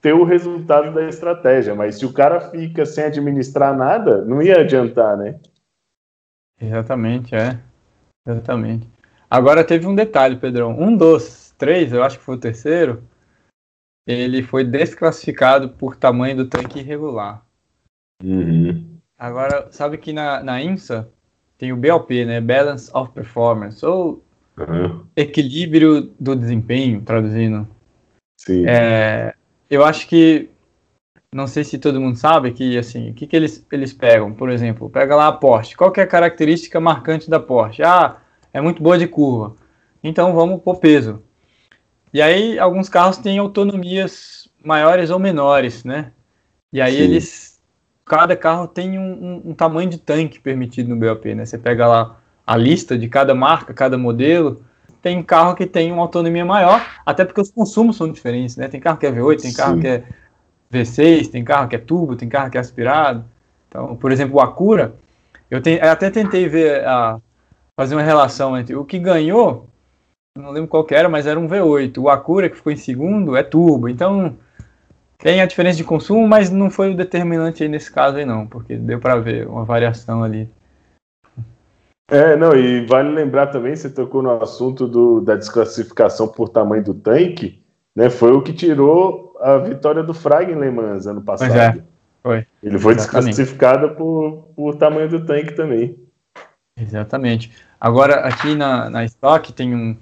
ter 0.00 0.12
o 0.12 0.24
resultado 0.24 0.92
da 0.92 1.08
estratégia. 1.08 1.74
Mas 1.74 1.98
se 1.98 2.06
o 2.06 2.12
cara 2.12 2.40
fica 2.50 2.86
sem 2.86 3.04
administrar 3.04 3.76
nada, 3.76 4.24
não 4.24 4.42
ia 4.42 4.60
adiantar, 4.60 5.16
né? 5.16 5.38
Exatamente, 6.60 7.34
é. 7.34 7.58
Exatamente. 8.26 8.88
Agora 9.30 9.64
teve 9.64 9.86
um 9.86 9.94
detalhe, 9.94 10.36
Pedrão. 10.36 10.78
Um 10.78 10.96
dos 10.96 11.54
três, 11.58 11.92
eu 11.92 12.02
acho 12.02 12.18
que 12.18 12.24
foi 12.24 12.36
o 12.36 12.40
terceiro, 12.40 13.02
ele 14.06 14.42
foi 14.42 14.64
desclassificado 14.64 15.70
por 15.70 15.96
tamanho 15.96 16.36
do 16.36 16.48
tanque 16.48 16.80
irregular. 16.80 17.44
Uhum. 18.22 18.98
Agora, 19.16 19.70
sabe 19.70 19.98
que 19.98 20.12
na, 20.12 20.42
na 20.42 20.60
IMSA 20.60 21.08
tem 21.62 21.72
o 21.72 21.76
BOP, 21.76 22.24
né? 22.24 22.40
Balance 22.40 22.90
of 22.92 23.12
Performance, 23.12 23.86
ou 23.86 24.20
uhum. 24.58 25.04
equilíbrio 25.14 26.12
do 26.18 26.34
desempenho, 26.34 27.00
traduzindo. 27.02 27.68
Sim. 28.36 28.66
É, 28.66 29.32
eu 29.70 29.84
acho 29.84 30.08
que 30.08 30.50
não 31.32 31.46
sei 31.46 31.62
se 31.62 31.78
todo 31.78 32.00
mundo 32.00 32.18
sabe 32.18 32.50
que 32.50 32.76
assim, 32.76 33.10
o 33.12 33.14
que, 33.14 33.28
que 33.28 33.36
eles, 33.36 33.64
eles 33.70 33.92
pegam, 33.92 34.34
por 34.34 34.50
exemplo, 34.50 34.90
pega 34.90 35.14
lá 35.14 35.28
a 35.28 35.32
Porsche. 35.32 35.76
Qual 35.76 35.92
que 35.92 36.00
é 36.00 36.02
a 36.02 36.06
característica 36.06 36.80
marcante 36.80 37.30
da 37.30 37.38
Porsche? 37.38 37.84
Ah, 37.84 38.16
é 38.52 38.60
muito 38.60 38.82
boa 38.82 38.98
de 38.98 39.06
curva. 39.06 39.54
Então 40.02 40.34
vamos 40.34 40.60
por 40.62 40.80
peso. 40.80 41.22
E 42.12 42.20
aí 42.20 42.58
alguns 42.58 42.88
carros 42.88 43.18
têm 43.18 43.38
autonomias 43.38 44.48
maiores 44.64 45.10
ou 45.10 45.18
menores, 45.20 45.84
né? 45.84 46.10
E 46.72 46.80
aí 46.80 46.96
Sim. 46.96 47.02
eles 47.02 47.51
cada 48.12 48.36
carro 48.36 48.68
tem 48.68 48.98
um, 48.98 49.02
um, 49.02 49.42
um, 49.46 49.54
tamanho 49.54 49.88
de 49.88 49.96
tanque 49.96 50.38
permitido 50.38 50.94
no 50.94 50.96
BOP, 50.96 51.34
né? 51.34 51.46
Você 51.46 51.56
pega 51.56 51.86
lá 51.86 52.18
a 52.46 52.58
lista 52.58 52.98
de 52.98 53.08
cada 53.08 53.34
marca, 53.34 53.72
cada 53.72 53.96
modelo, 53.96 54.62
tem 55.00 55.22
carro 55.22 55.54
que 55.54 55.64
tem 55.64 55.90
uma 55.90 56.02
autonomia 56.02 56.44
maior, 56.44 56.86
até 57.06 57.24
porque 57.24 57.40
os 57.40 57.50
consumos 57.50 57.96
são 57.96 58.12
diferentes, 58.12 58.54
né? 58.54 58.68
Tem 58.68 58.78
carro 58.78 58.98
que 58.98 59.06
é 59.06 59.10
V8, 59.10 59.40
tem 59.40 59.52
carro 59.54 59.76
Sim. 59.76 59.80
que 59.80 59.86
é 59.86 60.04
V6, 60.70 61.30
tem 61.30 61.42
carro 61.42 61.68
que 61.68 61.76
é 61.76 61.78
turbo, 61.78 62.14
tem 62.14 62.28
carro 62.28 62.50
que 62.50 62.58
é 62.58 62.60
aspirado. 62.60 63.24
Então, 63.66 63.96
por 63.96 64.12
exemplo, 64.12 64.36
o 64.36 64.40
Acura, 64.42 64.94
eu, 65.50 65.62
te, 65.62 65.70
eu 65.70 65.90
até 65.90 66.10
tentei 66.10 66.46
ver 66.46 66.84
a, 66.84 67.18
fazer 67.80 67.94
uma 67.94 68.02
relação 68.02 68.58
entre 68.58 68.76
o 68.76 68.84
que 68.84 68.98
ganhou, 68.98 69.70
não 70.36 70.50
lembro 70.50 70.68
qual 70.68 70.84
que 70.84 70.94
era, 70.94 71.08
mas 71.08 71.26
era 71.26 71.40
um 71.40 71.48
V8. 71.48 71.96
O 71.96 72.10
Acura 72.10 72.50
que 72.50 72.56
ficou 72.56 72.72
em 72.72 72.76
segundo 72.76 73.34
é 73.34 73.42
turbo. 73.42 73.88
Então, 73.88 74.36
tem 75.22 75.40
a 75.40 75.46
diferença 75.46 75.76
de 75.76 75.84
consumo, 75.84 76.26
mas 76.26 76.50
não 76.50 76.68
foi 76.68 76.90
o 76.90 76.96
determinante 76.96 77.62
aí 77.62 77.68
nesse 77.68 77.90
caso 77.90 78.16
aí 78.16 78.26
não, 78.26 78.44
porque 78.44 78.76
deu 78.76 78.98
para 78.98 79.16
ver 79.20 79.46
uma 79.46 79.64
variação 79.64 80.24
ali. 80.24 80.50
É, 82.10 82.36
não, 82.36 82.54
e 82.54 82.84
vale 82.86 83.08
lembrar 83.10 83.46
também, 83.46 83.74
você 83.74 83.88
tocou 83.88 84.20
no 84.20 84.42
assunto 84.42 84.88
do, 84.88 85.20
da 85.20 85.36
desclassificação 85.36 86.26
por 86.26 86.48
tamanho 86.48 86.82
do 86.82 86.92
tanque, 86.92 87.62
né? 87.94 88.10
Foi 88.10 88.32
o 88.32 88.42
que 88.42 88.52
tirou 88.52 89.34
a 89.40 89.58
vitória 89.58 90.02
do 90.02 90.12
Frag 90.12 90.50
em 90.50 90.58
Le 90.58 90.70
Mans 90.72 91.06
ano 91.06 91.22
passado. 91.22 91.84
Foi. 92.20 92.44
Ele 92.62 92.78
foi 92.78 92.94
Exatamente. 92.94 93.28
desclassificado 93.28 93.90
por, 93.94 94.48
por 94.56 94.74
tamanho 94.74 95.08
do 95.08 95.24
tanque 95.24 95.52
também. 95.52 95.96
Exatamente. 96.76 97.52
Agora, 97.80 98.26
aqui 98.26 98.56
na, 98.56 98.90
na 98.90 99.04
Stock 99.04 99.52
tem, 99.52 99.74
um, 99.74 99.96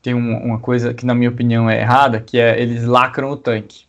tem 0.00 0.14
um, 0.14 0.44
uma 0.44 0.60
coisa 0.60 0.94
que, 0.94 1.04
na 1.04 1.14
minha 1.14 1.30
opinião, 1.30 1.68
é 1.68 1.80
errada, 1.80 2.20
que 2.20 2.38
é 2.38 2.60
eles 2.60 2.84
lacram 2.84 3.30
o 3.30 3.36
tanque. 3.36 3.86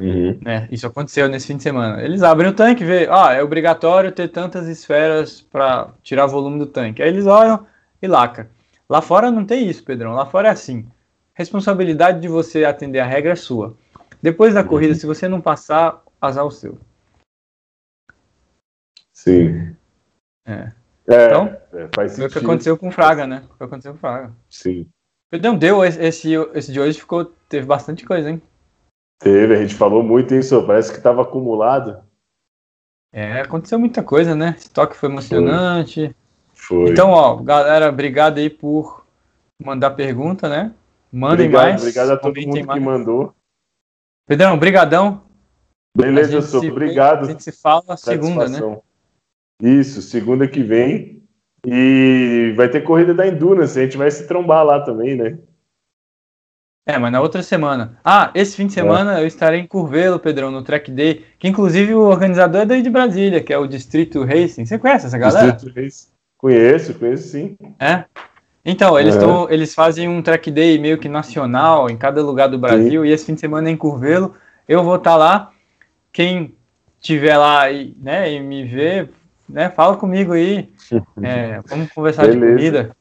Uhum. 0.00 0.38
Né? 0.42 0.68
Isso 0.70 0.86
aconteceu 0.86 1.28
nesse 1.28 1.46
fim 1.46 1.56
de 1.56 1.62
semana. 1.62 2.02
Eles 2.02 2.22
abrem 2.22 2.50
o 2.50 2.54
tanque 2.54 2.82
e 2.82 2.86
vê, 2.86 3.08
ah, 3.10 3.32
é 3.32 3.42
obrigatório 3.42 4.12
ter 4.12 4.28
tantas 4.28 4.68
esferas 4.68 5.40
para 5.40 5.90
tirar 6.02 6.26
volume 6.26 6.58
do 6.58 6.66
tanque. 6.66 7.02
Aí 7.02 7.08
eles 7.08 7.26
olham 7.26 7.66
e 8.00 8.06
lacram. 8.06 8.46
Lá 8.88 9.00
fora 9.00 9.30
não 9.30 9.44
tem 9.44 9.68
isso, 9.68 9.82
Pedrão. 9.84 10.14
Lá 10.14 10.26
fora 10.26 10.48
é 10.48 10.50
assim. 10.50 10.86
Responsabilidade 11.34 12.20
de 12.20 12.28
você 12.28 12.64
atender 12.64 13.00
a 13.00 13.06
regra 13.06 13.32
é 13.32 13.36
sua. 13.36 13.76
Depois 14.22 14.54
da 14.54 14.64
corrida, 14.64 14.92
uhum. 14.92 14.98
se 14.98 15.06
você 15.06 15.28
não 15.28 15.40
passar, 15.40 16.02
azar 16.20 16.44
o 16.44 16.50
seu. 16.50 16.78
Sim. 19.12 19.74
É. 20.46 20.72
é 21.08 21.26
então, 21.26 21.56
é, 21.72 21.88
faz 21.94 22.16
foi 22.16 22.26
o 22.26 22.30
que 22.30 22.38
aconteceu 22.38 22.76
com 22.76 22.88
o 22.88 22.92
Fraga, 22.92 23.26
né? 23.26 23.40
Foi 23.40 23.54
o 23.54 23.58
que 23.58 23.64
aconteceu 23.64 23.92
com 23.92 23.98
o 23.98 24.00
Fraga. 24.00 24.32
Sim. 24.48 24.88
Não 25.42 25.56
deu, 25.58 25.84
esse, 25.84 26.32
esse 26.54 26.72
de 26.72 26.80
hoje 26.80 27.00
ficou, 27.00 27.24
teve 27.48 27.66
bastante 27.66 28.04
coisa, 28.04 28.30
hein? 28.30 28.40
Teve, 29.18 29.54
a 29.54 29.60
gente 29.60 29.74
falou 29.74 30.02
muito 30.02 30.34
isso, 30.34 30.66
parece 30.66 30.90
que 30.90 30.98
estava 30.98 31.22
acumulado. 31.22 32.02
É, 33.12 33.40
aconteceu 33.40 33.78
muita 33.78 34.02
coisa, 34.02 34.34
né? 34.34 34.54
Esse 34.58 34.70
toque 34.70 34.96
foi 34.96 35.08
emocionante. 35.08 36.14
Foi. 36.52 36.90
Então, 36.90 37.10
ó, 37.10 37.36
galera, 37.36 37.88
obrigado 37.88 38.38
aí 38.38 38.50
por 38.50 39.06
mandar 39.62 39.92
pergunta, 39.92 40.48
né? 40.48 40.74
Mandem 41.10 41.46
obrigado, 41.46 41.68
mais. 41.68 41.80
Obrigado 41.80 42.10
a 42.10 42.16
todo 42.16 42.40
mundo 42.40 42.66
mais. 42.66 42.78
que 42.78 42.84
mandou. 42.84 43.34
Pedrão, 44.26 44.58
brigadão. 44.58 45.22
Beleza, 45.96 46.42
sou. 46.42 46.62
Obrigado. 46.64 47.24
A 47.24 47.28
gente 47.30 47.42
se 47.42 47.52
fala 47.52 47.96
segunda, 47.96 48.48
né? 48.48 48.58
Isso, 49.62 50.02
segunda 50.02 50.46
que 50.46 50.62
vem. 50.62 51.22
E 51.66 52.52
vai 52.56 52.68
ter 52.68 52.82
corrida 52.82 53.14
da 53.14 53.26
Endurance, 53.26 53.78
a 53.78 53.82
gente 53.82 53.96
vai 53.96 54.10
se 54.10 54.26
trombar 54.28 54.64
lá 54.64 54.84
também, 54.84 55.16
né? 55.16 55.38
É, 56.86 56.96
mas 56.98 57.10
na 57.10 57.20
outra 57.20 57.42
semana. 57.42 57.98
Ah, 58.04 58.30
esse 58.32 58.56
fim 58.56 58.66
de 58.66 58.78
é. 58.78 58.82
semana 58.82 59.18
é. 59.18 59.22
eu 59.22 59.26
estarei 59.26 59.58
em 59.58 59.66
Curvelo, 59.66 60.20
Pedrão, 60.20 60.52
no 60.52 60.62
Track 60.62 60.90
Day, 60.92 61.24
que 61.36 61.48
inclusive 61.48 61.92
o 61.94 62.02
organizador 62.02 62.60
é 62.60 62.64
daí 62.64 62.80
de 62.80 62.88
Brasília, 62.88 63.42
que 63.42 63.52
é 63.52 63.58
o 63.58 63.66
Distrito 63.66 64.22
Racing. 64.22 64.64
Você 64.64 64.78
conhece 64.78 65.06
essa 65.06 65.18
galera? 65.18 65.52
Distrito 65.52 65.74
Racing. 65.74 66.06
Conheço, 66.38 66.94
conheço 66.94 67.28
sim. 67.28 67.56
É? 67.80 68.04
Então, 68.64 68.98
eles, 68.98 69.16
tão, 69.16 69.48
eles 69.48 69.74
fazem 69.74 70.08
um 70.08 70.20
track 70.20 70.50
day 70.50 70.78
meio 70.78 70.98
que 70.98 71.08
nacional 71.08 71.88
em 71.88 71.96
cada 71.96 72.20
lugar 72.20 72.48
do 72.48 72.58
Brasil, 72.58 73.02
Sim. 73.02 73.08
e 73.08 73.12
esse 73.12 73.24
fim 73.24 73.34
de 73.34 73.40
semana 73.40 73.68
é 73.68 73.72
em 73.72 73.76
Curvelo. 73.76 74.34
Eu 74.68 74.82
vou 74.82 74.96
estar 74.96 75.12
tá 75.12 75.16
lá. 75.16 75.50
Quem 76.12 76.52
tiver 77.00 77.36
lá 77.36 77.70
e, 77.70 77.94
né, 78.00 78.32
e 78.32 78.40
me 78.40 78.64
ver, 78.64 79.10
né, 79.48 79.70
fala 79.70 79.96
comigo 79.96 80.32
aí. 80.32 80.68
É, 81.22 81.60
vamos 81.66 81.90
conversar 81.92 82.26
Beleza. 82.26 82.46
de 82.46 82.52
comida. 82.52 82.95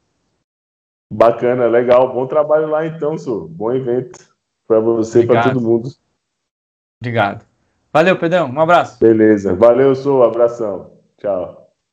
Bacana, 1.12 1.68
legal. 1.68 2.14
Bom 2.14 2.28
trabalho 2.28 2.68
lá 2.68 2.86
então, 2.86 3.18
Su. 3.18 3.48
Bom 3.48 3.74
evento 3.74 4.34
para 4.68 4.80
você 4.80 5.22
e 5.24 5.28
para 5.28 5.44
todo 5.44 5.62
mundo. 5.62 5.90
Obrigado. 7.02 7.46
Valeu, 7.94 8.18
Pedrão. 8.18 8.50
Um 8.50 8.60
abraço. 8.60 9.00
Beleza. 9.00 9.54
Valeu, 9.56 9.96
Su. 9.96 10.24
Abração. 10.24 10.92
Tchau. 11.18 11.65